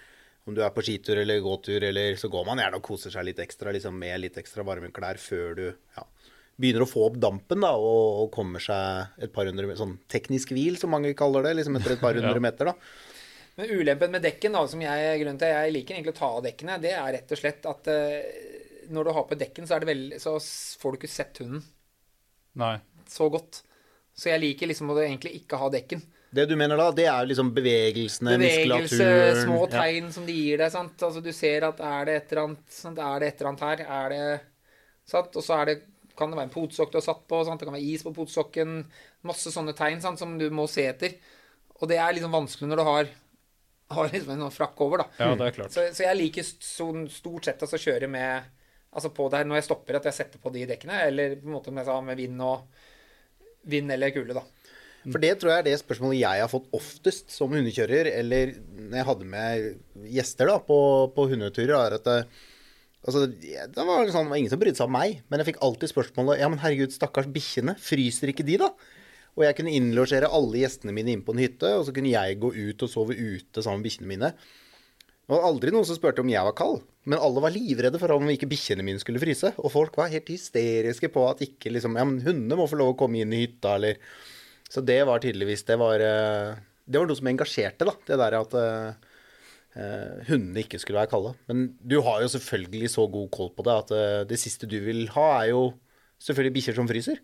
[0.44, 3.28] om du er på skitur eller gåtur, eller så går man gjerne og koser seg
[3.28, 6.04] litt ekstra liksom med litt ekstra varme klær før du ja,
[6.62, 10.54] begynner å få opp dampen da, og, og kommer seg et par hundre sånn teknisk
[10.54, 12.44] hvil, som mange kaller det, liksom etter et par hundre Ja.
[12.46, 12.76] meter, da.
[13.58, 16.44] Men ulempen med dekken, da, som jeg, grunnen til jeg liker egentlig å ta av
[16.46, 19.84] dekkene, det er rett og slett at uh, når du har på dekken, så, er
[19.84, 20.38] det veldig, så
[20.80, 21.60] får du ikke sett hunden
[22.62, 22.78] Nei.
[23.12, 23.60] så godt.
[24.16, 26.00] Så jeg liker liksom å egentlig ikke ha dekken.
[26.32, 29.70] Det du mener da, det er liksom bevegelsene, Bevegelse, muskulaturen små ja.
[29.74, 30.72] tegn som de gir deg.
[30.72, 31.04] sant?
[31.04, 33.00] Altså Du ser at er det et eller annet, sant?
[33.04, 33.82] Er det et eller annet her?
[34.00, 34.22] Er det
[35.12, 35.36] sant?
[35.36, 35.76] Og så er det,
[36.22, 37.60] kan det være en potsokk du har satt på, sant?
[37.60, 38.78] det kan være is på potsokken.
[39.28, 40.20] Masse sånne tegn sant?
[40.22, 41.18] som du må se etter.
[41.80, 43.12] Og det er liksom vanskelig når du har,
[43.98, 45.22] har liksom en frakk over, da.
[45.22, 45.74] Ja, det er klart.
[45.74, 48.58] Så, så jeg liker sånn stort sett altså, å kjøre med
[48.92, 50.98] Altså på der når jeg stopper, at jeg setter på de dekkene.
[51.08, 52.66] Eller på en måte med, sa, med vind og
[53.72, 54.42] vind eller kulde, da.
[55.10, 58.98] For det tror jeg er det spørsmålet jeg har fått oftest som hundekjører, eller når
[59.00, 60.78] jeg hadde med gjester da, på,
[61.16, 62.42] på hundeturer, er at eh,
[63.02, 65.62] altså, det var, sånn, det var ingen som brydde seg om meg, men jeg fikk
[65.66, 68.72] alltid spørsmålet Ja, men herregud, stakkars bikkjene, fryser ikke de, da?
[69.32, 72.40] Og jeg kunne innlosjere alle gjestene mine inn på en hytte, og så kunne jeg
[72.40, 74.32] gå ut og sove ute sammen med bikkjene mine.
[75.22, 78.12] Det var aldri noen som spurte om jeg var kald, men alle var livredde for
[78.12, 79.52] om ikke bikkjene mine skulle fryse.
[79.62, 82.92] Og folk var helt hysteriske på at ikke liksom Ja, men hundene må få lov
[82.92, 83.96] å komme inn i hytta, eller
[84.72, 87.94] Så det var tydeligvis Det var, eh, det var noe som engasjerte, da.
[88.06, 89.11] Det der at eh,
[90.28, 91.32] hundene ikke skulle være kalde.
[91.48, 94.76] Men du har jo selvfølgelig så god koll på det at eh, det siste du
[94.84, 95.62] vil ha, er jo
[96.22, 97.22] selvfølgelig bikkjer som fryser.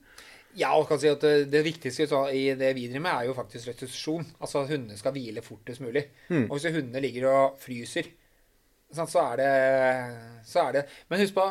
[0.58, 3.36] Ja, og kan si at det, det viktigste i det vi driver med, er jo
[3.36, 4.24] faktisk restitusjon.
[4.40, 6.06] Altså at hundene skal hvile fortest mulig.
[6.48, 8.08] Og hvis hundene ligger og fryser,
[8.96, 9.52] så er det
[10.48, 11.44] Så er det Men husk på,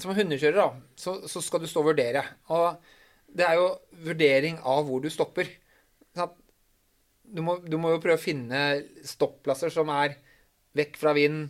[0.00, 2.24] som hundekjører, da, så, så skal du stå og vurdere.
[2.48, 2.80] Og
[3.28, 3.68] det er jo
[4.08, 5.52] vurdering av hvor du stopper.
[6.16, 6.40] Sant?
[7.24, 8.60] Du må, du må jo prøve å finne
[9.06, 10.16] stopplasser som er
[10.76, 11.48] vekk fra vind.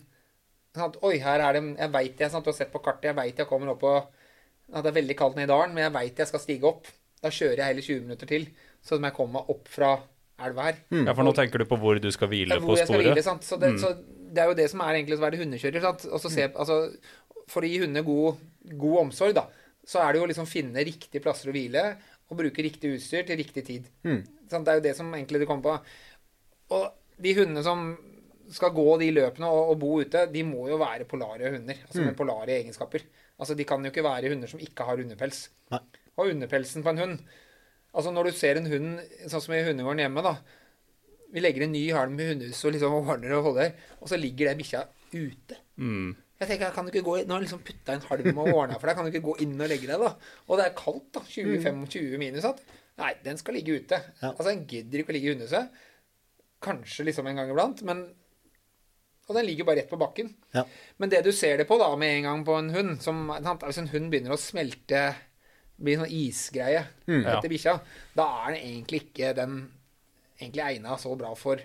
[0.75, 0.99] Sant?
[1.07, 3.39] Oi, her er det Jeg veit jeg, sånn du har sett på kartet, jeg veit
[3.39, 6.21] jeg kommer opp på ja, det er veldig kaldt nede i dalen, men jeg veit
[6.23, 6.89] jeg skal stige opp.
[7.23, 8.47] Da kjører jeg heller 20 minutter til,
[8.85, 9.91] så at jeg kommer meg opp fra
[10.45, 10.79] elva her.
[11.05, 13.11] Ja, for nå tenker du på hvor du skal hvile Hvor på jeg skal sporet.
[13.11, 13.45] hvile, sant?
[13.47, 13.93] Så det, så
[14.35, 15.85] det er jo det som er egentlig å være hundekjører.
[15.85, 16.07] Sant?
[16.11, 16.79] Og så se, altså,
[17.53, 18.41] for å gi hundene god,
[18.73, 19.45] god omsorg, da,
[19.87, 21.85] så er det jo liksom finne riktige plasser å hvile,
[22.33, 23.93] og bruke riktig utstyr til riktig tid.
[24.03, 24.34] Sant?
[24.51, 25.95] Det er jo det som egentlig det kommer på.
[26.77, 26.85] Og
[27.25, 27.87] de hundene som
[28.53, 31.79] skal gå de løpene og, og bo ute, de må jo være polare hunder.
[31.87, 33.07] Altså med polare egenskaper.
[33.39, 35.47] Altså De kan jo ikke være hunder som ikke har underpels.
[35.73, 35.81] Nei.
[36.15, 37.17] Og underpelsen på en hund
[37.95, 40.33] Altså Når du ser en hund sånn som i hundegården hjemme, da.
[41.31, 43.69] Vi legger en ny halm i hundehuset og liksom ordner og holder,
[44.01, 44.81] og så ligger den bikkja
[45.13, 45.59] ute.
[45.79, 46.09] Mm.
[46.41, 48.51] Jeg tenker, kan du ikke gå inn, Nå har jeg liksom putta en halm og
[48.51, 50.11] ordna for deg, kan du ikke gå inn og legge deg, da?
[50.49, 51.23] Og det er kaldt, da.
[51.37, 52.43] 20-25 minus.
[52.49, 52.65] Sant?
[53.01, 53.99] Nei, den skal ligge ute.
[54.21, 54.31] Ja.
[54.31, 55.81] Altså, den gidder ikke å ligge i hundehuset.
[56.65, 58.05] Kanskje liksom en gang iblant, men
[59.25, 60.35] Og den ligger bare rett på bakken.
[60.53, 60.67] Ja.
[61.01, 63.79] Men det du ser det på da med en gang på en hund som, Hvis
[63.81, 65.15] en hund begynner å smelte,
[65.81, 67.39] blir sånn isgreie Ja.
[67.39, 67.81] etter bikkja,
[68.15, 69.73] da er den egentlig ikke den
[70.39, 71.61] egentlig egna så bra for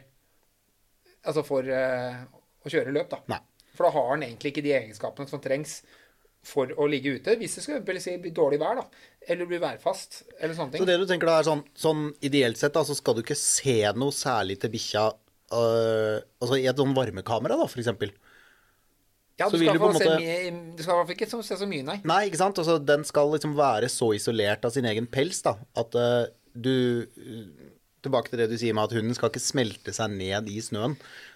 [1.27, 2.15] Altså for uh,
[2.63, 3.19] å kjøre løp, da.
[3.27, 3.41] Nei.
[3.75, 5.81] For da har den egentlig ikke de egenskapene som trengs
[6.47, 7.35] for å ligge ute.
[7.39, 8.85] Hvis det skal si, bli dårlig vær, da.
[9.29, 10.81] Eller bli værfast, eller sånne ting.
[10.81, 13.37] Så det du tenker da er sånn, sånn ideelt sett, da, så skal du ikke
[13.37, 15.05] se noe særlig til bikkja
[15.53, 18.13] øh, altså i et sånn varmekamera, da, for eksempel.
[19.39, 21.99] ja, du skal, måte- mye, du skal i hvert fall ikke se så mye, nei.
[22.09, 22.59] Nei, ikke sant?
[22.61, 26.73] Altså, den skal liksom være så isolert av sin egen pels, da, at uh, du
[27.99, 30.93] Tilbake til det du sier med at hunden skal ikke smelte seg ned i snøen.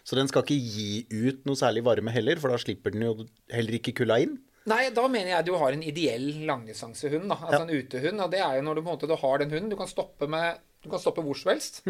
[0.08, 3.26] Så den skal ikke gi ut noe særlig varme heller, for da slipper den jo
[3.52, 4.38] heller ikke kulda inn.
[4.72, 7.36] Nei, da mener jeg du har en ideell langdistansehund, da.
[7.36, 8.22] Altså en utehund.
[8.24, 9.72] Og det er jo når du på en måte du har den hunden.
[9.74, 11.82] Du kan stoppe med Du kan stoppe hvor som helst.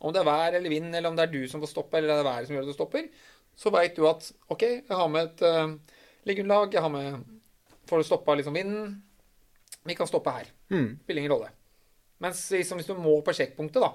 [0.00, 2.08] Om det er vær eller vind, eller om det er du som får stoppe, eller
[2.08, 3.08] det er været som gjør at du stopper,
[3.56, 5.74] så veit du at OK, jeg har med et uh,
[6.24, 7.24] liggeunderlag, jeg har med
[7.90, 9.02] Får du stoppa liksom vinden.
[9.82, 10.46] Vi kan stoppe her.
[11.02, 11.48] Spiller ingen rolle.
[12.22, 13.90] Mens liksom, hvis du må på sjekkpunktet, da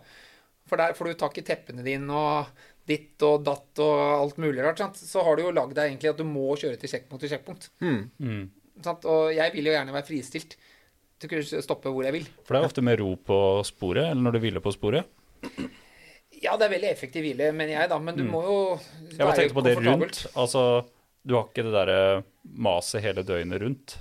[0.68, 2.50] For der får du tak i teppene dine og
[2.86, 5.00] ditt og datt og alt mulig rart, sant?
[5.00, 7.70] så har du jo lagd deg egentlig at du må kjøre til sjekkpunkt til sjekkpunkt.
[7.82, 8.44] Mm.
[8.86, 9.08] Sant?
[9.10, 10.58] Og jeg vil jo gjerne være fristilt
[11.20, 12.30] til å kunne stoppe hvor jeg vil.
[12.44, 15.10] For det er ofte med ro på sporet, eller når du hviler på sporet.
[16.44, 18.58] Ja, det er veldig effektiv hvile, mener jeg, da, men du må jo
[19.14, 20.26] Jeg bare tenkte på det rundt.
[20.36, 20.64] Altså,
[21.26, 22.02] du har ikke det derre
[22.44, 23.96] maset hele døgnet rundt.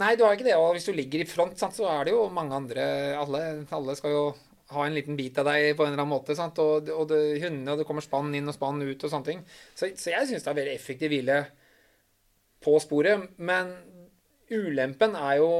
[0.00, 0.56] Nei, du har ikke det.
[0.60, 2.84] Og hvis du ligger i front, sant, så er det jo mange andre
[3.16, 4.24] Alle, alle skal jo
[4.74, 6.34] ha en liten bit av deg på en eller annen måte.
[6.38, 6.58] Sant?
[6.62, 9.44] Og, og det, hundene, og det kommer spann inn og spann ut og sånne ting.
[9.78, 11.36] Så, så jeg syns det er veldig effektiv hvile
[12.66, 13.28] på sporet.
[13.38, 13.70] Men
[14.50, 15.50] ulempen er jo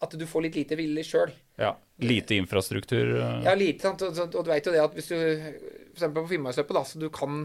[0.00, 1.32] at du får litt lite hvile sjøl.
[1.60, 1.74] Ja.
[2.00, 3.10] Lite infrastruktur.
[3.20, 4.00] eh, Ja, lite, sant.
[4.06, 6.84] Og, og, og du vet jo det at hvis du For eksempel på Finnmarksløpet, da,
[6.88, 7.42] så du kan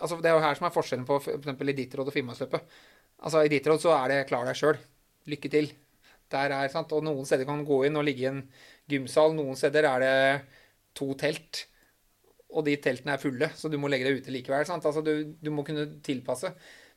[0.00, 2.62] Altså, det er jo her som er forskjellen på for eksempel Iditarod og Finnmarksløpet.
[3.26, 4.78] Altså, i Iditarod så er det klar deg sjøl.
[5.28, 5.66] Lykke til.
[6.32, 6.92] Der er, sant?
[6.96, 8.44] Og noen steder kan gå inn og ligge i en
[8.90, 9.34] gymsal.
[9.36, 10.14] Noen steder er det
[10.98, 11.64] to telt.
[12.50, 14.66] Og de teltene er fulle, så du må legge deg ute likevel.
[14.66, 14.86] Sant?
[14.88, 16.50] Altså, du, du må kunne tilpasse.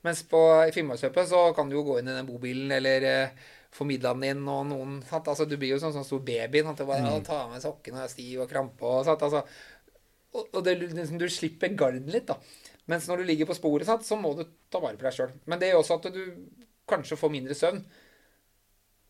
[0.04, 3.44] Mens på i Finnmarksløpet så kan du jo gå inn i den bobilen eller eh,
[3.74, 5.30] få middagen din og noen sant?
[5.32, 6.64] Altså, Du blir jo sånn, sånn stor baby.
[6.66, 6.82] Sant?
[6.82, 9.24] Du bare, ja, Ta av meg sokkene, jeg er stiv og krampe og sant?
[9.30, 9.46] Altså,
[10.34, 12.40] og, og det, liksom, du slipper garden litt, da.
[12.92, 15.32] Mens når du ligger på sporet, sant, så må du ta vare på deg sjøl.
[15.48, 16.24] Men det gjør også at du
[16.90, 17.80] kanskje får mindre søvn.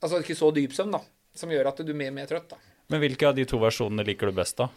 [0.04, 1.02] Altså ikke så dyp søvn, da.
[1.34, 2.52] Som gjør at du er mer, trøtt.
[2.52, 2.60] da.
[2.92, 4.68] Men hvilke av de to versjonene liker du best, da?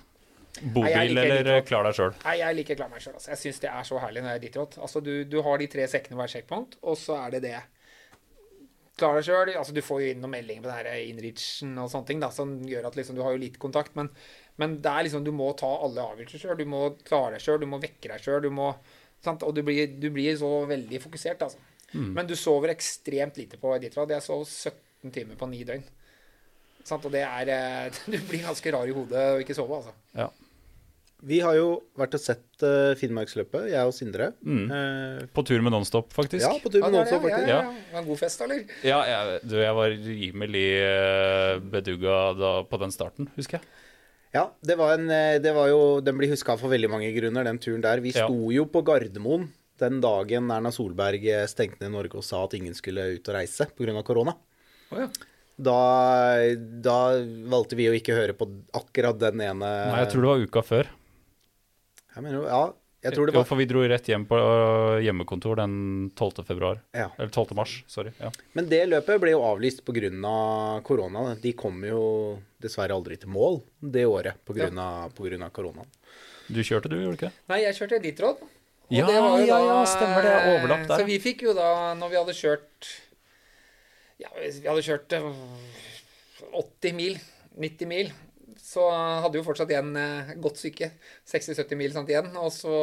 [0.72, 2.14] Bobil eller klar deg sjøl?
[2.22, 3.16] Nei, jeg liker klar meg sjøl.
[3.18, 3.32] Altså.
[3.34, 4.78] Jeg syns det er så herlig når jeg er ditt rått.
[4.80, 7.58] Altså, du, du har de tre sekkene hver sjekkpunkt, og så er det det.
[8.96, 9.52] Klar deg sjøl.
[9.52, 12.30] Altså, du får jo inn noen meldinger på det her Inrichen og sånne ting, da,
[12.32, 14.08] som gjør at liksom, du har jo litt kontakt, men,
[14.62, 16.56] men det er liksom, du må ta alle avgjørelser sjøl.
[16.62, 18.70] Du må klare deg sjøl, du må vekke deg sjøl, du må
[19.26, 19.44] sant?
[19.44, 21.60] Og du blir, du blir så veldig fokusert, altså.
[21.96, 24.10] Men du sover ekstremt lite på ditt råd.
[24.16, 24.72] Jeg sov 17
[25.14, 25.84] timer på ni døgn.
[26.86, 27.06] Sant?
[27.06, 29.94] Og det er eh, Du blir ganske rar i hodet å ikke sove, altså.
[30.16, 30.30] Ja.
[31.26, 34.28] Vi har jo vært og sett uh, Finnmarksløpet, jeg og Sindre.
[34.44, 34.66] Mm.
[34.68, 36.44] Uh, På tur med Nonstop, faktisk.
[36.44, 37.48] ja, på tur med er Nonstop, faktisk.
[37.48, 37.86] Ja, ja, ja.
[37.88, 38.60] Det var en god fest, eller?
[38.84, 43.82] Ja, jeg, du, jeg var rimelig uh, bedugga da, på den starten, husker jeg.
[44.36, 45.08] Ja, det var en,
[45.40, 48.02] det var jo, den blir huska for veldig mange grunner, den turen der.
[48.04, 48.26] Vi Ja.
[48.26, 49.48] sto jo på Gardermoen
[49.80, 53.64] den dagen Erna Solberg stengte ned Norge og sa at ingen skulle ut og reise
[53.72, 54.02] pga.
[54.04, 54.36] korona.
[54.92, 55.08] Oh, ja.
[55.56, 55.76] Da,
[56.84, 56.96] da
[57.48, 60.62] valgte vi å ikke høre på akkurat den ene Nei, jeg tror det var uka
[60.68, 60.90] før.
[62.16, 62.60] Jeg mener, ja,
[63.06, 65.74] jeg tror det Jo, var for vi dro rett hjem på øh, hjemmekontor den
[66.16, 66.44] 12.
[66.48, 66.80] februar.
[66.96, 67.08] ja.
[67.18, 67.54] Eller 12.
[67.56, 68.12] mars, sorry.
[68.20, 68.30] Ja.
[68.56, 70.10] Men det løpet ble jo avlyst pga.
[70.84, 71.34] korona.
[71.40, 72.02] De kom jo
[72.60, 74.68] dessverre aldri til mål det året pga.
[74.76, 75.86] av koronaen.
[76.48, 77.32] Du kjørte du, gjorde du ikke?
[77.48, 78.44] Nei, jeg kjørte eliteråd.
[78.86, 80.34] Og Ja, det var jo ja, da- ja, stemmer det.
[80.52, 80.98] Overlapp der.
[81.00, 82.92] Så vi fikk jo da, når vi hadde kjørt
[84.22, 85.26] Ja, Hvis vi hadde kjørt eh,
[86.56, 87.18] 80 mil,
[87.56, 88.12] 90 mil,
[88.60, 88.86] så
[89.22, 90.90] hadde jo fortsatt igjen eh, godt syke.
[91.28, 92.30] 60-70 mil sant, igjen.
[92.40, 92.76] Og så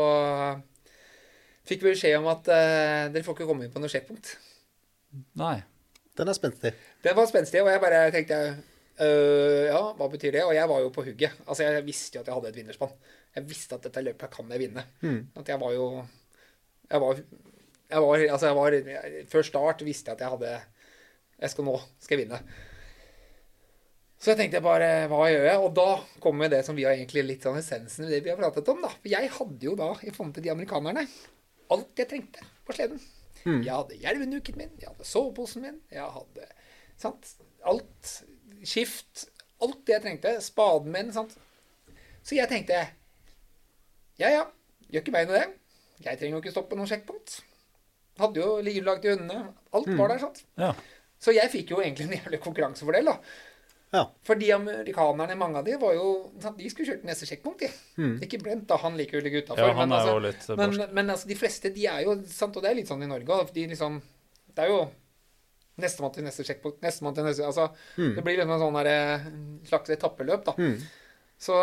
[1.68, 4.34] fikk vi beskjed om at uh, dere får ikke komme inn på noe sjekkpunkt.
[5.40, 5.58] Nei.
[6.18, 6.74] Den er spenstig.
[7.02, 8.38] Den var spenstig, og jeg bare tenkte
[9.02, 10.44] øh, Ja, hva betyr det?
[10.46, 11.40] Og jeg var jo på hugget.
[11.48, 12.92] Altså, jeg visste jo at jeg hadde et vinnerspann.
[13.34, 14.84] Jeg visste at dette løpet kan jeg vinne.
[15.42, 15.88] At jeg var jo
[16.92, 17.24] Jeg var,
[17.90, 20.54] jeg var Altså, jeg var Før start visste jeg at jeg hadde
[21.42, 22.40] Jeg skal nå skal jeg vinne.
[24.24, 25.60] Så jeg tenkte bare Hva gjør jeg?
[25.60, 25.88] Og da
[26.24, 28.84] kommer det som vi har egentlig litt sånn essensen i det vi har pratet om,
[28.86, 28.92] da.
[28.96, 31.04] For jeg hadde jo da, i forhold til de amerikanerne,
[31.74, 33.02] alt jeg trengte på sleden.
[33.44, 36.46] Jeg hadde hjelvenduken min, jeg hadde soveposen min, jeg hadde
[37.02, 37.34] sant?
[37.68, 38.12] alt.
[38.64, 39.26] Skift.
[39.64, 40.34] Alt det jeg trengte.
[40.44, 41.12] Spaden min.
[41.16, 41.36] Sant?
[42.24, 42.78] Så jeg tenkte
[44.20, 44.44] Ja, ja.
[44.92, 45.48] Gjør ikke meg noe det.
[46.04, 47.40] Jeg trenger jo ikke stoppe noe sjekkpunkt.
[48.20, 49.54] Hadde jo ligelag til hundene.
[49.74, 50.44] Alt var der, sant.
[50.60, 50.74] Ja.
[51.24, 53.18] Så jeg fikk jo egentlig en jævlig konkurransefordel, da.
[53.94, 54.08] Ja.
[54.26, 56.08] For de amerikanerne, mange av de, var jo
[56.58, 57.70] De skulle kjørt neste sjekkpunkt, de.
[58.26, 58.80] Ikke Brent, da.
[58.82, 59.70] Han liker jo å ligge utafor.
[59.70, 62.80] Ja, men, altså, men, men altså, de fleste, de er jo sant, Og det er
[62.82, 63.54] litt sånn i Norge òg.
[63.54, 64.02] De liksom
[64.50, 64.82] Det er jo
[65.84, 67.70] nestemann til neste sjekkpunkt, nestemann til neste Altså,
[68.18, 69.24] det blir liksom en sånn der,
[69.70, 70.58] slags etappeløp, da.
[71.42, 71.56] Så,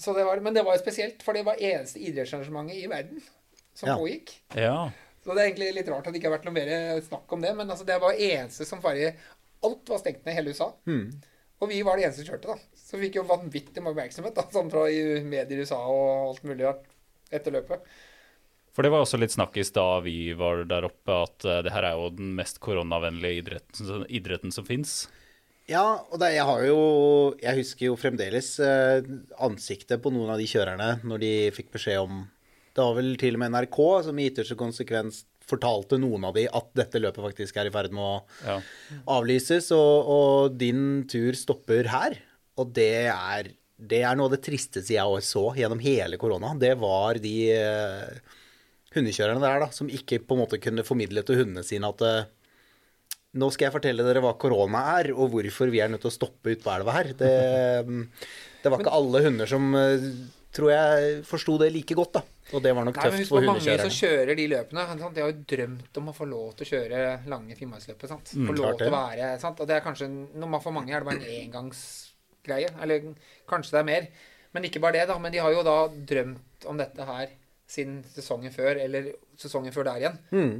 [0.00, 3.20] så det var Men det var jo spesielt, for det var eneste idrettsarrangementet i verden
[3.74, 3.96] som Ja.
[4.00, 4.38] pågikk.
[4.56, 4.76] ja.
[5.24, 7.44] Så det er egentlig litt rart at det ikke har vært noe mer snakk om
[7.44, 7.54] det.
[7.56, 9.14] Men altså, det var eneste som bare
[9.64, 10.66] Alt var stengt ned i hele USA.
[11.64, 12.80] Og vi var de eneste som kjørte, da.
[12.84, 16.34] Så vi fikk jo vanvittig med oppmerksomhet da, sånn fra i medier i USA og
[16.34, 16.84] alt mulig rart
[17.32, 17.86] etter løpet.
[18.74, 21.86] For det var også litt snakkis da vi var der oppe, at eh, det her
[21.86, 25.06] er jo den mest koronavennlige idretten, idretten som fins.
[25.70, 26.80] Ja, og det, jeg har jo
[27.40, 29.06] Jeg husker jo fremdeles eh,
[29.40, 32.26] ansiktet på noen av de kjørerne når de fikk beskjed om
[32.74, 36.46] Det var vel til og med NRK som i ytterste konsekvens fortalte noen av de
[36.48, 38.14] at dette løpet faktisk er i ferd med å
[38.46, 38.56] Ja.
[39.14, 42.16] avlyses, og, og din tur stopper her.
[42.58, 46.54] Og det er, det er noe av det tristeste jeg også så gjennom hele korona.
[46.58, 48.16] Det var de eh,
[48.96, 52.24] hundekjørerne der da, som ikke på en måte kunne formidle til hundene sine at eh,
[53.34, 56.14] nå skal jeg fortelle dere hva korona er, og hvorfor vi er nødt til å
[56.14, 57.10] stoppe ute på elva her.
[57.18, 57.32] Det,
[58.64, 60.06] det var ikke alle hunder som eh,
[60.54, 62.24] tror jeg forsto det like godt, da.
[62.52, 63.78] Og det var nok Nei, tøft husk for hundekjørerne.
[63.80, 64.84] mange som kjører de løpene.
[65.00, 65.14] Sant?
[65.16, 67.00] De har jo drømt om å få lov til å kjøre
[67.32, 68.10] lange Finnmarksløpet.
[68.12, 68.34] Sant?
[68.34, 69.60] Få lov til å være sant?
[69.64, 72.68] Og det er kanskje noe For mange er det bare en engangsgreie.
[72.84, 73.08] Eller
[73.48, 74.08] kanskje det er mer.
[74.54, 75.16] Men ikke bare det, da.
[75.18, 75.78] Men de har jo da
[76.12, 77.32] drømt om dette her
[77.74, 79.06] siden sesongen før, eller
[79.40, 80.18] sesongen før der igjen.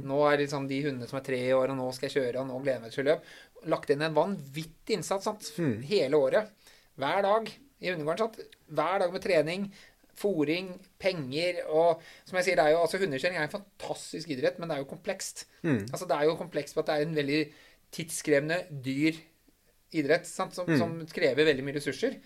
[0.09, 2.49] Nå er liksom de hundene som er tre år, og nå skal jeg kjøre, og
[2.49, 3.35] nå gleder jeg meg til å løpe.
[3.71, 5.51] Lagt inn en vanvittig innsats sant?
[5.85, 6.49] hele året.
[6.97, 7.51] Hver dag
[7.85, 8.49] i hundegården.
[8.73, 9.67] Hver dag med trening,
[10.15, 10.71] fòring,
[11.01, 14.69] penger og Som jeg sier, det er jo, altså hundekjøring er en fantastisk idrett, men
[14.69, 15.45] det er jo komplekst.
[15.91, 17.41] Altså Det er jo komplekst på at det er en veldig
[17.95, 19.19] tidskrevende, dyr
[19.95, 20.55] idrett sant?
[20.55, 22.17] Som, som krever veldig mye ressurser.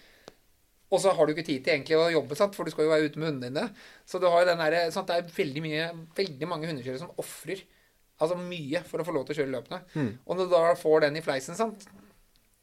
[0.89, 2.55] Og så har du ikke tid til egentlig å jobbe, sant?
[2.57, 3.65] for du skal jo være ute med hundene dine.
[4.09, 5.09] Så du har jo den der, sant?
[5.11, 7.67] det er veldig, mye, veldig mange hundekjørere som ofrer
[8.19, 9.77] Altså mye for å få lov til å kjøre løpene.
[9.95, 10.09] Mm.
[10.27, 11.85] Og når du da får den i fleisen, sant,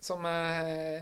[0.04, 0.98] som eh,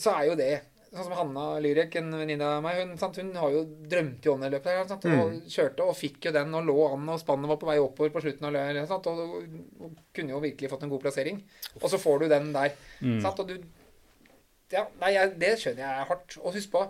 [0.00, 0.54] Så er jo det
[0.96, 4.32] Sånn som Hanna Lyrek, en venninne av meg, hun, sant, hun har jo drømt jo
[4.34, 4.86] om det løpet her.
[4.88, 7.76] Sant, og kjørte og fikk jo den og lå an, og spannet var på vei
[7.82, 8.88] oppover på slutten av løpet.
[8.88, 9.36] Sant, og,
[9.84, 11.42] og kunne jo virkelig fått en god plassering.
[11.82, 12.74] Og så får du den der.
[13.24, 13.58] Sant, og du
[14.72, 16.38] Ja, nei, jeg, det skjønner jeg er hardt.
[16.42, 16.80] Og husk på,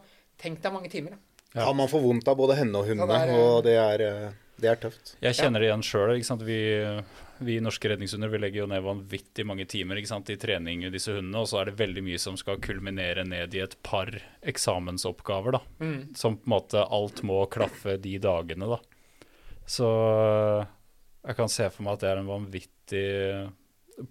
[0.41, 1.19] tenk deg mange timer.
[1.19, 1.23] Da.
[1.61, 4.81] Ja, man får vondt av både henne og hundene, og det er, eh, det er
[4.81, 5.16] tøft.
[5.24, 6.15] Jeg kjenner det igjen sjøl.
[6.47, 6.61] Vi,
[7.40, 11.12] vi norske redningshunder vi legger jo ned vanvittig mange timer sant, i trening i disse
[11.12, 14.10] hundene, og så er det veldig mye som skal kulminere ned i et par
[14.42, 15.52] eksamensoppgaver.
[15.52, 16.16] da, Mm.
[16.16, 18.66] Som på en måte alt må klaffe de dagene.
[18.68, 18.78] da.
[19.66, 20.66] Så
[21.26, 23.52] jeg kan se for meg at det er en vanvittig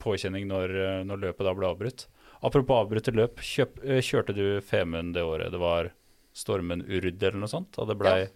[0.02, 2.08] påkjenning når, når løpet da ble avbrutt.
[2.46, 5.92] Apropos avbrutte løp, kjøp, eh, kjørte du Femund det året det var
[6.36, 7.78] stormen Urd eller noe sånt?
[7.80, 8.28] Og det blei Ja.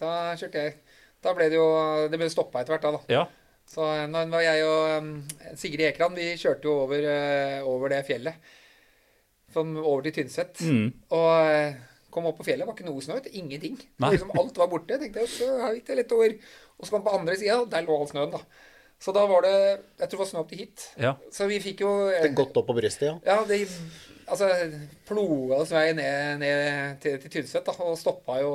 [0.00, 0.76] Da kjørte jeg.
[1.20, 2.92] Da ble det jo Det ble stoppa etter hvert, da.
[2.92, 3.00] da.
[3.08, 3.26] ja.
[3.70, 5.12] Så eh, jeg og um,
[5.58, 8.50] Sigrid Ekeland vi kjørte jo over, eh, over det fjellet.
[9.54, 10.62] Som, over til Tynset.
[10.62, 10.90] Mm.
[11.14, 11.78] Og eh,
[12.10, 13.18] kom opp på fjellet, var ikke noe snø.
[13.30, 13.78] Ingenting.
[14.02, 14.12] Nei.
[14.14, 14.98] Liksom Alt var borte.
[14.98, 16.36] tenkte Jeg så her gikk det lett over.
[16.78, 18.42] Og så kom på andre sida, der lå all snøen, da.
[19.00, 20.86] Så da var det Jeg tror det var snø opp til hit.
[21.00, 21.14] ja.
[21.32, 23.16] Så vi fikk jo eh, Det er godt opp på brystet, ja.
[23.24, 23.62] Ja, det
[24.26, 24.50] altså,
[25.08, 28.54] ploga oss vei ned, ned til, til Tynset da, og stoppa jo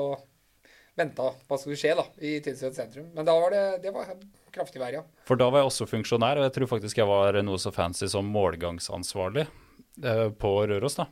[0.95, 3.09] Venta hva skulle skje da, i Tynset sentrum.
[3.15, 4.13] Men da var det, det var
[4.55, 5.03] kraftig vær, ja.
[5.27, 8.07] For da var jeg også funksjonær, og jeg tror faktisk jeg var noe så fancy
[8.07, 10.95] som målgangsansvarlig eh, på Røros.
[11.01, 11.09] da.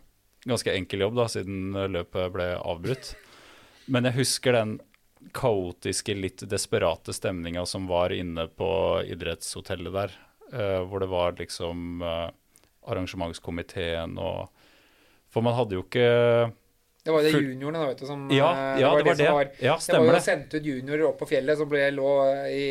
[0.47, 3.14] Ganske enkel jobb, da, siden løpet ble avbrutt.
[3.91, 4.77] Men jeg husker den
[5.35, 8.69] kaotiske, litt desperate stemninga som var inne på
[9.07, 10.15] idrettshotellet der.
[10.53, 12.30] eh, hvor det var liksom eh,
[12.88, 14.49] arrangementskomiteen og
[15.34, 16.51] For man hadde jo ikke
[17.03, 19.27] Det var jo det juniorene da, vet du, som Ja, eh, ja, det var det.
[19.31, 20.21] var- Ja, Det var jo det.
[20.23, 22.11] sendt ut juniorer opp på fjellet som ble, lå
[22.47, 22.63] i,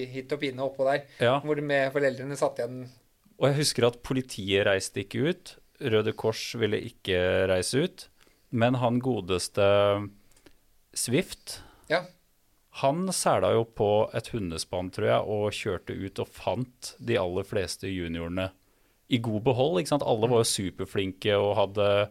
[0.00, 1.04] i hit og pine oppå der.
[1.20, 1.34] Ja.
[1.44, 2.88] Hvor med foreldrene satt igjen
[3.38, 5.56] Og jeg husker at politiet reiste ikke ut.
[5.82, 8.08] Røde Kors ville ikke reise ut.
[8.52, 10.08] Men han godeste
[10.94, 12.02] Swift, Ja.
[12.82, 17.42] han sæla jo på et hundespann, tror jeg, og kjørte ut og fant de aller
[17.44, 18.50] fleste juniorene
[19.10, 19.80] i god behold.
[19.80, 20.02] ikke sant?
[20.06, 22.10] Alle var jo superflinke og hadde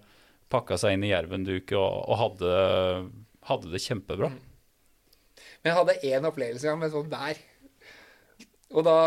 [0.52, 2.56] pakka seg inn i jervenduket og, og hadde,
[3.50, 4.32] hadde det kjempebra.
[5.62, 7.40] Men jeg hadde én opplevelse ja, med sånn der.
[8.72, 8.98] Og da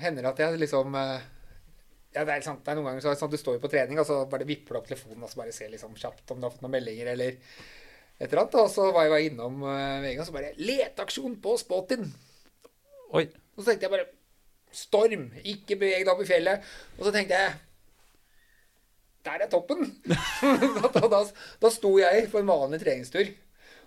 [0.00, 1.28] hender det at jeg liksom eh,
[2.12, 3.70] ja, det er, sant, det er noen ganger så det sånn du står jo på
[3.72, 6.40] trening, og så bare vipper du opp telefonen og så bare ser liksom kjapt om
[6.40, 7.38] du har fått noen meldinger eller
[8.22, 8.58] et eller annet.
[8.60, 12.10] Og så var jeg innom uh, VG, og så bare 'Leteaksjon på Spotin'.
[13.16, 13.24] Oi.
[13.56, 14.08] Og så tenkte jeg bare
[14.72, 16.72] 'Storm, ikke beveg deg opp i fjellet'.
[16.98, 17.56] Og så tenkte jeg
[19.22, 19.84] Der er toppen!
[20.94, 21.20] da, da,
[21.62, 23.28] da sto jeg på en vanlig treningstur.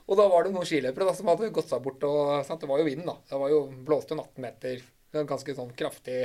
[0.06, 2.03] Og da var det noen skiløpere da, som hadde gått seg bort.
[2.07, 3.18] og sant, Det var jo vinden, da.
[3.28, 4.84] Det var jo, blåste jo 18 meter.
[5.16, 6.20] Var Ganske sånn kraftig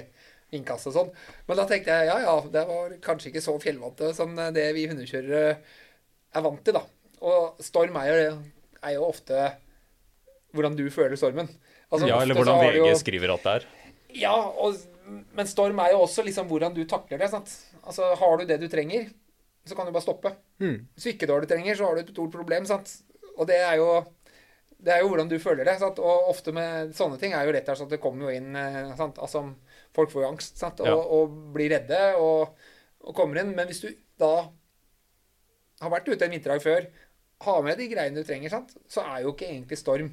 [0.54, 1.10] innkast og sånn.
[1.48, 4.86] Men da tenkte jeg ja, ja, det var kanskje ikke så fjellvante som det vi
[4.90, 5.56] hundekjørere
[6.34, 6.82] er vant til, da.
[7.22, 8.36] Og storm er jo,
[8.82, 9.50] er jo ofte
[10.54, 11.48] hvordan du føler stormen.
[11.90, 13.66] Altså, Ja, eller hvordan VG jo- skriver at det er.
[14.22, 14.74] ja, og,
[15.34, 17.30] men storm er jo også liksom hvordan du takler det.
[17.30, 17.50] sant?
[17.84, 19.10] Altså, Har du det du trenger,
[19.66, 20.32] så kan du bare stoppe.
[20.60, 20.86] Mm.
[20.96, 22.66] Hvis ikke du har det du trenger, så har du et stort problem.
[22.66, 23.02] sant?
[23.36, 23.90] Og det er jo
[24.80, 25.78] det er jo hvordan du føler det.
[25.78, 25.98] sant?
[26.00, 28.94] Og ofte med sånne ting er jo lett sånn at det kommer jo inn eh?
[28.96, 29.42] Altså,
[29.92, 30.80] Folk får jo angst sant?
[30.80, 30.94] Og, Ja.
[30.96, 32.56] og blir redde og,
[33.04, 33.52] og kommer inn.
[33.56, 33.90] Men hvis du
[34.20, 34.48] da
[35.80, 36.86] har vært ute en vinterdag før,
[37.44, 38.74] har med de greiene du trenger, sant?
[38.88, 40.10] så er jo ikke egentlig storm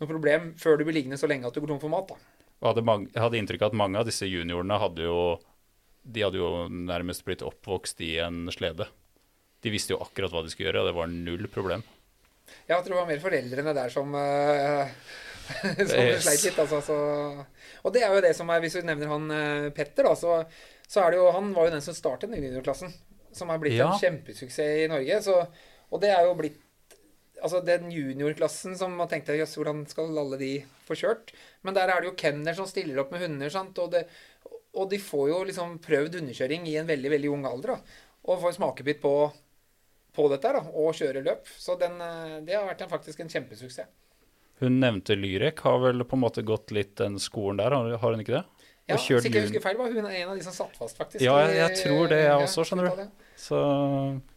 [0.00, 2.08] noe problem før du blir liggende så lenge at du går tom for mat.
[2.10, 2.16] da.
[2.62, 2.82] Og hadde
[3.12, 5.18] jeg hadde inntrykk av at mange av disse juniorene hadde jo
[6.04, 8.86] De hadde jo nærmest blitt oppvokst i en slede.
[9.64, 11.84] De visste jo akkurat hva de skulle gjøre, og det var null problem.
[12.68, 14.90] Jeg tror det var mer foreldrene der som, uh,
[15.88, 16.26] som Yes.
[16.26, 16.58] sleit litt.
[16.60, 16.98] Altså, så.
[17.84, 20.42] Og det er jo det som er, hvis du nevner han eh, Petter, da, så,
[20.88, 22.92] så er det jo Han var jo den som startet den juniorklassen.
[23.34, 23.88] Som er blitt Ja.
[23.92, 25.18] en kjempesuksess i Norge.
[25.24, 25.38] Så,
[25.90, 26.60] og det er jo blitt
[27.44, 30.52] Altså den juniorklassen som man tenkte jøss, hvordan skal alle de
[30.86, 31.32] få kjørt?
[31.66, 33.76] Men der er det jo kenner som stiller opp med hunder, sant.
[33.82, 34.04] Og, det,
[34.74, 37.76] og de får jo liksom prøvd underkjøring i en veldig, veldig ung alder.
[37.76, 37.98] da.
[38.24, 39.14] Og får smakebit på
[40.14, 41.48] på dette da, og kjører løp.
[41.58, 43.88] Så den, eh, det har vært en, faktisk en kjempesuksess.
[44.60, 48.22] Hun nevnte Lyrek, har vel på en måte gått litt den skolen der, har hun
[48.22, 48.44] ikke det?
[48.86, 51.24] Ja, sikkert Hvis jeg husker feil, var hun en av de som satt fast, faktisk.
[51.24, 53.24] Ja, jeg, jeg tror det, jeg også, skjønner du.
[53.40, 53.58] Så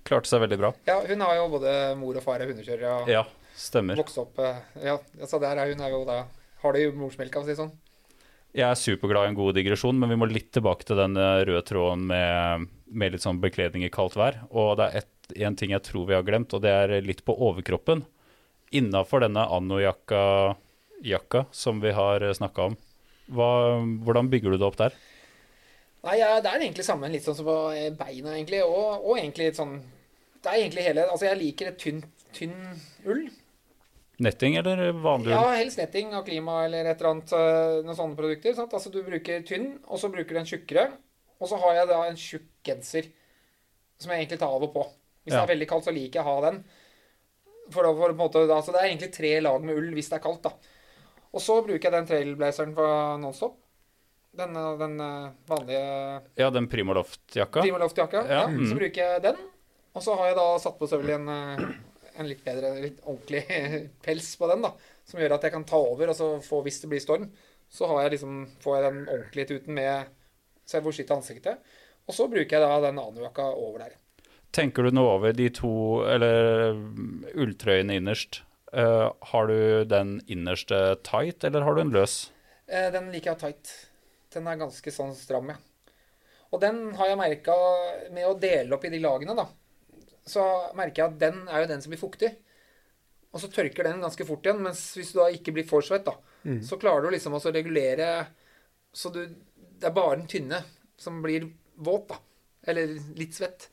[0.07, 0.71] klarte seg veldig bra.
[0.87, 3.25] Ja, hun har jo både mor og far er hundekjørere og Ja,
[3.59, 3.99] stemmer.
[3.99, 4.95] vokst opp eh, Ja,
[5.27, 6.23] så der er hun er jo da
[6.63, 7.75] Har det i morsmelka, for å si det sånn.
[8.57, 11.43] Jeg er superglad i en god digresjon, men vi må litt tilbake til den eh,
[11.45, 14.39] røde tråden med, med litt sånn bekledning i kaldt vær.
[14.49, 15.13] Og det er ett-
[15.43, 18.05] en ting jeg tror vi har glemt, og det er litt på overkroppen.
[18.71, 22.77] Innafor denne Anno-jakka som vi har snakka om,
[23.27, 23.47] Hva,
[24.07, 24.93] hvordan bygger du det opp der?
[26.07, 28.61] Nei, ja, det er egentlig samme litt sånn som på eh, beina, egentlig.
[28.63, 29.81] Og, og egentlig litt sånn
[30.39, 32.05] Det er egentlig hele Altså, jeg liker et tynt,
[32.37, 32.55] tynn
[33.05, 33.25] ull.
[34.19, 38.17] Netting eller vanlig Ja, helst netting av klima eller et eller annet øh, noen sånne
[38.17, 38.55] produkter.
[38.57, 38.73] Sant?
[38.73, 40.87] Altså, du bruker tynn, og så bruker du en tjukkere.
[41.37, 43.11] Og så har jeg da en tjukk genser
[44.01, 44.85] som jeg egentlig tar av og på.
[45.25, 46.63] Hvis det er veldig kaldt, så liker jeg å ha den.
[47.69, 50.17] For, da- for måte, da, så det er egentlig tre lag med ull hvis det
[50.17, 50.53] er kaldt, da.
[51.35, 52.89] Og så bruker jeg den trailblazeren fra
[53.21, 53.57] Nonstop.
[54.37, 55.83] Den, øh, den øh, vanlige
[56.41, 57.61] Ja, den Primaloft-jakka?
[57.65, 58.23] Primaloft-jakka.
[58.25, 58.65] Ja, Ja, mm.
[58.69, 59.37] Så bruker jeg den.
[59.97, 61.77] Og så har jeg da satt på selvfølgelig en, eh,
[62.17, 63.43] en litt bedre, litt ordentlig
[64.05, 64.73] pels på den, da.
[65.07, 67.29] Som gjør at jeg kan ta over, og så få, hvis det blir storm,
[67.69, 70.13] så har jeg liksom, får jeg den ordentlig tuten med
[70.67, 71.71] får skyte ansiktet.
[72.07, 73.95] Og så bruker jeg da den nanojakka over der.
[74.55, 75.71] Tenker du noe over de to,
[76.07, 78.41] eller mm, ulltrøyene innerst?
[78.73, 82.17] Uh, har du den innerste tight, eller har du en løs?
[82.67, 83.73] Uh, Den liker jeg tight.
[84.33, 85.59] Den er ganske sånn stram, ja.
[86.51, 87.55] Og den har jeg merka
[88.15, 89.47] med å dele opp i de lagene, da.
[90.27, 90.43] Så
[90.77, 92.33] merker jeg at den er jo den som blir fuktig.
[93.31, 94.61] Og så tørker den ganske fort igjen.
[94.65, 96.15] Mens hvis du da ikke blir for svett, da,
[96.63, 98.27] så klarer du liksom å regulere
[98.95, 99.23] Så du
[99.77, 100.61] Det er bare den tynne
[100.97, 101.43] som blir
[101.75, 102.17] våt, da.
[102.71, 103.67] Eller litt svett.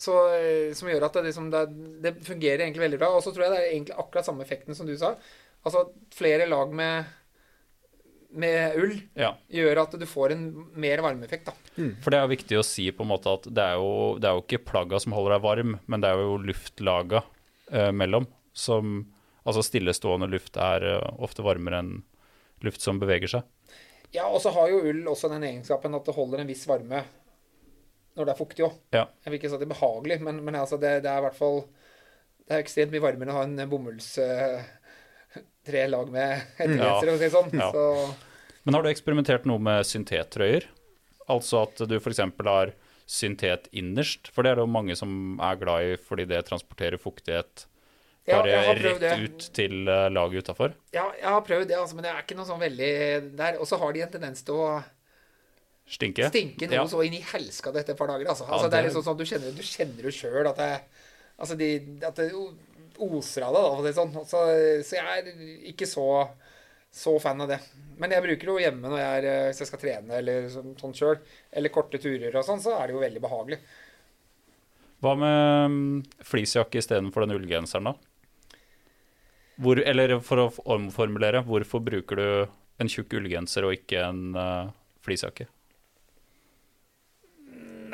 [0.00, 1.60] Så, eh, som gjør at det, liksom, det,
[2.00, 3.10] det fungerer egentlig veldig bra.
[3.14, 5.12] Og så tror jeg det er egentlig akkurat samme effekten som du sa.
[5.64, 5.84] Altså
[6.16, 7.12] flere lag med,
[8.34, 9.30] med ull Ja.
[9.52, 10.44] gjør at du får en
[10.80, 11.54] mer varmeeffekt, da.
[12.02, 14.36] For det er viktig å si på en måte at det er jo, det er
[14.38, 17.22] jo ikke plagga som holder deg varm, men det er jo luftlaga
[17.72, 18.26] eh, mellom.
[18.54, 19.10] Som
[19.44, 21.90] Altså stillestående luft er eh, ofte varmere enn
[22.64, 23.42] luft som beveger seg.
[24.14, 27.02] Ja, og så har jo ull også den egenskapen at det holder en viss varme
[28.14, 28.76] når det er fuktig òg.
[28.94, 29.02] Ja.
[29.24, 31.24] Jeg vil ikke si at det er behagelig, men, men altså det, det er i
[31.26, 31.64] hvert fall
[32.44, 34.64] Det er ekstremt mye varmere å ha en bomulls eh,
[35.66, 37.52] tre lag med hettegenser, for å si det sånn.
[37.56, 37.68] Ja.
[37.72, 40.66] Så Men har du eksperimentert noe med syntettrøyer?
[41.32, 42.20] Altså at du f.eks.
[42.48, 42.74] har
[43.06, 47.00] syntet innerst, for det er det jo mange som er glad i fordi det transporterer
[47.00, 47.66] fuktighet
[48.24, 49.12] bare ja, rett det.
[49.20, 50.72] ut til uh, laget utafor.
[50.96, 52.92] Ja, jeg har prøvd det, altså, men det er ikke noe sånn veldig
[53.36, 53.58] der.
[53.60, 54.68] Og så har de en tendens til å
[55.84, 56.30] Stinke.
[56.32, 56.84] stinke noe Ja.
[56.88, 58.30] så inn i helskade etter et par dager.
[58.32, 58.46] Altså.
[58.48, 58.70] Ja, det...
[58.70, 60.70] det er det- liksom sånn, Du kjenner, du kjenner jo sjøl at det
[61.34, 61.68] Altså, de,
[62.06, 62.30] at det
[63.02, 64.12] oser av det, da, det sånn.
[64.28, 64.42] Så,
[64.86, 65.30] så jeg er
[65.72, 66.06] ikke så,
[66.94, 67.60] så fan av det.
[67.98, 70.48] Men jeg bruker det jo hjemme når jeg er, eh, hvis jeg skal trene eller
[70.52, 71.18] sånn, sånn sjøl.
[71.54, 73.60] Eller korte turer og sånn, så er det jo veldig behagelig.
[75.04, 77.96] Hva med mm, fleecejakke istedenfor den ullgenseren, da?
[79.62, 82.28] Hvor, eller for å omformulere, hvorfor bruker du
[82.82, 84.72] en tjukk ullgenser og ikke en uh,
[85.06, 85.46] fleecejakke?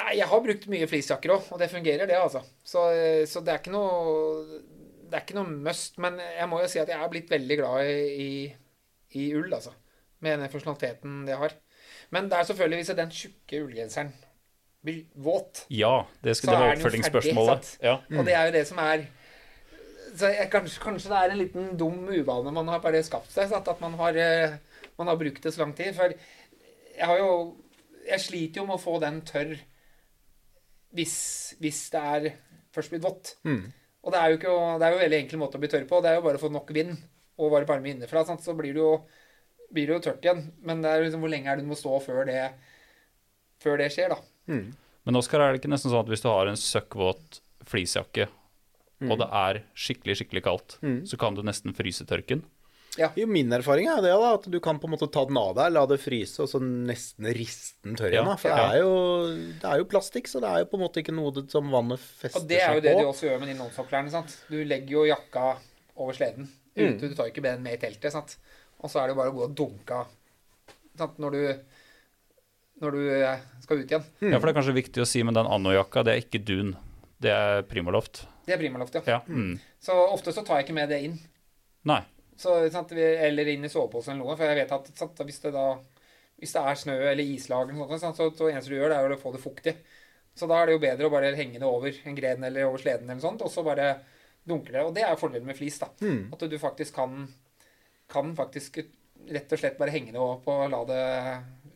[0.00, 2.40] Nei, jeg har brukt mye fleecejakker òg, og det fungerer, det, altså.
[2.64, 2.86] Så,
[3.28, 4.60] så det er ikke noe
[5.10, 5.98] Det er ikke noe must.
[6.02, 8.30] Men jeg må jo si at jeg er blitt veldig glad i,
[9.18, 9.74] i ull, altså.
[10.20, 11.54] Med den funksjonaliteten det har.
[12.14, 14.12] Men det er selvfølgelig hvis den tjukke ullgenseren
[14.84, 15.64] blir våt.
[15.72, 17.72] Ja, det, skal, det var oppfølgingsspørsmålet.
[17.84, 17.98] Ja.
[18.08, 18.20] Mm.
[18.20, 19.08] Og det er jo det som er
[20.18, 23.50] så jeg, kanskje, kanskje det er en liten dum uvane man har bare skapt seg.
[23.50, 23.68] Sant?
[23.70, 24.56] At man har, eh,
[24.98, 25.94] man har brukt det så lang tid.
[25.94, 26.14] For
[26.96, 27.56] jeg har jo
[28.10, 29.50] Jeg sliter jo med å få den tørr
[30.96, 32.30] hvis, hvis det er
[32.74, 33.34] først blitt vått.
[34.00, 35.86] Og det er, jo ikke, det er jo en veldig enkel måte å bli tørr
[35.88, 35.98] på.
[36.00, 36.94] Det er jo bare å få nok vind
[37.40, 38.22] og bare varme innenfra.
[38.28, 38.42] Sant?
[38.44, 38.94] Så blir det, jo,
[39.72, 40.40] blir det jo tørt igjen.
[40.64, 42.46] Men det er jo liksom hvor lenge er det du må stå før det,
[43.60, 44.20] før det skjer, da.
[45.04, 48.28] Men Oskar, er det ikke nesten sånn at hvis du har en søkkvåt fleecejakke,
[49.08, 50.74] og det er skikkelig, skikkelig kaldt,
[51.08, 52.42] så kan du nesten fryse tørken?
[52.98, 55.52] Jo, min erfaring er det, da, at du kan på en måte ta den av
[55.54, 58.26] deg, la det fryse, og så nesten riste den tørr igjen.
[58.26, 58.36] Ja.
[58.40, 58.94] For det, er jo,
[59.62, 62.02] det er jo plastikk, så det er jo på en måte ikke noe som vannet
[62.02, 62.42] fester seg på.
[62.42, 63.02] Og det er jo det på.
[63.04, 64.24] de også gjør med de nonstop-klærne.
[64.50, 65.44] Du legger jo jakka
[66.00, 66.50] over sleden.
[66.74, 68.12] Ute, Du tar ikke den med i teltet.
[68.14, 68.36] sant?
[68.80, 70.16] Og så er det jo bare å gå og dunke av
[71.20, 71.42] når du,
[72.82, 74.02] når du eh, skal ut igjen.
[74.20, 76.74] Ja, for det er kanskje viktig å si med den Anno-jakka, det er ikke dun.
[77.22, 78.26] Det er Primaloft.
[78.44, 79.02] Det er primaloft, ja.
[79.06, 79.20] Ja.
[79.28, 79.54] Mm.
[79.80, 81.14] Så ofte så tar jeg ikke med det inn.
[81.88, 82.02] Nei.
[82.40, 82.92] Så, sant?
[82.96, 84.36] Eller inn i soveposen eller noe.
[84.38, 85.24] For jeg vet at sant?
[85.28, 85.66] hvis det da
[86.40, 89.12] hvis det er snø eller islag, eller sånt, så, så eneste du gjør, det er
[89.12, 89.74] å få det fuktig.
[90.36, 92.80] Så da er det jo bedre å bare henge det over en gren eller over
[92.80, 93.90] sleden, eller sånt, og så bare
[94.48, 94.84] dunker det.
[94.86, 95.76] Og det er jo fordelen med flis.
[95.82, 95.90] da.
[96.32, 97.26] At du faktisk kan,
[98.10, 98.80] kan faktisk
[99.28, 101.02] rett og slett bare henge det opp og la det,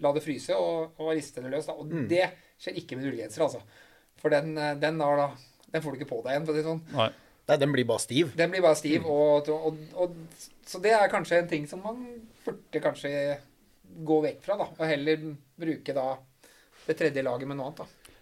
[0.01, 1.69] la det fryse og, og riste det løs.
[1.69, 1.77] da.
[1.77, 2.24] Og det
[2.57, 3.61] skjer ikke med ullgenser, altså.
[4.23, 5.28] For den, den, da,
[5.74, 6.49] den får du ikke på deg igjen.
[6.49, 6.82] for å si det sånn.
[6.97, 7.11] Nei.
[7.45, 8.33] Nei, den blir bare stiv.
[8.39, 9.05] Den blir bare stiv.
[9.05, 10.15] Og, og, og,
[10.65, 12.01] så det er kanskje en ting som man
[12.45, 13.11] burde kanskje
[14.05, 14.69] gå vekk fra, da.
[14.73, 15.27] Og heller
[15.61, 16.07] bruke da
[16.87, 17.85] det tredje laget med noe annet.
[17.85, 18.15] da.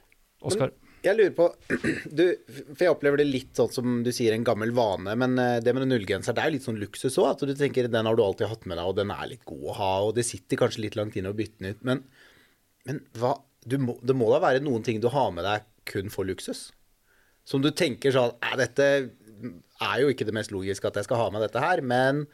[0.51, 0.74] Oskar.
[1.03, 1.49] Jeg lurer på
[2.19, 5.16] du, For jeg opplever det litt sånn som du sier, en gammel vane.
[5.19, 7.31] Men eh, det med den ullgenser, det er jo litt sånn luksus òg.
[7.32, 9.65] At du tenker den har du alltid hatt med deg, og den er litt god
[9.70, 9.94] å ha.
[10.09, 11.82] Og det sitter kanskje litt langt inne å bytte den ut.
[11.89, 12.05] Men,
[12.90, 13.36] men hva
[13.78, 16.70] må, Det må da være noen ting du har med deg kun for luksus?
[17.44, 19.10] Som du tenker sånn dette
[19.82, 22.27] er jo ikke det mest logiske at jeg skal ha med dette her, men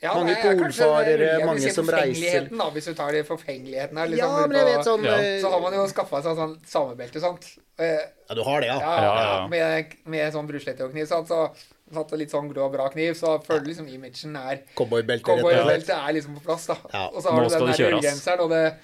[0.00, 2.46] Ja, Mange polfarere, er- mange som reiser.
[2.48, 4.08] Da, hvis du tar det forfengeligheten her.
[4.08, 5.16] Liksom, Ja, men jeg vet sånn Ja.
[5.20, 7.44] eh, Så har man jo skaffa seg sånn samebelte, sant.
[7.78, 7.98] Eh,
[8.30, 8.78] Ja, du har det, ja.
[8.80, 9.48] Ja, Ja, ja, ja.
[9.48, 11.28] Med, med sånn brusletteogkniv, sant.
[11.28, 11.54] Så
[11.92, 15.40] satt litt sånn grå og bra kniv, så føler du liksom imagen er Cowboybeltet og.
[15.40, 16.76] Cowboybeltet er liksom på plass, da.
[16.94, 18.74] Ja, Og så har nå du den der ullgenseren, og det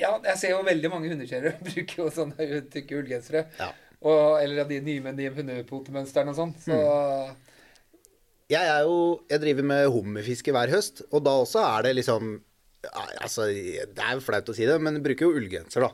[0.00, 3.46] Ja, jeg ser jo veldig mange hundekjørere bruker jo sånne tykke ullgensere.
[3.60, 3.70] Ja.
[4.02, 6.54] Og, eller av de nye med de hundepotemønstrene og sånn.
[6.58, 7.36] Så Mm.
[8.52, 8.96] Jeg er jo
[9.30, 12.40] Jeg driver med hummerfiske hver høst, og da også er det liksom
[13.22, 15.92] Altså, det er jo flaut å si det, men jeg bruker jo ullgenser, da.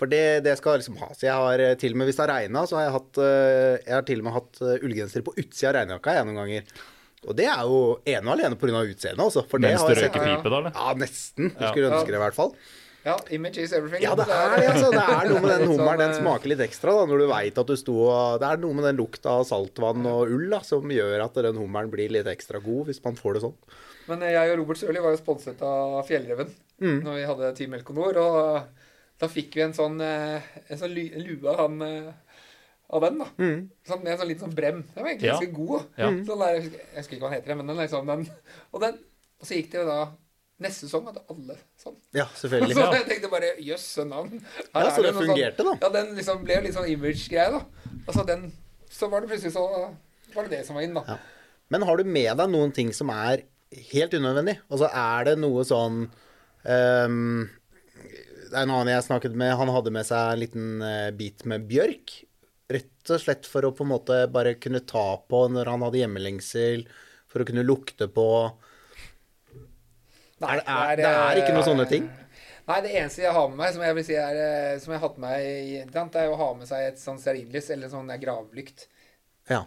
[0.00, 1.10] For det, det skal liksom ha.
[1.12, 3.18] Så jeg har eh, til og med, hvis det har regna, så har jeg hatt
[3.20, 6.40] eh, Jeg har til og med hatt eh, ullgenser på utsida av regnjakka jeg noen
[6.40, 6.72] ganger.
[7.28, 7.76] Og det er jo
[8.08, 8.80] ene og alene pga.
[8.88, 9.44] utseendet, altså.
[9.52, 10.72] For det Mens du røyker pipe, da, eller?
[10.80, 11.52] Ja, nesten.
[11.52, 11.70] Du Ja.
[11.70, 12.56] skulle ønske det, i hvert fall.
[13.04, 14.02] Ja, image is everything.
[14.04, 14.90] Ja, det er det, altså.
[14.94, 15.98] Det er noe med den Litt hummeren.
[15.98, 18.50] Den sånn, eh, smaker litt ekstra da, når du veit at du sto og Det
[18.52, 21.90] er noe med den lukta av saltvann og ull da, som gjør at den hummeren
[21.90, 23.56] blir litt ekstra god, hvis man får det sånn.
[24.08, 26.50] Men jeg og Robert Sørli var jo sponset av Fjellreven
[26.82, 26.96] Mm.
[27.04, 28.16] når vi hadde Team Elkonor.
[28.18, 28.64] Og
[29.22, 32.08] da fikk vi en sånn, eh, en sånn lue av han eh,
[32.90, 33.26] av den, da.
[33.38, 33.60] Mm.
[33.86, 34.80] Sånn, med en sånn liten sånn brem.
[34.94, 35.36] Den var egentlig Ja.
[35.38, 35.84] ganske god.
[35.96, 36.08] Ja.
[36.26, 38.26] Sånn der, jeg husker- ikke hva den heter, men den liksom den.
[38.74, 38.98] Og, den,
[39.40, 40.00] og så gikk det jo da
[40.62, 41.96] Neste sesong hadde alle sånn.
[42.16, 42.76] Ja, selvfølgelig.
[42.78, 44.40] Så jeg tenkte bare jøsse navn.
[44.40, 45.74] Her Ja, er så det fungerte, fungerte, da.
[45.74, 47.92] Sånn, ja, den liksom ble litt sånn image-greie, da.
[48.06, 48.48] Altså den
[48.92, 49.64] Så var det plutselig så
[50.32, 51.04] Var det det som var inn, da.
[51.08, 51.18] Ja.
[51.72, 53.44] Men har du med deg noen ting som er
[53.92, 54.58] helt unødvendig?
[54.68, 59.94] Altså er det noe sånn um, Det er en annen jeg snakket med, han hadde
[59.94, 62.18] med seg en liten eh, bit med bjørk.
[62.72, 66.02] Rett og slett for å på en måte bare kunne ta på når han hadde
[66.02, 66.84] hjemmelengsel,
[67.32, 68.26] for å kunne lukte på
[70.42, 72.10] Nei, Er det- er- det er ikke noen sånne ting?
[72.68, 75.00] Nei, det eneste jeg har med meg, som jeg vil si er eh, Som jeg
[75.00, 75.92] har hatt med meg,
[76.22, 78.86] er å ha med seg et sånn stearinlys eller sånn der gravlykt.
[79.50, 79.64] Ja.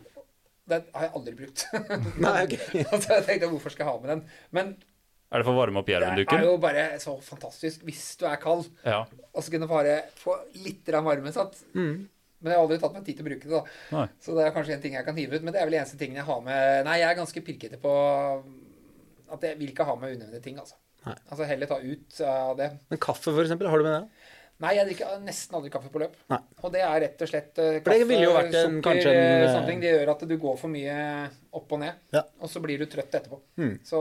[0.68, 1.66] Den har jeg aldri brukt.
[2.26, 2.56] Nei, ok.
[2.92, 4.24] altså, jeg tenkte hvorfor skal jeg ha med den?
[4.52, 4.72] Men
[5.32, 5.90] Er det for å varme opp
[6.40, 9.04] det er jo bare så fantastisk hvis du er kald, Ja.
[9.34, 11.32] og så kunne bare få litt varme.
[11.36, 11.60] Sant?
[11.76, 12.08] Mm.
[12.42, 13.52] Men jeg har aldri tatt meg tid til å bruke det.
[13.52, 13.64] da.
[13.98, 14.08] Nei.
[14.22, 15.44] Så det er kanskje en ting jeg kan hive ut.
[15.44, 17.94] Men det er vel eneste tingen jeg har med Nei, jeg er ganske pirkete på
[19.32, 20.76] at jeg vil ikke ha med unødvendige ting, altså.
[21.06, 21.14] Nei.
[21.30, 22.72] Altså heller ta ut av det.
[22.90, 24.08] Men kaffe, for eksempel, har du med det?
[24.64, 26.14] Nei, jeg drikker nesten aldri kaffe på løp.
[26.32, 26.40] Nei.
[26.64, 29.12] Og det er rett og slett uh, kaffe, det ville jo vært en- sukker, kanskje
[29.12, 29.82] en, eh, eh, sånne ting.
[29.84, 30.96] Det gjør at du går for mye
[31.60, 32.22] opp og ned, Ja.
[32.40, 33.40] og så blir du trøtt etterpå.
[33.60, 33.74] Mm.
[33.84, 34.00] Så,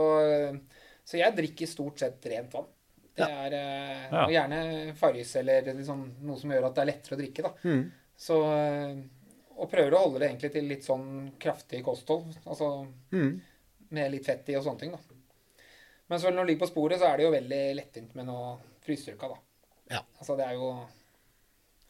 [1.05, 2.71] så jeg drikker stort sett rent vann.
[3.15, 4.23] Det er uh, Ja.
[4.31, 7.53] Gjerne Farris eller liksom noe som gjør at det er lettere å drikke, da.
[7.63, 7.83] Mm.
[8.17, 8.39] Så
[9.55, 12.33] Og prøver å holde det egentlig til litt sånn kraftig kosthold.
[12.45, 13.41] Altså Mm.
[13.91, 14.97] med litt fett i og sånne ting, da.
[16.07, 18.57] Men så når du ligger på sporet, så er det jo veldig lettvint med noe
[18.85, 19.39] frysestyrka, da.
[19.95, 20.01] Ja.
[20.19, 20.69] Altså det er jo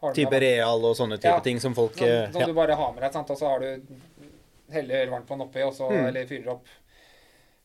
[0.04, 1.40] har Type real og sånne type Ja.
[1.44, 2.48] ting som folk Som, eh, sånn ja.
[2.48, 3.30] du bare har med deg, sant?
[3.32, 3.86] og så har du
[4.72, 6.08] heller varmtvann oppi, og så, Mm.
[6.08, 6.66] eller fyrer opp.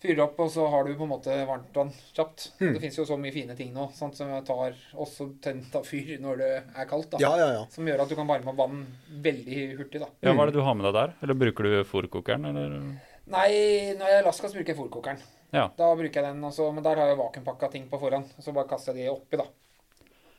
[0.01, 2.53] Fyrer opp, og så har du på en måte varmtvann kjapt.
[2.61, 2.73] Mm.
[2.73, 6.19] Det fins jo så mye fine ting nå sant, som tar også tent av fyr
[6.21, 7.11] når det er kaldt.
[7.11, 7.19] da.
[7.21, 7.67] ja, ja, ja.
[7.69, 10.01] Som gjør at du kan varme opp vann veldig hurtig.
[10.01, 10.07] da.
[10.23, 11.15] ja, hva er det du har med deg der?
[11.23, 13.01] Eller bruker du fòrkokeren, eller?
[13.31, 13.51] Nei,
[13.95, 15.21] når jeg er i Alaska, så bruker jeg fòrkokeren.
[15.55, 15.67] Ja.
[15.79, 18.31] Da bruker jeg den, også, Men der har jeg vakuumpakka ting på forhånd.
[18.43, 19.47] Så bare kaster jeg de oppi, da.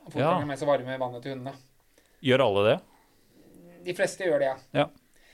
[0.07, 0.39] Og Ja.
[0.45, 1.53] Med så varme vannet til hundene.
[2.23, 2.79] Gjør alle det?
[3.85, 4.57] De fleste gjør det, ja.
[4.83, 4.87] Ja.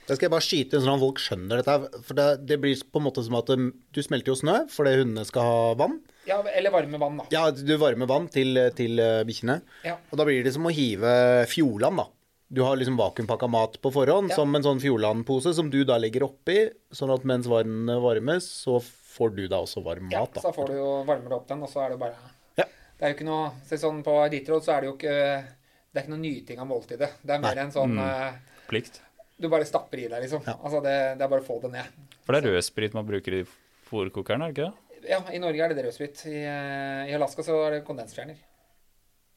[0.08, 2.02] Da skal jeg bare skyte inn sånn at folk skjønner dette.
[2.06, 4.94] For det, det blir på en måte som at um, du smelter jo snø fordi
[5.02, 5.98] hundene skal ha vann.
[6.28, 7.26] ja eller varme vann, da.
[7.34, 9.58] Ja, du varmer vann til, til uh, bikkjene.
[9.84, 9.98] Ja.
[10.08, 12.06] Og da blir det som å hive Fjordland, da.
[12.50, 14.36] Du har liksom vakuumpakka mat på forhånd, Ja.
[14.36, 18.78] som en sånn Fjordland-pose som du da legger oppi, sånn at mens vannet varmes, så
[18.80, 21.62] får du da også varm Ja, mat, Ja, så får du jo varmere opp den,
[21.62, 22.14] og så er det bare
[22.56, 22.64] Ja.
[22.98, 25.44] Det er jo ikke noe se sånn På Eliteråd så er det jo ikke
[25.92, 27.10] Det er ikke noe nyting av måltidet.
[27.24, 27.64] Det er mer Nei.
[27.64, 28.08] en sånn Mm.
[28.08, 28.32] eh,
[28.68, 29.00] Plikt?
[29.40, 30.42] Du bare stapper i deg, liksom.
[30.46, 30.54] Ja.
[30.64, 31.86] Altså det, det er bare å få det ned.
[32.24, 33.46] For det er rødsprit man bruker i
[33.90, 35.08] fòrkokeren, er det ikke det?
[35.10, 36.26] Ja, i Norge er det rødsprit.
[36.26, 38.36] I, eh, I Alaska så er det kondensfjerner.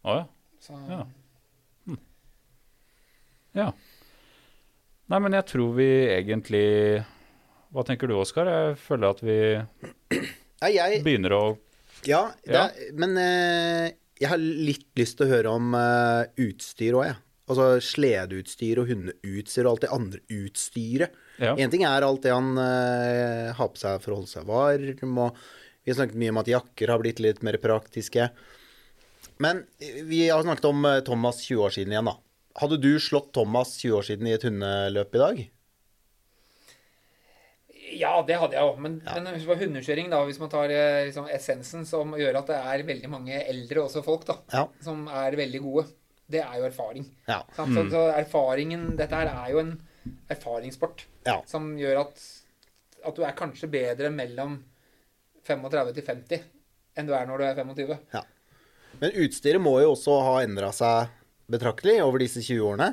[0.05, 0.25] Å ja.
[0.59, 1.05] Så Ja.
[3.57, 3.71] Ja.
[5.11, 6.65] Nei, men jeg tror vi egentlig
[7.75, 8.47] Hva tenker du, Oskar?
[8.47, 9.37] Jeg føler at vi
[10.61, 11.41] Nei, jeg begynner å
[12.07, 12.67] Ja, Ja.
[12.69, 13.89] er, men eh,
[14.21, 17.17] jeg har litt lyst til å høre om eh, utstyr òg, jeg.
[17.51, 21.15] Altså sledeutstyr og hundeutstyr og alt det andre utstyret.
[21.41, 21.55] Ja.
[21.73, 25.41] Ting er alt det han eh, har på seg for å holde seg varm, og
[25.81, 28.29] vi har snakket mye om at jakker har blitt litt mer praktiske.
[29.41, 29.63] Men
[30.07, 32.15] vi har snakket om eh, Thomas 20 år siden igjen, da.
[32.59, 35.41] Hadde du slått Thomas 20 år siden i et hundeløp i dag?
[37.91, 38.77] Ja, det hadde jeg òg.
[38.83, 42.51] Men, men det var hundekjøring, da, hvis man tar eh, liksom, essensen som gjør at
[42.51, 44.65] det er veldig mange eldre også folk da, Ja.
[44.83, 45.85] som er veldig gode,
[46.31, 47.07] det er jo erfaring.
[47.27, 47.41] Ja.
[47.57, 47.75] Sant?
[47.75, 49.73] Så, så erfaringen Dette her er jo en
[50.31, 51.41] erfaringssport Ja.
[51.49, 52.21] som gjør at,
[53.05, 54.61] at du er kanskje bedre mellom
[55.47, 56.45] 35 til 50
[56.99, 57.97] enn du er når du er 25.
[58.15, 58.23] ja.
[59.01, 61.11] Men utstyret må jo også ha endra seg
[61.51, 62.91] betraktelig over disse 20 årene.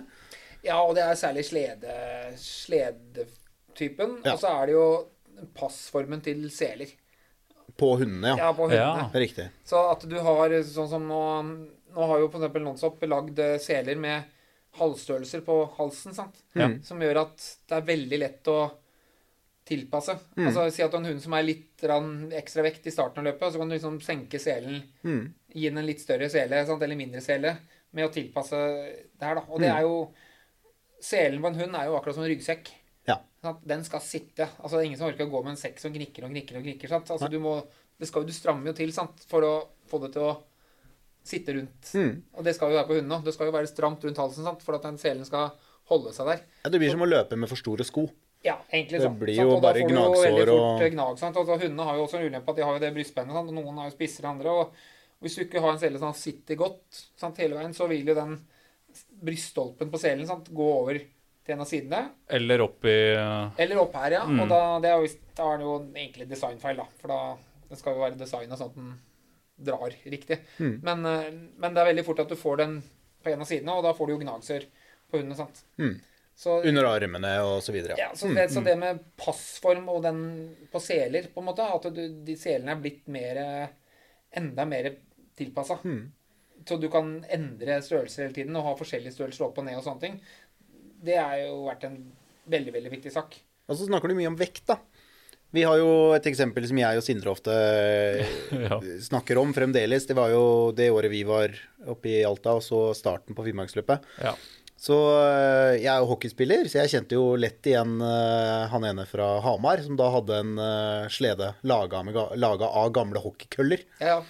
[0.67, 1.93] Ja, og det er særlig slede,
[2.37, 4.19] sledetypen.
[4.25, 4.35] Ja.
[4.35, 4.87] Og så er det jo
[5.57, 6.91] passformen til seler.
[7.79, 8.49] På hundene, ja.
[8.49, 9.05] Ja, på hundene.
[9.07, 9.21] Ja.
[9.23, 9.49] Riktig.
[9.69, 11.23] Så at du har sånn som nå
[11.89, 12.53] Nå har jo f.eks.
[12.61, 14.27] Nonstop lagd eh, seler med
[14.77, 16.37] halsstørrelser på halsen, sant?
[16.53, 16.67] Ja.
[16.85, 18.59] Som gjør at det er veldig lett å
[19.67, 20.19] tilpasse.
[20.37, 20.51] Mm.
[20.51, 21.87] Altså Si at du har en hund som er litt
[22.37, 25.33] ekstra vekt i starten av løpet, så kan du liksom senke selen, Mm.
[25.55, 26.83] gi den en litt større sele, sant?
[26.85, 27.55] eller mindre sele,
[27.93, 28.59] med å tilpasse
[29.19, 29.41] det her, da.
[29.49, 29.63] Og Mm.
[29.63, 30.13] det er jo
[31.01, 32.71] Selen på en hund er jo akkurat som en ryggsekk.
[33.07, 33.21] Ja.
[33.43, 33.61] Sant?
[33.67, 34.49] Den skal sitte.
[34.59, 36.57] Altså, det er ingen som orker å gå med en sekk som gnikker og gnikker
[36.59, 36.89] og gnikker.
[36.91, 37.07] Sant?
[37.15, 37.53] Altså, du, må,
[38.01, 39.23] det skal, jo- du strammer jo til sant?
[39.31, 39.53] for å
[39.89, 40.33] få det til å
[41.25, 41.93] sitte rundt.
[41.95, 42.23] Mm.
[42.35, 43.25] Og det skal jo være på hundene òg.
[43.25, 44.63] Det skal jo være stramt rundt halsen sant?
[44.67, 45.53] for at den selen skal
[45.89, 46.43] holde seg der.
[46.65, 48.09] Ja, det blir som å løpe med for store sko.
[48.45, 49.47] Ja, egentlig Det blir blir sant?
[49.49, 51.37] jo Og da bare får du jo gnagsår veldig fort og- Gnag, sant?
[51.37, 53.33] Altså, hundene har jo også en ulempe at de har jo det brystspennet.
[53.39, 53.49] Sant?
[53.49, 54.51] og Noen har jo spissere enn andre.
[54.51, 54.73] Og
[55.23, 57.39] hvis du ikke har en sele som sitter godt sant?
[57.43, 58.37] hele veien, så vil jo den
[59.25, 60.51] bryststolpen på selen sant?
[60.55, 62.03] gå over til en av sidene.
[62.39, 64.25] Eller opp i Eller opp her, ja.
[64.29, 64.43] Mm.
[64.45, 66.89] Og da, det er jo, da er det jo egentlig designfeil, da.
[67.01, 67.21] For da
[67.69, 68.93] det skal jo være designa sånn at den
[69.69, 70.39] drar riktig.
[70.59, 70.77] Mm.
[70.87, 72.79] Men, eh, men det er veldig fort at du får den
[73.25, 74.69] på en av sidene, og da får du jo gnagsår
[75.11, 75.37] på hundene.
[75.37, 75.65] sant?
[75.81, 75.97] Mm.
[76.39, 77.97] Så, Under armene og så videre.
[77.99, 80.21] ja, så, det, så det med passform og den
[80.71, 83.41] på seler, på en måte, at du, de selene er blitt mer
[84.39, 84.93] enda mer
[85.39, 85.79] tilpassa.
[85.85, 86.05] Mm.
[86.69, 89.85] Så du kan endre størrelser hele tiden og ha forskjellige størrelser opp og ned og
[89.87, 90.19] sånne ting.
[91.05, 91.99] Det har jo vært en
[92.51, 93.39] veldig, veldig viktig sak.
[93.69, 94.79] Og så snakker du mye om vekt, da.
[95.55, 97.55] Vi har jo et eksempel som jeg og Sindre ofte
[98.69, 98.77] Ja.
[99.07, 100.05] snakker om fremdeles.
[100.09, 100.45] Det var jo
[100.77, 101.55] det året vi var
[101.89, 104.05] oppe i Alta, og så starten på Finnmarksløpet.
[104.25, 104.35] Ja.
[104.79, 109.07] Så øh, jeg er jo hockeyspiller, så jeg kjente jo lett igjen øh, han ene
[109.11, 113.83] fra Hamar, som da hadde en øh, slede laga, med, laga av gamle hockeykøller.
[113.99, 114.21] Ja, ja.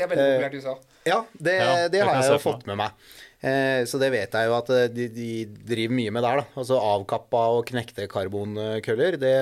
[0.00, 0.76] Det er veldig Eh, populært i USA.
[1.10, 3.10] Ja, det, Ja, det det har jeg jeg jo fått med meg.
[3.40, 5.28] Eh, så det vet jeg jo at eh, de, de
[5.68, 6.46] driver mye med der, da.
[6.60, 9.16] Altså avkappa og knekte karbonkøller.
[9.20, 9.34] Det,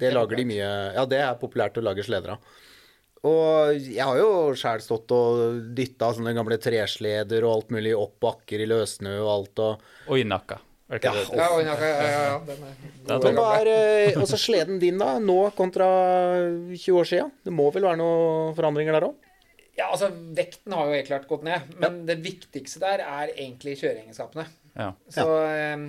[0.00, 2.54] det lager de mye Ja, det er populært å lage sleder av.
[3.26, 8.18] Og jeg har jo sjæl stått og dytta sånne gamle tresleder og alt mulig opp
[8.22, 10.60] bakker i løssnø og alt og Og innakka.
[10.92, 11.10] nakka.
[11.10, 11.24] Ja, det?
[11.34, 13.70] Ja, ja, ja, ja, ja, den er Den er,
[14.12, 15.16] er også sleden din, da?
[15.18, 15.88] Nå kontra
[16.70, 17.24] 20 år sia?
[17.42, 19.16] Det må vel være noen forandringer der òg?
[19.76, 23.76] Ja, altså, vekten har jo helt klart gått ned, men det viktigste der er egentlig
[23.82, 24.46] kjøreegenskapene.
[24.76, 24.90] Ja.
[25.12, 25.84] Så eh,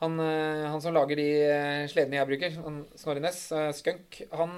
[0.00, 2.54] han, eh, han som lager de eh, sledene jeg bruker,
[2.96, 4.54] Snorre Næss, eh, Skunk, han,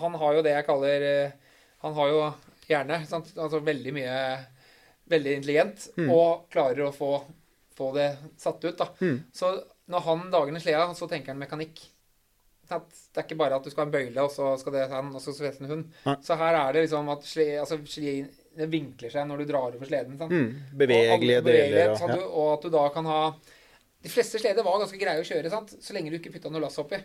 [0.00, 1.04] han har jo det jeg kaller
[1.84, 2.22] Han har jo
[2.70, 3.34] hjerne, sant?
[3.36, 4.14] altså veldig mye
[5.08, 7.14] Veldig intelligent, og klarer å få,
[7.76, 8.90] få det satt ut, da.
[9.00, 9.22] Mm.
[9.32, 9.54] Så
[9.88, 11.80] når han lager en sleda, så tenker han mekanikk.
[12.68, 15.12] Det er ikke bare at du skal ha en bøyle, og så skal det sånn,
[15.16, 15.92] og så skal det en hund.
[16.04, 16.16] Nei.
[16.26, 17.78] Så her er det liksom at sle, altså,
[18.68, 20.18] vinkler seg når du drar over sleden.
[20.20, 20.34] Sant?
[20.34, 22.16] Mm, bevegelige deler og ja.
[22.16, 23.22] du- og at du da kan ha
[23.98, 25.72] De fleste sleder var ganske greie å kjøre, sant?
[25.82, 27.00] så lenge du ikke putta noe lass oppi.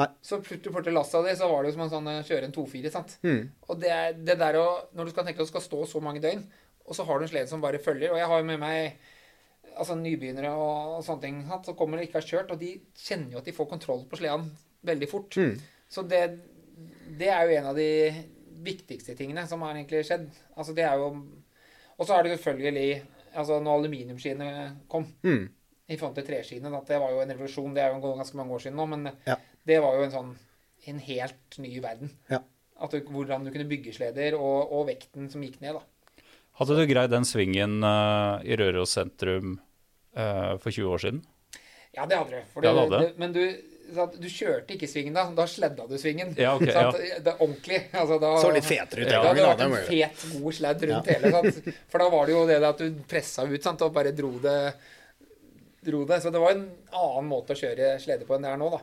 [0.00, 0.08] Nei.
[0.24, 2.48] Så putter du lasset av det, så var det jo som en sånn eh, kjøre
[2.48, 2.90] en 2-4.
[2.90, 3.12] sant?
[3.22, 3.44] Mm.
[3.68, 4.64] Og det, det der å
[4.96, 6.42] Når du skal tenke at du skal stå så mange døgn,
[6.82, 8.96] og så har du en slede som bare følger Og jeg har jo med meg
[9.78, 11.68] altså nybegynnere og, og sånne ting sant?
[11.68, 14.18] som kommer og ikke har kjørt, og de kjenner jo at de får kontroll på
[14.18, 14.50] sleden
[14.84, 15.36] veldig fort.
[15.36, 15.56] Mm.
[15.92, 16.22] Så det,
[17.18, 17.88] det er jo en av de
[18.62, 20.28] viktigste tingene som har egentlig skjedd.
[20.56, 21.08] Altså det er jo
[21.98, 23.02] Og så er det selvfølgelig
[23.34, 24.48] Altså når aluminiumsskiene
[24.92, 25.48] kom Mm.
[25.88, 27.74] i forhold til treskiene, at det var jo en revolusjon.
[27.74, 29.36] Det er jo ganske mange år siden nå, men Ja.
[29.66, 30.34] det var jo en sånn
[30.86, 32.10] en helt ny verden.
[32.30, 32.40] Ja.
[32.82, 35.82] At du, hvordan du kunne bygge sleder, og, og vekten som gikk ned, da.
[36.58, 39.60] Hadde du greid den svingen uh, i Røros sentrum
[40.16, 41.22] uh, for 20 år siden?
[41.94, 42.36] Ja, det hadde du.
[42.36, 43.00] Det, det hadde.
[43.00, 43.42] det, men du,
[43.96, 45.24] sant, du kjørte ikke svingen da.
[45.36, 46.32] Da sledda du svingen.
[46.40, 46.96] Ja, okay, Sant?
[46.98, 47.82] Det er ordentlig.
[47.92, 49.44] Altså, da, Så litt fetere ut Ja, det gangen.
[49.50, 51.34] hadde vært en fet, god sledd rundt hele.
[51.36, 51.70] Sant?
[51.92, 53.84] For da var det jo det at du pressa ut sant?
[53.86, 54.56] og bare dro det,
[55.86, 56.20] dro det.
[56.24, 58.82] Så det var en annen måte å kjøre slede på enn det er nå, da.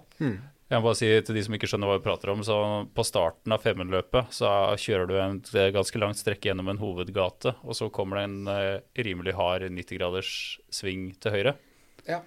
[0.69, 2.55] Jeg må bare si til de som ikke skjønner hva vi prater om, så
[2.93, 5.39] på starten av Femundløpet så kjører du en
[5.73, 10.29] ganske langt strekke gjennom en hovedgate, og så kommer det en eh, rimelig hard 90-graders
[10.69, 11.55] sving til høyre.
[12.05, 12.19] Ja.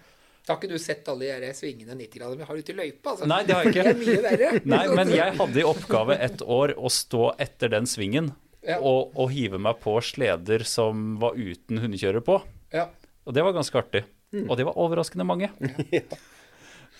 [0.46, 2.78] Da har ikke du sett alle de her svingene 90 grader vi har ute i
[2.78, 3.12] løypa?
[3.12, 3.28] Altså.
[3.30, 4.00] Nei, det har jeg Det er ikke.
[4.06, 4.48] mye verre.
[4.74, 8.32] Nei, men jeg hadde i oppgave et år å stå etter den svingen
[8.66, 8.80] Ja.
[8.80, 12.40] og, og hive meg på sleder som var uten hundekjører på.
[12.74, 12.88] Ja.
[13.26, 14.02] Og det var ganske artig.
[14.48, 15.50] Og det var overraskende mange.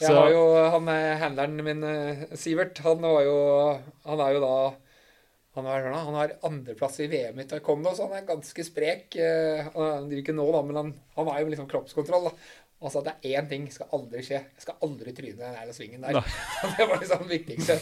[0.03, 0.41] Jeg har jo
[0.73, 3.35] han eh, handleren min, eh, Sivert, han var jo
[4.09, 4.55] Han er jo da
[5.53, 9.19] han har, han har andreplass i VM i taekwondo, så han er ganske sprek.
[9.21, 12.31] Eh, Han driver ikke nå, da, men han, han er jo liksom kroppskontroll.
[12.31, 12.33] da.
[12.91, 14.41] Sa at det er én ting skal aldri skje.
[14.43, 16.19] Jeg skal aldri tryne den jævla svingen der.
[16.79, 17.77] Det var liksom det viktigste.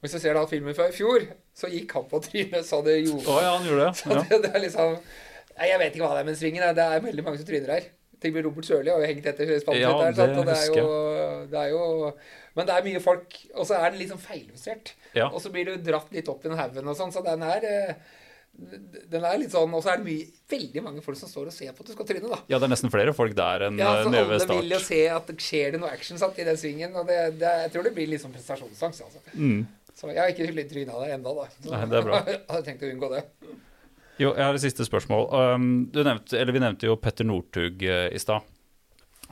[0.00, 2.94] Hvis du ser da filmen fra i fjor, så gikk han på trynet så det
[3.02, 3.94] gjorde oh, ja, han gjorde det.
[4.00, 4.22] Så Ja.
[4.30, 4.96] det, det er liksom
[5.56, 6.66] Nei, Jeg vet ikke hva det er med svingen.
[6.76, 7.86] Det er veldig mange som tryner her.
[8.20, 10.14] Til og med Robert Sørli har jo hengt etter spannet Ja, der.
[10.16, 10.32] sant?
[10.32, 12.12] det Og det er, jo, det er jo
[12.56, 14.94] Men det er mye folk, og så er den litt sånn feiljustert.
[15.16, 15.26] Ja.
[15.28, 17.66] Og så blir du dratt litt opp i den haugen og sånn, så den er
[17.68, 17.90] eh,
[18.56, 21.54] den er litt sånn, Og så er det mye, veldig mange folk som står og
[21.54, 22.38] ser på at du skal tryne, da.
[22.48, 24.76] ja, det er nesten flere folk der enn Ja, altså, så nede ved Alle vil
[24.76, 26.96] jo se at det skjer det noe action sant, i den svingen.
[26.96, 29.04] Og det, det, jeg tror det blir litt sånn prestasjonsangst.
[29.06, 29.22] Altså.
[29.34, 29.62] Mm.
[29.96, 31.46] Så jeg har ikke tryna der ennå, da.
[31.56, 32.20] Så Nei, det er bra.
[32.32, 33.22] jeg hadde tenkt å unngå det.
[34.16, 35.26] Jo, jeg har et siste spørsmål.
[35.32, 38.44] Um, du nevnte, eller vi nevnte jo Petter Northug uh, i stad.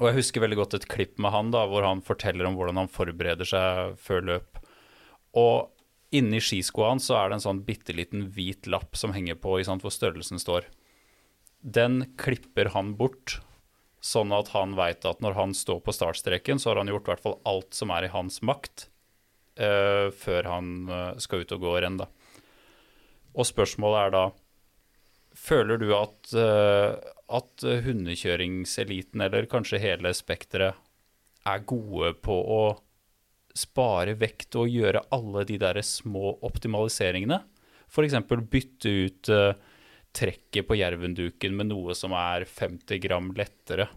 [0.01, 2.83] Og jeg husker veldig godt et klipp med han da, hvor han forteller om hvordan
[2.83, 4.61] han forbereder seg før løp.
[5.39, 5.74] Og
[6.15, 9.59] inni skiskoa hans så er det en sånn bitte liten hvit lapp som henger på
[9.67, 10.69] sant, hvor størrelsen står.
[11.65, 13.39] Den klipper han bort,
[14.05, 17.13] sånn at han veit at når han står på startstreken, så har han gjort i
[17.15, 18.89] hvert fall alt som er i hans makt,
[19.61, 22.09] uh, før han eh, skal ut og gå renn, da.
[23.35, 24.25] Og spørsmålet er da
[25.35, 26.95] Føler du at, uh,
[27.35, 30.79] at hundekjøringseliten, eller kanskje hele spekteret,
[31.43, 32.61] er gode på å
[33.55, 37.41] spare vekt og gjøre alle de der små optimaliseringene?
[37.89, 38.17] F.eks.
[38.51, 39.53] bytte ut uh,
[40.15, 43.89] trekket på jervenduken med noe som er 50 gram lettere.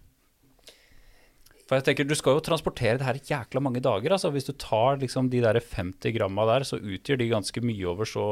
[1.68, 4.14] For jeg tenker, Du skal jo transportere det her jækla mange dager.
[4.16, 7.86] altså Hvis du tar liksom de der 50 gramma der, så utgjør de ganske mye
[7.92, 8.28] over så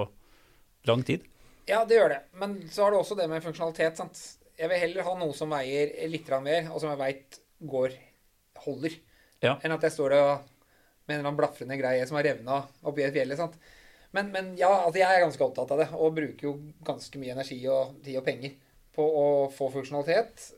[0.88, 1.26] lang tid.
[1.68, 2.22] Ja, det gjør det.
[2.40, 3.98] Men så har du også det med funksjonalitet.
[3.98, 4.22] sant?
[4.58, 7.92] Jeg vil heller ha noe som veier litt mer, og som jeg veit går
[8.64, 8.94] holder,
[9.42, 9.58] Ja.
[9.64, 10.40] enn at jeg står og
[11.06, 13.34] med en eller annen blafrende greie som har revna oppi et fjell.
[13.38, 13.58] sant?
[14.16, 16.54] Men, men ja, altså jeg er ganske opptatt av det, og bruker jo
[16.88, 18.54] ganske mye energi og tid og penger
[18.96, 20.52] på å få funksjonalitet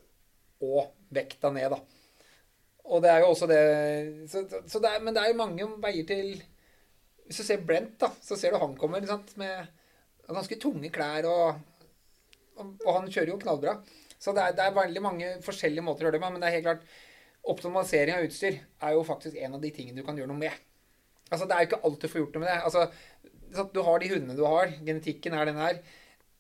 [0.65, 1.79] og vekta ned, da.
[2.87, 3.63] Og det er jo også det
[4.31, 6.29] så, så det er, Men det er jo mange veier til
[7.27, 9.67] Hvis du ser Brent, da, så ser du han kommer sant, med
[10.27, 11.57] ganske tunge klær, og,
[12.55, 13.73] og, og han kjører jo knallbra.
[14.19, 16.49] Så det er, det er veldig mange forskjellige måter å gjøre det på, men det
[16.49, 16.87] er helt klart
[17.47, 20.51] Optimalisering av utstyr er jo faktisk en av de tingene du kan gjøre noe med.
[21.31, 22.59] Altså, Det er jo ikke alt du får gjort noe med det.
[22.67, 22.91] Altså,
[23.55, 24.73] så Du har de hundene du har.
[24.83, 25.81] Genetikken er den her.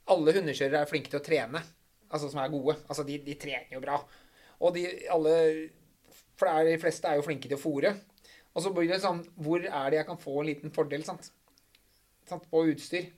[0.07, 1.61] Alle hundekjørere er flinke til å trene,
[2.07, 2.77] altså som er gode.
[2.87, 4.01] Altså, De, de trener jo bra.
[4.59, 5.33] Og de alle
[6.37, 7.93] For er, de fleste er jo flinke til å fòre.
[8.53, 11.31] Og så blir det sånn Hvor er det jeg kan få en liten fordel, sant?
[12.27, 12.47] sant?
[12.51, 13.11] På utstyr.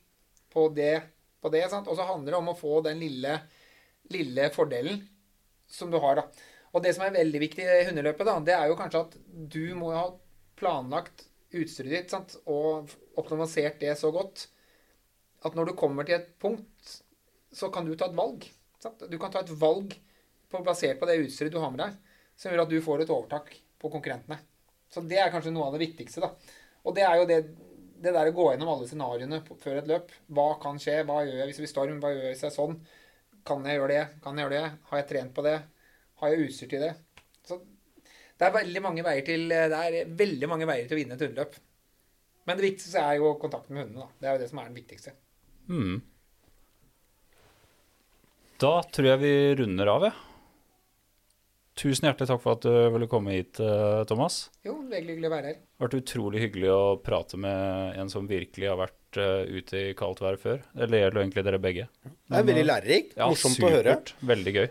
[0.54, 1.02] På det.
[1.42, 1.88] På det sant?
[1.88, 3.38] Og så handler det om å få den lille,
[4.12, 5.04] lille fordelen
[5.70, 6.26] som du har, da.
[6.74, 9.18] Og det som er veldig viktig i hundeløpet, da, det er jo kanskje at
[9.56, 10.06] du må ha
[10.60, 11.26] planlagt
[11.56, 12.36] utstyret ditt sant?
[12.46, 14.46] og optimalisert det så godt
[15.46, 17.00] at når du kommer til et punkt,
[17.56, 18.44] så kan du ta et valg.
[18.84, 19.02] Sant?
[19.10, 19.96] Du kan ta et valg
[20.52, 21.96] på, basert på det utstyret du har med deg,
[22.36, 24.40] som gjør at du får et overtak på konkurrentene.
[24.92, 26.34] Så det er kanskje noe av det viktigste, da.
[26.84, 27.40] Og det er jo det,
[28.04, 30.14] det der å gå gjennom alle scenarioene før et løp.
[30.28, 31.02] Hva kan skje?
[31.08, 32.00] Hva gjør jeg hvis det blir storm?
[32.04, 32.80] Hva gjør jeg hvis det er sånn?
[33.48, 34.06] Kan jeg gjøre det?
[34.24, 34.72] Kan jeg gjøre det?
[34.90, 35.58] Har jeg trent på det?
[36.20, 36.94] Har jeg utstyr til det?
[37.48, 37.60] Så
[38.40, 41.26] det er veldig mange veier til, det er veldig mange veier til å vinne et
[41.26, 41.58] hundeløp.
[42.48, 44.06] Men det viktigste er jo kontakten med hundene.
[44.08, 44.16] da.
[44.20, 45.14] Det er jo det som er den viktigste.
[45.70, 46.00] Mm.
[48.60, 50.18] Da tror jeg vi runder av, jeg.
[51.80, 54.50] Tusen hjertelig takk for at du ville komme hit, eh, Thomas.
[54.68, 55.60] Jo, veldig hyggelig å være her.
[55.62, 59.84] Det har vært utrolig hyggelig å prate med en som virkelig har vært eh, ute
[59.86, 60.60] i kaldt vær før.
[60.76, 61.86] Eller gjelder egentlig dere begge.
[62.04, 63.16] Det er veldig lærerikt.
[63.16, 63.96] Ja, Morsomt å høre.
[63.96, 64.12] supert.
[64.34, 64.68] Veldig gøy.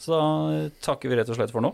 [0.00, 1.72] Så da takker vi rett og slett for nå.